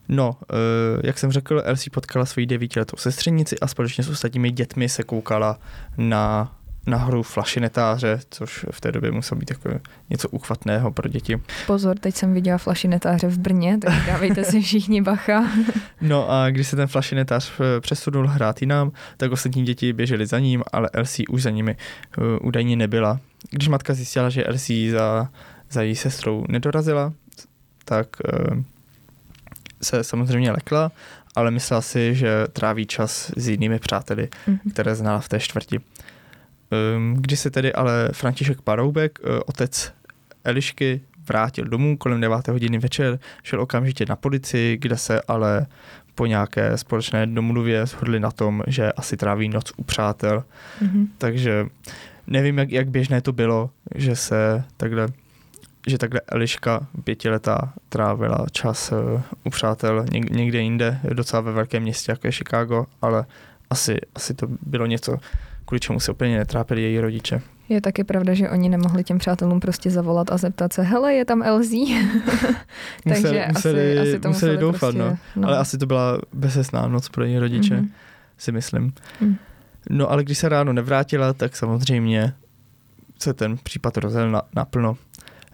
No, 0.10 0.30
uh, 0.30 1.02
jak 1.04 1.20
jsem 1.20 1.32
řekl, 1.32 1.62
Elsie 1.66 1.92
potkala 1.92 2.26
svoji 2.26 2.46
devítiletou 2.46 2.98
sestřenici 2.98 3.60
a 3.60 3.68
společně 3.68 4.04
s 4.04 4.10
ostatními 4.10 4.52
dětmi 4.52 4.90
se 4.90 5.04
koukala 5.04 5.60
na 5.98 6.56
na 6.90 6.98
hru 6.98 7.24
flašinetáře, 7.24 8.20
což 8.30 8.66
v 8.72 8.82
té 8.82 8.92
době 8.92 9.12
muselo 9.12 9.40
být 9.40 9.50
jako 9.50 9.70
něco 10.10 10.30
uchvatného 10.30 10.92
pro 10.92 11.10
děti. 11.10 11.42
Pozor, 11.68 12.00
teď 12.00 12.16
jsem 12.16 12.34
viděla 12.34 12.58
flašinetáře 12.58 13.28
v 13.28 13.38
Brně, 13.38 13.78
tak 13.78 14.06
dávejte 14.08 14.44
si 14.44 14.62
všichni 14.62 15.02
bacha. 15.02 15.44
no 16.02 16.32
a 16.32 16.50
když 16.50 16.68
se 16.68 16.76
ten 16.76 16.88
flašinetář 16.88 17.52
eh, 17.60 17.82
přesunul 17.82 18.28
hrát 18.28 18.62
jinam, 18.62 18.92
tak 19.18 19.32
ostatní 19.32 19.64
děti 19.66 19.94
běžely 19.94 20.26
za 20.26 20.40
ním, 20.40 20.64
ale 20.72 20.90
Elsie 20.94 21.28
už 21.28 21.42
za 21.42 21.50
nimi 21.50 21.76
uh, 22.18 22.48
údajně 22.48 22.76
nebyla. 22.76 23.20
Když 23.52 23.68
matka 23.68 23.94
zjistila, 23.94 24.30
že 24.30 24.44
Elsie 24.44 24.92
za, 24.92 25.30
za 25.72 25.82
její 25.82 25.96
sestrou 25.96 26.46
nedorazila, 26.50 27.14
tak 27.86 28.08
uh, 28.50 28.64
se 29.82 30.04
samozřejmě 30.04 30.52
lekla, 30.52 30.92
ale 31.36 31.52
myslela 31.52 31.82
si, 31.82 32.16
že 32.16 32.48
tráví 32.54 32.86
čas 32.86 33.32
s 33.38 33.48
jinými 33.48 33.80
přáteli, 33.80 34.30
mm-hmm. 34.48 34.72
které 34.74 34.96
znala 34.96 35.20
v 35.20 35.30
té 35.30 35.40
čtvrti. 35.40 35.80
Um, 36.96 37.14
když 37.14 37.40
se 37.40 37.52
tedy 37.52 37.74
ale 37.74 38.10
František 38.14 38.62
Paroubek, 38.62 39.20
uh, 39.24 39.40
otec 39.46 39.94
Elišky, 40.44 41.02
vrátil 41.28 41.66
domů 41.66 41.98
kolem 41.98 42.22
9 42.22 42.48
hodiny 42.48 42.78
večer, 42.78 43.20
šel 43.44 43.62
okamžitě 43.62 44.06
na 44.10 44.16
policii, 44.16 44.78
kde 44.78 44.98
se 44.98 45.22
ale 45.28 45.66
po 46.16 46.26
nějaké 46.26 46.78
společné 46.78 47.28
domluvě 47.28 47.86
shodli 47.86 48.20
na 48.20 48.32
tom, 48.32 48.64
že 48.68 48.92
asi 48.92 49.18
tráví 49.18 49.50
noc 49.50 49.72
u 49.78 49.84
přátel. 49.84 50.44
Mm-hmm. 50.82 51.08
Takže 51.18 51.66
nevím, 52.28 52.58
jak, 52.58 52.72
jak 52.72 52.90
běžné 52.90 53.22
to 53.22 53.32
bylo, 53.32 53.70
že 53.96 54.16
se 54.16 54.64
takhle 54.78 55.08
že 55.88 55.98
takhle 55.98 56.22
Eliška 56.28 56.88
pětiletá 57.04 57.74
trávila 57.90 58.46
čas 58.52 58.92
uh, 58.92 59.22
u 59.44 59.50
přátel 59.50 60.06
někde 60.12 60.62
jinde, 60.62 61.00
docela 61.14 61.42
ve 61.42 61.52
velkém 61.52 61.84
městě, 61.84 62.12
jako 62.12 62.28
je 62.28 62.32
Chicago, 62.32 62.86
ale 63.02 63.26
asi, 63.70 63.98
asi 64.16 64.34
to 64.34 64.48
bylo 64.62 64.86
něco, 64.86 65.18
kvůli 65.70 65.80
čemu 65.80 66.00
se 66.00 66.12
úplně 66.12 66.38
netrápili 66.38 66.82
její 66.82 67.00
rodiče. 67.00 67.42
Je 67.70 67.82
taky 67.82 68.04
pravda, 68.04 68.34
že 68.34 68.50
oni 68.50 68.70
nemohli 68.70 69.04
těm 69.04 69.18
přátelům 69.18 69.60
prostě 69.60 69.92
zavolat 69.92 70.32
a 70.32 70.38
zeptat 70.38 70.74
se, 70.74 70.82
hele, 70.82 71.14
je 71.14 71.26
tam 71.26 71.44
Elzí. 71.44 71.96
Takže 73.04 73.22
museli, 73.22 73.44
asi, 73.44 73.54
museli, 73.54 74.00
asi 74.00 74.20
to 74.20 74.28
museli, 74.28 74.30
museli 74.30 74.58
doufat, 74.58 74.80
prostě, 74.80 75.00
no. 75.00 75.18
no. 75.36 75.48
Ale 75.48 75.58
asi 75.58 75.78
to 75.78 75.86
byla 75.86 76.20
bezesná 76.34 76.88
noc 76.88 77.10
pro 77.10 77.24
její 77.24 77.40
rodiče, 77.40 77.76
mm-hmm. 77.76 77.90
si 78.38 78.52
myslím. 78.52 78.94
Mm. 79.22 79.36
No 79.90 80.12
ale 80.12 80.24
když 80.24 80.38
se 80.38 80.50
ráno 80.50 80.74
nevrátila, 80.74 81.34
tak 81.34 81.56
samozřejmě 81.56 82.34
se 83.20 83.34
ten 83.34 83.58
případ 83.58 83.98
rozjel 83.98 84.32
na, 84.32 84.42
naplno. 84.56 84.98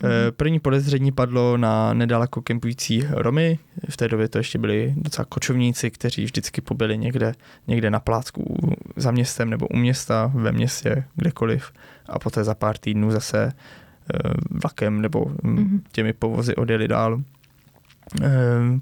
Mm. 0.03 0.09
První 0.37 0.59
podezření 0.59 1.11
padlo 1.11 1.57
na 1.57 1.93
nedaleko 1.93 2.41
kempující 2.41 3.03
Romy. 3.09 3.59
V 3.89 3.97
té 3.97 4.07
době 4.07 4.27
to 4.27 4.37
ještě 4.37 4.57
byli 4.57 4.93
docela 4.97 5.25
kočovníci, 5.25 5.91
kteří 5.91 6.25
vždycky 6.25 6.61
pobyli 6.61 6.97
někde, 6.97 7.33
někde 7.67 7.89
na 7.89 7.99
plácku 7.99 8.57
za 8.95 9.11
městem 9.11 9.49
nebo 9.49 9.67
u 9.67 9.77
města, 9.77 10.31
ve 10.35 10.51
městě, 10.51 11.03
kdekoliv. 11.15 11.71
A 12.09 12.19
poté 12.19 12.43
za 12.43 12.55
pár 12.55 12.77
týdnů 12.77 13.11
zase 13.11 13.51
eh, 13.53 14.19
vlakem 14.49 15.01
nebo 15.01 15.31
mm. 15.43 15.83
těmi 15.91 16.13
povozy 16.13 16.55
odjeli 16.55 16.87
dál. 16.87 17.21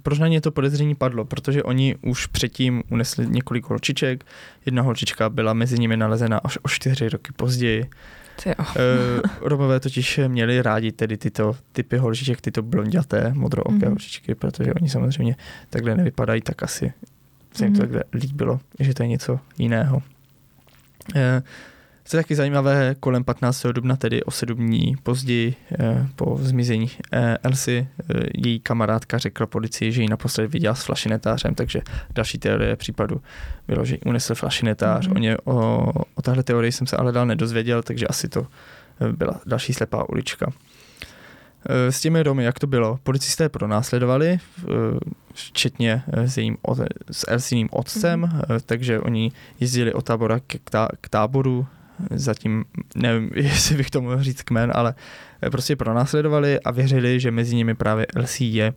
Proč 0.03 0.19
na 0.19 0.27
ně 0.27 0.41
to 0.41 0.51
podezření 0.51 0.95
padlo? 0.95 1.25
Protože 1.25 1.63
oni 1.63 1.95
už 2.01 2.25
předtím 2.25 2.83
unesli 2.89 3.27
několik 3.27 3.65
holčiček. 3.65 4.25
Jedna 4.65 4.81
holčička 4.81 5.29
byla 5.29 5.53
mezi 5.53 5.79
nimi 5.79 5.97
nalezena 5.97 6.37
až 6.37 6.57
o 6.61 6.69
čtyři 6.69 7.09
roky 7.09 7.31
později. 7.35 7.89
Uh, 8.47 9.21
Romové 9.41 9.79
totiž 9.79 10.19
měli 10.27 10.61
rádi 10.61 10.91
tedy 10.91 11.17
tyto 11.17 11.55
typy 11.71 11.97
holčiček, 11.97 12.41
tyto 12.41 12.61
blonděté, 12.61 13.31
modrooké 13.33 13.71
mm-hmm. 13.71 13.87
holčičky, 13.87 14.35
protože 14.35 14.73
oni 14.73 14.89
samozřejmě 14.89 15.35
takhle 15.69 15.95
nevypadají, 15.95 16.41
tak 16.41 16.63
asi 16.63 16.93
se 17.53 17.65
jim 17.65 17.73
mm-hmm. 17.73 17.75
to 17.75 17.81
takhle 17.81 18.03
líbilo, 18.13 18.59
že 18.79 18.93
to 18.93 19.03
je 19.03 19.07
něco 19.07 19.39
jiného. 19.57 20.01
Co 22.05 22.17
je 22.17 22.23
taky 22.23 22.35
zajímavé, 22.35 22.95
kolem 22.99 23.23
15. 23.23 23.65
dubna, 23.65 23.95
tedy 23.95 24.23
o 24.23 24.31
sedm 24.31 24.57
dní 24.57 24.95
později 25.03 25.55
eh, 25.79 26.07
po 26.15 26.37
zmizení 26.41 26.91
eh, 27.11 27.37
Elsie, 27.43 27.87
eh, 27.99 28.23
její 28.33 28.59
kamarádka 28.59 29.17
řekla 29.17 29.45
policii, 29.45 29.91
že 29.91 30.01
ji 30.01 30.07
naposledy 30.09 30.47
viděla 30.47 30.75
s 30.75 30.83
flašinetářem, 30.83 31.55
takže 31.55 31.81
další 32.13 32.37
teorie 32.37 32.75
případu 32.75 33.21
bylo, 33.67 33.85
že 33.85 33.95
ji 33.95 33.99
unesl 34.05 34.35
flašinetář. 34.35 35.07
Mm-hmm. 35.07 35.15
O, 35.15 35.19
ně, 35.19 35.37
o, 35.43 35.91
o 36.15 36.21
tahle 36.21 36.43
teorii 36.43 36.71
jsem 36.71 36.87
se 36.87 36.97
ale 36.97 37.11
dál 37.11 37.25
nedozvěděl, 37.25 37.83
takže 37.83 38.07
asi 38.07 38.29
to 38.29 38.47
byla 39.11 39.41
další 39.45 39.73
slepá 39.73 40.09
ulička. 40.09 40.51
S 41.69 42.01
těmi 42.01 42.23
domy, 42.23 42.43
jak 42.43 42.59
to 42.59 42.67
bylo? 42.67 42.99
Policisté 43.03 43.49
pronásledovali, 43.49 44.39
včetně 45.33 46.03
s, 46.07 46.37
jejím, 46.37 46.57
s 47.11 47.25
Elsíným 47.27 47.69
otcem, 47.71 48.21
mm-hmm. 48.21 48.59
takže 48.65 48.99
oni 48.99 49.31
jezdili 49.59 49.93
od 49.93 50.05
tábora 50.05 50.39
k, 50.39 50.55
k 51.01 51.09
táboru, 51.09 51.67
zatím 52.09 52.65
nevím, 52.95 53.31
jestli 53.35 53.75
bych 53.75 53.89
to 53.89 54.01
mohl 54.01 54.23
říct 54.23 54.41
kmen, 54.41 54.71
ale 54.75 54.95
prostě 55.51 55.75
pronásledovali 55.75 56.59
a 56.59 56.71
věřili, 56.71 57.19
že 57.19 57.31
mezi 57.31 57.55
nimi 57.55 57.75
právě 57.75 58.05
Elsie 58.15 58.51
je. 58.51 58.73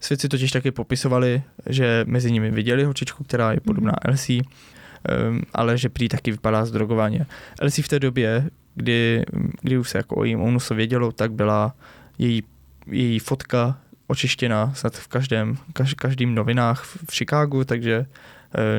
Svědci 0.00 0.28
totiž 0.28 0.50
taky 0.50 0.70
popisovali, 0.70 1.42
že 1.68 2.04
mezi 2.08 2.32
nimi 2.32 2.50
viděli 2.50 2.84
holčičku, 2.84 3.24
která 3.24 3.52
je 3.52 3.60
podobná 3.60 3.92
mm-hmm. 3.92 4.10
Elsie, 4.10 4.42
um, 4.42 5.42
ale 5.54 5.78
že 5.78 5.88
prý 5.88 6.08
taky 6.08 6.30
vypadá 6.30 6.64
zdrogovaně. 6.64 7.26
Elsie 7.60 7.84
v 7.84 7.88
té 7.88 7.98
době, 7.98 8.50
kdy, 8.74 9.24
kdy 9.62 9.78
už 9.78 9.90
se 9.90 9.98
jako 9.98 10.16
o 10.16 10.24
jejím 10.24 10.40
onusu 10.40 10.74
vědělo, 10.74 11.12
tak 11.12 11.32
byla 11.32 11.74
její, 12.18 12.42
její 12.86 13.18
fotka 13.18 13.78
očištěna 14.06 14.74
snad 14.74 14.96
v 14.96 15.08
každém, 15.08 15.56
kaž, 15.72 15.94
každým 15.94 16.34
novinách 16.34 16.84
v 16.84 17.14
Chicagu, 17.14 17.64
takže 17.64 17.98
uh, 17.98 18.04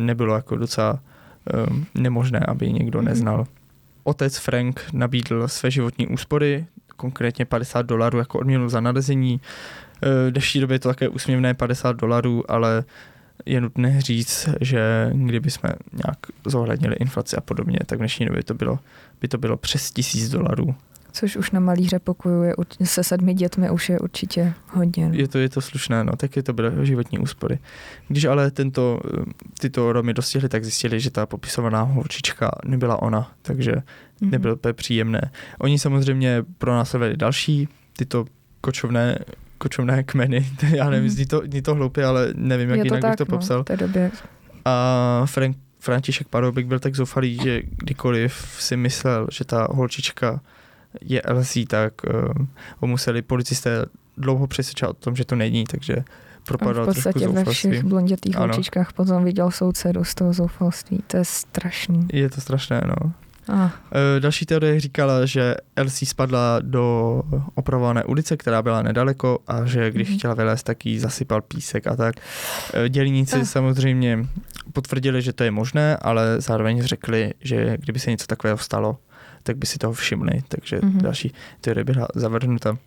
nebylo 0.05 0.35
jako 0.35 0.55
docela 0.55 0.99
um, 1.69 1.85
nemožné, 1.95 2.39
aby 2.39 2.65
ji 2.65 2.73
někdo 2.73 2.99
mm-hmm. 2.99 3.45
Otec 4.05 4.37
Frank 4.37 4.83
nabídl 4.93 5.47
své 5.47 5.71
životní 5.71 6.07
úspory, 6.07 6.65
konkrétně 6.95 7.45
50 7.45 7.81
dolarů 7.81 8.17
jako 8.17 8.39
odměnu 8.39 8.69
za 8.69 8.81
narození. 8.81 9.41
V 10.01 10.31
dnešní 10.31 10.61
době 10.61 10.75
je 10.75 10.79
to 10.79 10.89
také 10.89 11.09
úsměvné 11.09 11.53
50 11.53 11.91
dolarů, 11.91 12.51
ale 12.51 12.83
je 13.45 13.61
nutné 13.61 14.01
říct, 14.01 14.49
že 14.61 15.11
kdyby 15.13 15.51
jsme 15.51 15.73
nějak 15.93 16.17
zohlednili 16.45 16.95
inflaci 16.95 17.35
a 17.35 17.41
podobně, 17.41 17.79
tak 17.85 17.97
v 17.97 18.01
dnešní 18.01 18.25
době 18.25 18.43
to 18.43 18.53
bylo, 18.53 18.79
by 19.21 19.27
to 19.27 19.37
bylo 19.37 19.57
přes 19.57 19.91
tisíc 19.91 20.29
dolarů. 20.29 20.75
Což 21.15 21.35
už 21.35 21.51
na 21.51 21.59
malíře 21.59 21.99
pokoju 21.99 22.43
je 22.43 22.55
se 22.83 23.03
sedmi 23.03 23.33
dětmi 23.33 23.69
už 23.69 23.89
je 23.89 23.99
určitě 23.99 24.53
hodně. 24.69 25.09
No. 25.09 25.15
Je 25.15 25.27
to, 25.27 25.37
je 25.37 25.49
to 25.49 25.61
slušné, 25.61 26.03
no, 26.03 26.15
taky 26.15 26.43
to 26.43 26.53
byly 26.53 26.85
životní 26.85 27.19
úspory. 27.19 27.59
Když 28.07 28.25
ale 28.25 28.51
tento, 28.51 28.99
eh, 29.19 29.23
tyto 29.59 29.93
Romy 29.93 30.13
dostihli, 30.13 30.49
tak 30.49 30.63
zjistili, 30.63 30.99
že 30.99 31.11
ta 31.11 31.25
popisovaná 31.25 31.81
holčička 31.81 32.51
nebyla 32.65 33.01
ona, 33.01 33.31
takže 33.41 33.71
mm-hmm. 33.71 34.29
nebylo 34.29 34.55
to 34.55 34.73
příjemné. 34.73 35.31
Oni 35.59 35.79
samozřejmě 35.79 36.43
pronásledovali 36.57 37.17
další 37.17 37.67
tyto 37.97 38.25
kočovné 38.61 39.19
kočovné 39.57 40.03
kmeny, 40.03 40.45
já 40.75 40.89
nevím, 40.89 41.09
mm-hmm. 41.09 41.13
zní, 41.13 41.25
to, 41.25 41.41
zní 41.45 41.61
to 41.61 41.75
hloupě, 41.75 42.05
ale 42.05 42.33
nevím, 42.35 42.69
jak 42.69 42.77
je 42.77 42.85
jinak 42.85 42.99
to 42.99 43.01
tak, 43.01 43.11
bych 43.11 43.17
to 43.17 43.25
no, 43.29 43.37
popsal. 43.37 43.63
té 43.63 43.77
době. 43.77 44.11
A 44.65 45.21
Frank, 45.25 45.57
František 45.79 46.27
Paroubek 46.27 46.67
byl 46.67 46.79
tak 46.79 46.95
zoufalý, 46.95 47.39
že 47.43 47.61
kdykoliv 47.63 48.33
si 48.59 48.77
myslel, 48.77 49.27
že 49.31 49.45
ta 49.45 49.67
holčička 49.71 50.41
je 51.01 51.21
LC, 51.33 51.57
tak 51.67 51.93
uh, 52.03 52.45
ho 52.77 52.87
museli 52.87 53.21
policisté 53.21 53.85
dlouho 54.17 54.47
přesvědčovat 54.47 54.95
o 54.97 54.99
tom, 54.99 55.15
že 55.15 55.25
to 55.25 55.35
není, 55.35 55.63
takže 55.63 55.95
propadal 56.45 56.83
v 56.83 56.87
podstatě 56.87 57.27
ve 57.27 57.45
všech 57.45 57.83
blondětých 57.83 58.35
holčičkách 58.35 58.93
potom 58.93 59.23
viděl 59.23 59.51
soudce 59.51 59.91
z 60.03 60.15
toho 60.15 60.33
zoufalství. 60.33 61.03
To 61.07 61.17
je 61.17 61.25
strašný. 61.25 62.07
Je 62.13 62.29
to 62.29 62.41
strašné, 62.41 62.81
no. 62.87 63.13
Ah. 63.47 63.69
Další 64.19 64.45
teorie 64.45 64.79
říkala, 64.79 65.25
že 65.25 65.55
Elsie 65.75 66.09
spadla 66.09 66.59
do 66.61 67.21
opravované 67.55 68.03
ulice, 68.03 68.37
která 68.37 68.61
byla 68.61 68.81
nedaleko 68.81 69.39
a 69.47 69.65
že 69.65 69.91
když 69.91 70.09
mm-hmm. 70.09 70.17
chtěla 70.17 70.33
vylézt, 70.33 70.63
tak 70.63 70.85
jí 70.85 70.99
zasypal 70.99 71.41
písek 71.41 71.87
a 71.87 71.95
tak. 71.95 72.15
Eh, 72.73 72.89
dělníci 72.89 73.35
ah. 73.35 73.45
samozřejmě 73.45 74.25
potvrdili, 74.73 75.21
že 75.21 75.33
to 75.33 75.43
je 75.43 75.51
možné, 75.51 75.97
ale 75.97 76.41
zároveň 76.41 76.81
řekli, 76.81 77.33
že 77.41 77.77
kdyby 77.77 77.99
se 77.99 78.11
něco 78.11 78.27
takového 78.27 78.57
stalo, 78.57 78.97
tak 79.45 79.57
by 79.57 79.67
si 79.67 79.77
toho 79.77 79.93
všimli, 79.93 80.41
takže 80.47 80.77
mm-hmm. 80.77 81.01
další 81.01 81.33
teorie 81.61 81.83
byla 81.83 82.07
zavrhnuta. 82.15 82.77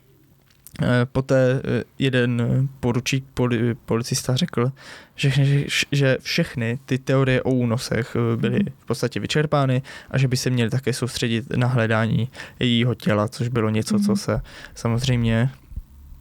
Eh, 0.82 1.06
poté 1.12 1.61
eh, 1.64 1.84
jeden 1.98 2.42
poručík 2.80 3.24
poli, 3.34 3.74
policista 3.74 4.36
řekl, 4.36 4.72
že, 5.16 5.30
že 5.92 6.18
všechny 6.20 6.78
ty 6.86 6.98
teorie 6.98 7.42
o 7.42 7.50
únosech 7.50 8.16
eh, 8.16 8.36
byly 8.36 8.59
mhm. 8.59 8.68
v 8.78 8.86
podstatě 8.86 9.20
vyčerpány 9.20 9.82
a 10.11 10.18
že 10.18 10.28
by 10.28 10.36
se 10.36 10.50
měli 10.50 10.70
také 10.70 10.92
soustředit 10.92 11.56
na 11.56 11.66
hledání 11.66 12.28
jejího 12.59 12.94
těla, 12.94 13.28
což 13.28 13.48
bylo 13.48 13.70
něco, 13.70 13.98
co 13.98 14.12
mhm. 14.12 14.16
se 14.16 14.40
samozřejmě 14.74 15.50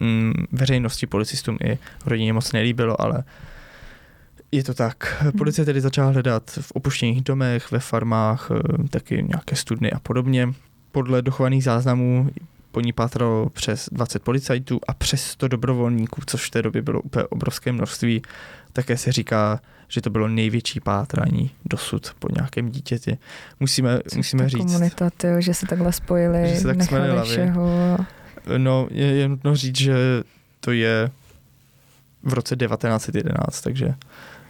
mm, 0.00 0.32
veřejnosti, 0.52 1.06
policistům 1.06 1.58
i 1.64 1.78
rodině 2.06 2.32
moc 2.32 2.52
nelíbilo, 2.52 3.00
ale 3.00 3.24
je 4.52 4.64
to 4.64 4.74
tak. 4.74 5.24
Policie 5.38 5.64
tedy 5.64 5.80
začala 5.80 6.10
hledat 6.10 6.50
v 6.60 6.72
opuštěných 6.72 7.22
domech, 7.22 7.70
ve 7.70 7.78
farmách, 7.78 8.50
taky 8.90 9.22
nějaké 9.28 9.56
studny 9.56 9.92
a 9.92 9.98
podobně. 9.98 10.52
Podle 10.92 11.22
dochovaných 11.22 11.64
záznamů 11.64 12.30
po 12.72 12.80
ní 12.80 12.92
pátralo 12.92 13.50
přes 13.50 13.88
20 13.92 14.22
policajtů 14.22 14.80
a 14.88 14.94
přes 14.94 15.24
100 15.24 15.48
dobrovolníků, 15.48 16.20
což 16.26 16.46
v 16.46 16.50
té 16.50 16.62
době 16.62 16.82
bylo 16.82 17.00
úplně 17.00 17.24
obrovské 17.24 17.72
množství. 17.72 18.22
Také 18.72 18.96
se 18.96 19.12
říká, 19.12 19.60
že 19.88 20.00
to 20.00 20.10
bylo 20.10 20.28
největší 20.28 20.80
pátrání 20.80 21.50
dosud 21.64 22.14
po 22.18 22.28
nějakém 22.36 22.70
dítěti. 22.70 23.18
Musíme, 23.60 24.00
Což 24.08 24.16
musíme 24.16 24.48
říct... 24.48 24.64
komunita, 24.64 25.10
tyjo, 25.10 25.40
že 25.40 25.54
se 25.54 25.66
takhle 25.66 25.92
spojili, 25.92 26.48
že 26.48 26.56
se 26.56 26.66
tak 26.66 26.76
nechali 26.76 27.22
všeho. 27.24 27.98
No, 28.56 28.88
je, 28.90 29.06
je 29.06 29.28
nutno 29.28 29.56
říct, 29.56 29.78
že 29.78 29.94
to 30.60 30.72
je 30.72 31.10
v 32.22 32.32
roce 32.32 32.56
1911, 32.56 33.60
takže... 33.60 33.94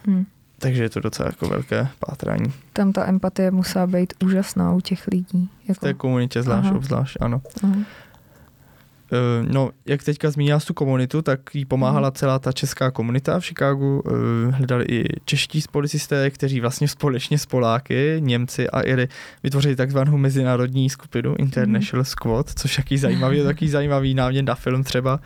Hmm. 0.05 0.25
Takže 0.59 0.83
je 0.83 0.89
to 0.89 0.99
docela 0.99 1.29
jako 1.29 1.47
velké 1.47 1.87
pátrání. 1.99 2.53
Tam 2.73 2.93
ta 2.93 3.07
empatie 3.07 3.51
musela 3.51 3.87
být 3.87 4.13
úžasná 4.23 4.73
u 4.73 4.81
těch 4.81 5.07
lidí. 5.07 5.49
Jako... 5.67 5.79
V 5.79 5.79
té 5.79 5.93
komunitě 5.93 6.43
zvlášť, 6.43 6.67
Aha. 6.67 6.75
obzvlášť, 6.75 7.17
ano. 7.21 7.41
Aha. 7.63 7.75
Eh, 9.11 9.45
no, 9.53 9.69
jak 9.85 10.03
teďka 10.03 10.31
zmínila 10.31 10.59
tu 10.59 10.73
komunitu, 10.73 11.21
tak 11.21 11.55
jí 11.55 11.65
pomáhala 11.65 12.07
mhm. 12.07 12.15
celá 12.15 12.39
ta 12.39 12.51
česká 12.51 12.91
komunita 12.91 13.39
v 13.39 13.45
Chicagu. 13.45 14.03
Eh, 14.07 14.51
hledali 14.51 14.85
i 14.89 15.05
čeští 15.25 15.61
policisté, 15.71 16.29
kteří 16.29 16.61
vlastně 16.61 16.87
společně 16.87 17.37
s 17.37 17.45
Poláky, 17.45 18.15
Němci 18.19 18.69
a 18.69 18.81
Iry 18.81 19.07
vytvořili 19.43 19.75
takzvanou 19.75 20.17
mezinárodní 20.17 20.89
skupinu 20.89 21.35
International 21.39 22.03
Squad, 22.03 22.49
což 22.49 22.77
jaký 22.77 22.97
zajímavý, 22.97 23.37
je 23.37 23.43
taký 23.43 23.69
zajímavý 23.69 24.13
námět 24.13 24.45
na 24.45 24.55
film 24.55 24.83
třeba. 24.83 25.19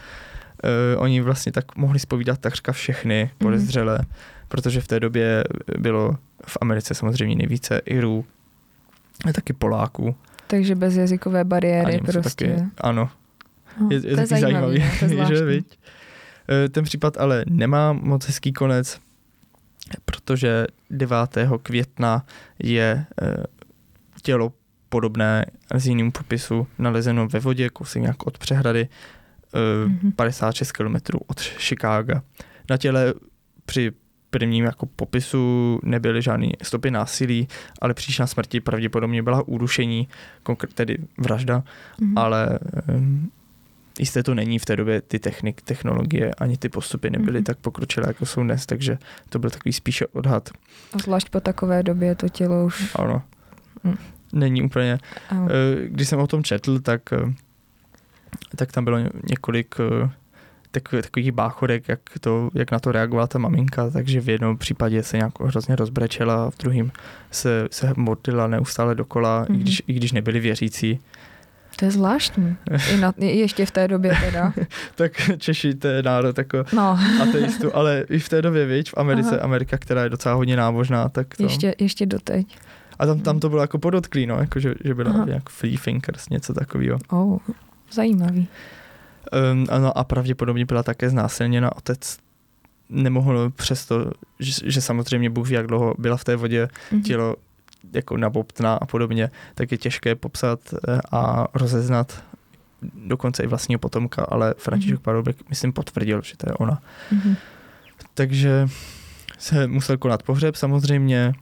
Uh, 0.64 1.02
oni 1.04 1.22
vlastně 1.22 1.52
tak 1.52 1.76
mohli 1.76 2.00
spovídat 2.00 2.40
takřka 2.40 2.72
všechny 2.72 3.30
podezřelé, 3.38 3.98
mm. 4.00 4.06
Protože 4.54 4.82
v 4.82 4.88
té 4.88 5.00
době 5.00 5.44
bylo 5.78 6.18
v 6.48 6.58
Americe 6.62 6.94
samozřejmě 6.94 7.36
nejvíce 7.36 7.82
Irů 7.86 8.26
a 9.30 9.34
taky 9.34 9.54
Poláků. 9.54 10.16
Takže 10.48 10.76
bez 10.76 10.96
jazykové 10.96 11.44
bariéry 11.44 12.02
prostě. 12.06 12.48
Taky, 12.48 12.70
ano, 12.78 13.10
No, 13.82 13.88
je, 13.92 13.96
je, 13.96 14.02
to 14.02 14.16
taky 14.16 14.28
zajímavý, 14.28 14.84
zajímavý 15.00 15.36
že 15.36 15.46
viď? 15.46 15.80
E, 16.66 16.70
ten 16.70 16.84
případ 16.84 17.18
ale 17.18 17.46
nemá 17.50 17.94
moc 17.94 18.26
hezký 18.26 18.54
konec, 18.54 19.00
protože 20.06 20.68
9. 20.90 21.18
května 21.64 22.26
je 22.64 23.06
e, 23.22 23.44
tělo 24.22 24.54
podobné 24.90 25.46
z 25.76 25.88
jiným 25.88 26.12
popisu 26.12 26.68
nalezeno 26.80 27.28
ve 27.28 27.40
vodě, 27.40 27.70
kousek 27.70 28.02
nějak 28.02 28.28
od 28.28 28.38
přehrady, 28.38 28.90
mm-hmm. 29.54 30.12
56 30.16 30.72
km 30.72 30.96
od 31.28 31.42
Chicaga. 31.42 32.22
Na 32.70 32.78
těle 32.78 33.14
při 33.66 33.92
prvním 34.34 34.66
jako 34.66 34.86
popisu 34.86 35.80
nebyly 35.84 36.22
žádné 36.22 36.48
stopy 36.62 36.92
násilí, 36.92 37.48
ale 37.82 37.94
příčina 37.94 38.28
smrti 38.28 38.60
pravděpodobně 38.60 39.24
byla 39.24 39.48
udušení, 39.48 40.08
tedy 40.74 40.98
vražda, 41.18 41.64
mm-hmm. 42.00 42.14
ale 42.16 42.60
jisté 44.00 44.24
to 44.24 44.34
není 44.34 44.60
v 44.60 44.66
té 44.66 44.76
době 44.76 45.02
ty 45.02 45.20
technik, 45.20 45.62
technologie 45.62 46.34
ani 46.34 46.58
ty 46.58 46.70
postupy 46.70 47.10
nebyly 47.10 47.40
mm-hmm. 47.40 47.44
tak 47.44 47.58
pokročilé, 47.58 48.08
jako 48.08 48.26
jsou 48.26 48.44
dnes, 48.44 48.66
takže 48.66 48.98
to 49.30 49.40
byl 49.40 49.50
takový 49.50 49.74
spíše 49.74 50.08
odhad. 50.08 50.50
A 50.94 50.98
zvlášť 50.98 51.30
po 51.30 51.40
takové 51.40 51.84
době 51.84 52.16
to 52.16 52.30
tělo 52.30 52.66
už... 52.66 52.96
Ano. 52.96 53.22
Mm. 53.84 53.98
Není 54.34 54.62
úplně... 54.62 55.00
Ano. 55.30 55.48
Eh, 55.50 55.88
když 55.88 56.10
jsem 56.10 56.20
o 56.20 56.28
tom 56.28 56.44
četl, 56.44 56.80
tak, 56.80 57.14
eh, 57.14 57.34
tak 58.56 58.72
tam 58.72 58.84
bylo 58.84 58.98
několik 59.30 59.76
takových, 60.74 61.06
takových 61.06 61.32
báchodek, 61.32 61.88
jak, 61.88 62.00
to, 62.22 62.50
jak 62.54 62.72
na 62.72 62.80
to 62.80 62.92
reagovala 62.92 63.28
ta 63.28 63.40
maminka, 63.40 63.90
takže 63.90 64.22
v 64.22 64.30
jednom 64.30 64.58
případě 64.58 65.04
se 65.04 65.18
nějak 65.18 65.40
hrozně 65.40 65.76
rozbrečela, 65.76 66.52
v 66.52 66.58
druhém 66.58 66.92
se, 67.32 67.68
se 67.72 67.94
modlila 67.98 68.48
neustále 68.48 68.96
dokola, 68.96 69.46
mm-hmm. 69.46 69.56
i, 69.56 69.58
když, 69.58 69.84
i 69.88 69.94
když 69.94 70.12
nebyli 70.12 70.40
věřící. 70.40 71.00
To 71.76 71.86
je 71.86 71.92
zvláštní. 71.92 72.56
I 72.94 72.98
na, 72.98 73.14
ještě 73.18 73.66
v 73.66 73.72
té 73.72 73.88
době 73.88 74.18
teda. 74.26 74.54
tak 74.96 75.12
Češi, 75.38 75.76
to 75.76 75.88
je 75.88 76.04
národ 76.04 76.38
jako 76.38 76.66
no. 76.76 77.00
ateistu, 77.22 77.76
ale 77.76 78.06
i 78.10 78.20
v 78.20 78.30
té 78.30 78.42
době, 78.42 78.66
víš, 78.66 78.90
v 78.90 78.98
Americe, 78.98 79.30
Aha. 79.30 79.44
Amerika, 79.44 79.78
která 79.78 80.04
je 80.04 80.10
docela 80.10 80.36
hodně 80.36 80.56
nábožná, 80.56 81.10
tak 81.10 81.38
to... 81.38 81.44
Ještě, 81.44 81.76
ještě 81.80 82.06
doteď. 82.06 82.58
A 83.00 83.06
tam, 83.06 83.20
tam 83.20 83.40
to 83.40 83.50
bylo 83.50 83.62
jako 83.62 83.80
podotklý, 83.80 84.26
no, 84.26 84.36
jako 84.36 84.60
že, 84.60 84.76
že 84.84 84.96
byla 84.96 85.12
Aha. 85.12 85.26
jak 85.28 85.50
free 85.50 85.78
thinkers, 85.78 86.30
něco 86.30 86.54
takového. 86.54 87.00
Oh, 87.10 87.38
zajímavý. 87.92 88.48
Um, 89.54 89.66
ano, 89.70 89.98
a 89.98 90.04
pravděpodobně 90.04 90.66
byla 90.66 90.84
také 90.84 91.10
znásilněna. 91.10 91.76
Otec 91.76 92.18
nemohl 92.90 93.50
přesto, 93.50 94.12
že, 94.40 94.72
že 94.72 94.82
samozřejmě 94.82 95.30
Bůh 95.30 95.48
ví, 95.48 95.56
jak 95.56 95.68
dlouho 95.68 95.96
byla 95.98 96.18
v 96.18 96.24
té 96.24 96.36
vodě, 96.36 96.68
mm-hmm. 96.92 97.04
tělo 97.04 97.36
jako 97.94 98.18
nabobtná 98.18 98.76
a 98.76 98.86
podobně, 98.86 99.32
tak 99.56 99.72
je 99.72 99.78
těžké 99.78 100.16
popsat 100.16 100.60
eh, 100.74 101.00
a 101.12 101.48
rozeznat 101.54 102.24
dokonce 103.08 103.44
i 103.44 103.48
vlastního 103.48 103.80
potomka, 103.80 104.26
ale 104.30 104.54
František 104.58 104.96
mm-hmm. 104.96 105.02
Paroubek, 105.02 105.50
myslím, 105.50 105.74
potvrdil, 105.74 106.22
že 106.22 106.38
to 106.38 106.50
je 106.50 106.54
ona. 106.54 106.82
Mm-hmm. 107.12 107.36
Takže 108.14 108.68
se 109.38 109.68
musel 109.68 109.98
konat 109.98 110.24
pohřeb 110.24 110.56
samozřejmě, 110.56 111.34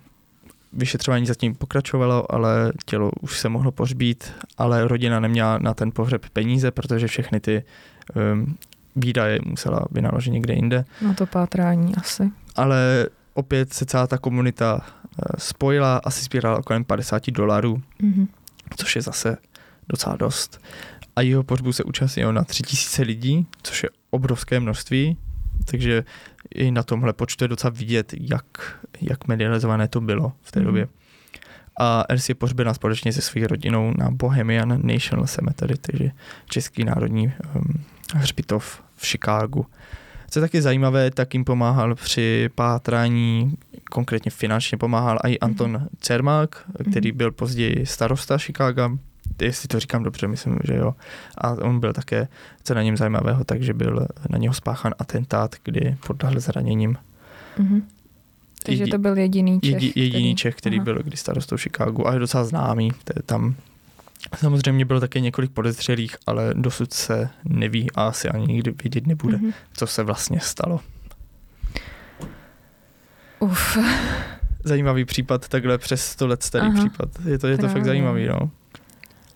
vyšetřování 0.74 1.26
zatím 1.26 1.56
pokračovalo, 1.56 2.34
ale 2.34 2.72
tělo 2.86 3.12
už 3.22 3.40
se 3.40 3.50
mohlo 3.50 3.72
pohřbít, 3.72 4.34
ale 4.58 4.88
rodina 4.88 5.20
neměla 5.20 5.58
na 5.58 5.74
ten 5.74 5.92
pohřeb 5.92 6.26
peníze, 6.34 6.72
protože 6.72 7.08
všechny 7.08 7.40
ty 7.40 7.64
um, 8.34 8.58
výdaje 8.96 9.40
musela 9.46 9.86
vynaložit 9.92 10.32
někde 10.32 10.54
jinde. 10.54 10.86
Na 11.02 11.14
to 11.14 11.26
pátrání 11.26 11.96
asi. 11.96 12.32
Ale 12.56 13.08
opět 13.34 13.74
se 13.74 13.86
celá 13.86 14.08
ta 14.08 14.18
komunita 14.18 14.82
eh, 14.82 15.24
spojila, 15.38 15.98
asi 15.98 16.24
sbírala 16.24 16.62
kolem 16.62 16.84
50 16.84 17.32
dolarů, 17.32 17.82
mm-hmm. 18.02 18.28
což 18.76 18.96
je 18.96 19.02
zase 19.02 19.38
docela 19.90 20.16
dost. 20.16 20.62
A 21.16 21.22
jeho 21.22 21.44
pohřbu 21.44 21.74
se 21.74 21.84
účastnilo 21.84 22.32
na 22.32 22.44
3000 22.44 23.02
lidí, 23.02 23.48
což 23.64 23.84
je 23.84 23.90
obrovské 24.10 24.60
množství, 24.60 25.18
takže 25.66 26.04
i 26.56 26.72
na 26.72 26.84
tomhle 26.84 27.14
počtu 27.14 27.44
je 27.44 27.48
docela 27.48 27.72
vidět, 27.72 28.14
jak, 28.20 28.78
jak 29.02 29.28
medializované 29.28 29.88
to 29.88 30.02
bylo 30.02 30.34
v 30.42 30.52
té 30.52 30.60
mm-hmm. 30.60 30.66
době. 30.66 30.88
A 31.80 32.04
Elsie 32.10 32.32
je 32.32 32.36
pohřbena 32.36 32.74
společně 32.74 33.14
se 33.14 33.22
svou 33.22 33.48
rodinou 33.48 33.94
na 33.98 34.12
Bohemian 34.12 34.82
National 34.84 35.28
Cemetery, 35.28 35.74
takže 35.82 36.12
Český 36.50 36.84
národní 36.84 37.34
um, 37.56 37.84
hřbitov 38.16 38.84
v 38.96 39.08
Chicagu. 39.08 39.66
Co 40.30 40.40
je 40.40 40.42
taky 40.42 40.62
zajímavé, 40.62 41.12
tak 41.12 41.34
jim 41.34 41.44
pomáhal 41.44 41.96
při 41.96 42.50
pátrání, 42.56 43.56
konkrétně 43.92 44.32
finančně 44.32 44.78
pomáhal 44.78 45.20
i 45.28 45.40
Anton 45.40 45.78
mm-hmm. 45.78 45.88
Cermák, 46.00 46.66
který 46.92 47.10
mhm. 47.10 47.18
byl 47.18 47.32
později 47.32 47.86
starosta 47.86 48.38
Chicaga 48.38 48.92
jestli 49.42 49.68
to 49.68 49.80
říkám 49.80 50.04
dobře, 50.04 50.28
myslím, 50.28 50.60
že 50.64 50.76
jo. 50.76 50.96
A 51.38 51.52
on 51.52 51.80
byl 51.80 51.94
také, 51.94 52.28
co 52.64 52.74
na 52.74 52.84
něm 52.84 52.98
zajímavého, 52.98 53.44
takže 53.44 53.74
byl 53.74 54.08
na 54.30 54.38
něho 54.38 54.54
spáchan 54.54 54.94
atentát, 55.00 55.56
kdy 55.64 55.98
podlehl 56.08 56.40
zraněním. 56.40 56.98
Mhm. 57.58 57.88
Takže 58.66 58.88
to 58.88 58.98
byl 58.98 59.18
jediný 59.18 59.62
Čech. 59.62 59.72
Jedi, 59.72 59.94
jediný 59.96 60.22
který... 60.24 60.36
Čech, 60.36 60.56
který 60.56 60.76
Aha. 60.76 60.84
byl 60.84 61.00
kdy 61.04 61.18
starostou 61.18 61.58
Chicago 61.58 62.08
a 62.08 62.14
je 62.14 62.20
docela 62.20 62.44
známý. 62.44 62.92
To 63.04 63.14
je 63.16 63.24
tam 63.24 63.56
Samozřejmě 64.38 64.86
bylo 64.86 65.00
také 65.00 65.20
několik 65.20 65.52
podezřelých, 65.52 66.16
ale 66.28 66.54
dosud 66.54 66.94
se 66.94 67.30
neví 67.46 67.92
a 67.92 68.08
asi 68.08 68.30
ani 68.30 68.48
nikdy 68.48 68.74
vidět 68.84 69.08
nebude, 69.08 69.38
mm-hmm. 69.38 69.54
co 69.74 69.88
se 69.88 70.04
vlastně 70.04 70.40
stalo. 70.40 70.80
Uf. 73.40 73.78
Zajímavý 74.64 75.06
případ, 75.06 75.48
takhle 75.48 75.78
přes 75.78 76.06
100 76.06 76.28
let 76.28 76.44
starý 76.44 76.68
Aha, 76.68 76.80
případ. 76.80 77.10
Je 77.26 77.38
to, 77.38 77.48
je 77.48 77.58
to 77.58 77.68
fakt 77.68 77.86
zajímavý, 77.86 78.28
no. 78.28 78.52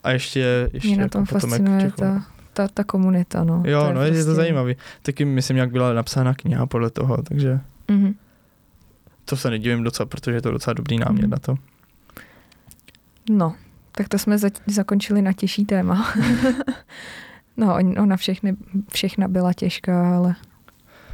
A 0.06 0.12
ještě, 0.12 0.70
ještě 0.74 0.88
Mě 0.88 0.98
na 0.98 1.08
tom 1.08 1.22
jako 1.22 1.40
fascinuje 1.40 1.92
ta, 1.92 2.26
ta, 2.54 2.68
ta 2.68 2.84
komunita, 2.84 3.44
no. 3.44 3.64
Jo, 3.66 3.82
to 3.82 3.88
je 3.88 3.94
no, 3.94 4.00
prostě... 4.00 4.18
je 4.18 4.24
to 4.24 4.26
prostě- 4.26 4.36
zajímavý. 4.36 4.76
Taky 5.02 5.26
myslím, 5.26 5.58
jak 5.58 5.72
byla 5.72 5.94
napsána 5.94 6.34
kniha 6.34 6.66
podle 6.66 6.90
toho, 6.90 7.22
takže 7.22 7.60
mm-hmm. 7.88 8.16
to 9.26 9.36
se 9.36 9.50
nedivím 9.50 9.84
docela, 9.84 10.06
protože 10.06 10.38
je 10.38 10.42
to 10.42 10.52
docela 10.52 10.74
dobrý 10.74 10.98
námět 10.98 11.26
mm-hmm. 11.26 11.32
na 11.32 11.38
to. 11.38 11.56
No, 13.30 13.56
tak 13.92 14.10
to 14.10 14.20
jsme 14.20 14.38
za, 14.38 14.50
zakončili 14.68 15.22
na 15.22 15.34
těžší 15.34 15.66
téma. 15.66 16.14
no, 17.58 17.78
ona 17.98 18.18
všechny, 18.18 18.56
všechna 18.92 19.28
byla 19.28 19.54
těžká, 19.54 20.18
ale 20.18 20.36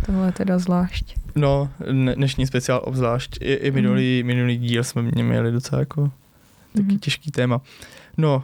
tohle 0.05 0.27
je 0.27 0.31
teda 0.31 0.59
zvlášť. 0.59 1.15
No, 1.35 1.69
dnešní 2.15 2.47
speciál 2.47 2.81
obzvlášť. 2.83 3.37
I, 3.41 3.53
i 3.53 3.71
minulý, 3.71 4.23
mm. 4.23 4.27
minulý 4.27 4.57
díl 4.57 4.83
jsme 4.83 5.01
měli 5.01 5.51
docela 5.51 5.79
jako 5.79 6.11
taky 6.73 6.91
mm. 6.91 6.99
těžký 6.99 7.31
téma. 7.31 7.61
No, 8.17 8.43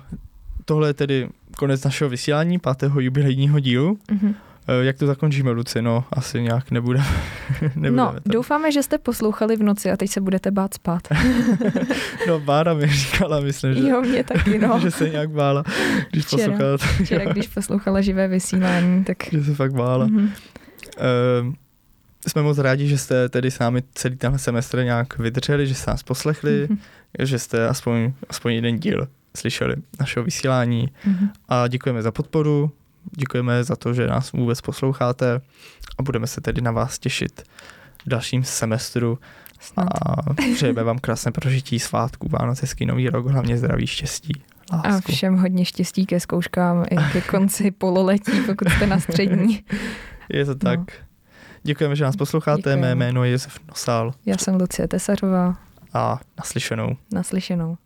tohle 0.68 0.89
je 0.89 0.93
tedy 0.93 1.30
konec 1.57 1.84
našeho 1.84 2.09
vysílání, 2.09 2.59
pátého 2.59 2.99
jubilejního 2.99 3.59
dílu. 3.59 3.99
Mm-hmm. 4.09 4.34
Jak 4.82 4.97
to 4.97 5.07
zakončíme, 5.07 5.51
Luci? 5.51 5.82
No, 5.82 6.05
asi 6.11 6.41
nějak 6.41 6.72
nebude. 6.72 6.99
no, 7.76 8.07
tady. 8.07 8.22
doufáme, 8.26 8.72
že 8.72 8.84
jste 8.84 8.97
poslouchali 8.97 9.55
v 9.55 9.63
noci 9.63 9.91
a 9.91 9.97
teď 9.97 10.09
se 10.09 10.22
budete 10.22 10.51
bát 10.51 10.74
spát. 10.74 11.01
no, 12.28 12.39
Bára 12.39 12.74
mi 12.74 12.88
říkala, 12.88 13.39
myslím, 13.39 13.74
že, 13.74 13.89
jo, 13.89 14.01
mě 14.01 14.24
taky, 14.24 14.59
no. 14.59 14.80
že 14.84 14.91
se 14.91 15.09
nějak 15.09 15.30
bála, 15.30 15.63
když 16.11 16.26
včera, 16.26 16.43
poslouchala. 16.43 16.78
Včera, 16.78 17.34
když 17.34 17.47
poslouchala 17.47 18.01
živé 18.01 18.28
vysílání, 18.28 19.03
tak... 19.03 19.18
Že 19.32 19.43
se 19.43 19.53
fakt 19.53 19.74
bála. 19.74 20.07
Mm-hmm. 20.07 20.30
Uh, 21.45 21.53
jsme 22.28 22.41
moc 22.41 22.57
rádi, 22.57 22.88
že 22.88 22.97
jste 22.97 23.30
tedy 23.30 23.51
s 23.51 23.59
námi 23.59 23.84
celý 23.93 24.15
tenhle 24.15 24.39
semestr 24.39 24.84
nějak 24.84 25.18
vydrželi, 25.18 25.68
že 25.68 25.76
jste 25.76 25.91
nás 25.91 26.03
poslechli, 26.03 26.68
mm-hmm. 26.68 26.78
že 27.20 27.39
jste 27.39 27.68
aspoň, 27.68 28.13
aspoň 28.30 28.53
jeden 28.53 28.80
díl 28.80 29.07
slyšeli 29.38 29.75
našeho 29.99 30.23
vysílání 30.23 30.89
mm-hmm. 31.07 31.29
a 31.49 31.67
děkujeme 31.67 32.01
za 32.01 32.11
podporu, 32.11 32.71
děkujeme 33.17 33.63
za 33.63 33.75
to, 33.75 33.93
že 33.93 34.07
nás 34.07 34.31
vůbec 34.31 34.61
posloucháte 34.61 35.41
a 35.97 36.03
budeme 36.03 36.27
se 36.27 36.41
tedy 36.41 36.61
na 36.61 36.71
vás 36.71 36.99
těšit 36.99 37.43
v 38.05 38.09
dalším 38.09 38.43
semestru 38.43 39.19
Snad. 39.59 39.88
a 40.05 40.33
přejeme 40.55 40.83
vám 40.83 40.99
krásné 40.99 41.31
prožití 41.31 41.79
svátků, 41.79 42.27
Vánoc, 42.29 42.61
hezký 42.61 42.85
nový 42.85 43.09
rok, 43.09 43.27
hlavně 43.27 43.57
zdraví, 43.57 43.88
štěstí. 43.88 44.33
Lásku. 44.73 45.11
A 45.11 45.11
všem 45.11 45.38
hodně 45.38 45.65
štěstí 45.65 46.05
ke 46.05 46.19
zkouškám 46.19 46.85
i 46.89 46.95
ke 47.11 47.21
konci 47.21 47.71
pololetí, 47.77 48.41
pokud 48.45 48.69
jste 48.69 48.88
na 48.88 48.99
střední. 48.99 49.63
Je 50.29 50.45
to 50.45 50.55
tak. 50.55 50.79
No. 50.79 50.85
Děkujeme, 51.63 51.95
že 51.95 52.03
nás 52.03 52.15
posloucháte. 52.15 52.57
Děkujeme. 52.57 52.81
Mé 52.81 52.95
jméno 52.95 53.23
je 53.23 53.31
Josef 53.31 53.59
Nosal. 53.67 54.13
Já 54.25 54.38
jsem 54.38 54.55
Lucie 54.55 54.88
Tesařová. 54.88 55.55
A 55.93 56.19
naslyšenou. 56.38 56.97
Naslyšenou. 57.13 57.77